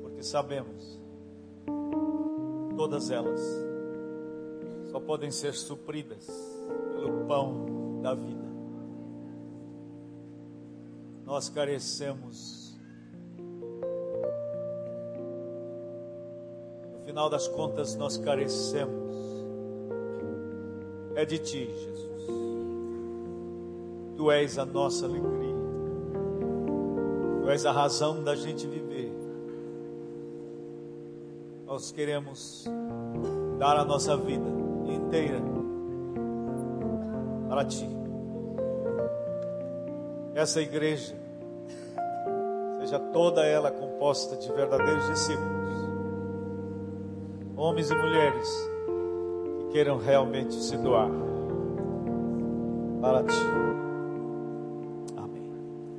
porque 0.00 0.22
sabemos, 0.22 1.00
todas 2.76 3.10
elas 3.10 3.40
só 4.92 5.00
podem 5.00 5.32
ser 5.32 5.54
supridas 5.54 6.28
pelo 6.94 7.26
pão 7.26 8.00
da 8.00 8.14
vida. 8.14 8.48
Nós 11.24 11.48
carecemos, 11.48 12.78
no 16.92 17.04
final 17.04 17.28
das 17.28 17.48
contas, 17.48 17.96
nós 17.96 18.16
carecemos, 18.16 19.16
é 21.16 21.24
de 21.24 21.40
Ti, 21.40 21.66
Jesus. 21.66 22.10
Tu 24.16 24.30
és 24.30 24.58
a 24.58 24.64
nossa 24.64 25.06
alegria. 25.06 25.59
Tu 27.42 27.50
és 27.50 27.64
a 27.64 27.72
razão 27.72 28.22
da 28.22 28.34
gente 28.34 28.66
viver. 28.66 29.10
Nós 31.66 31.90
queremos 31.90 32.68
dar 33.58 33.76
a 33.78 33.84
nossa 33.84 34.16
vida 34.16 34.44
inteira 34.86 35.40
para 37.48 37.64
Ti. 37.64 37.88
Essa 40.34 40.60
igreja 40.60 41.16
seja 42.80 42.98
toda 42.98 43.44
ela 43.44 43.70
composta 43.70 44.36
de 44.36 44.52
verdadeiros 44.52 45.06
discípulos, 45.06 45.88
homens 47.56 47.90
e 47.90 47.94
mulheres 47.94 48.70
que 49.58 49.72
queiram 49.72 49.98
realmente 49.98 50.54
se 50.54 50.76
doar 50.76 51.10
para 53.00 53.22
Ti. 53.24 53.89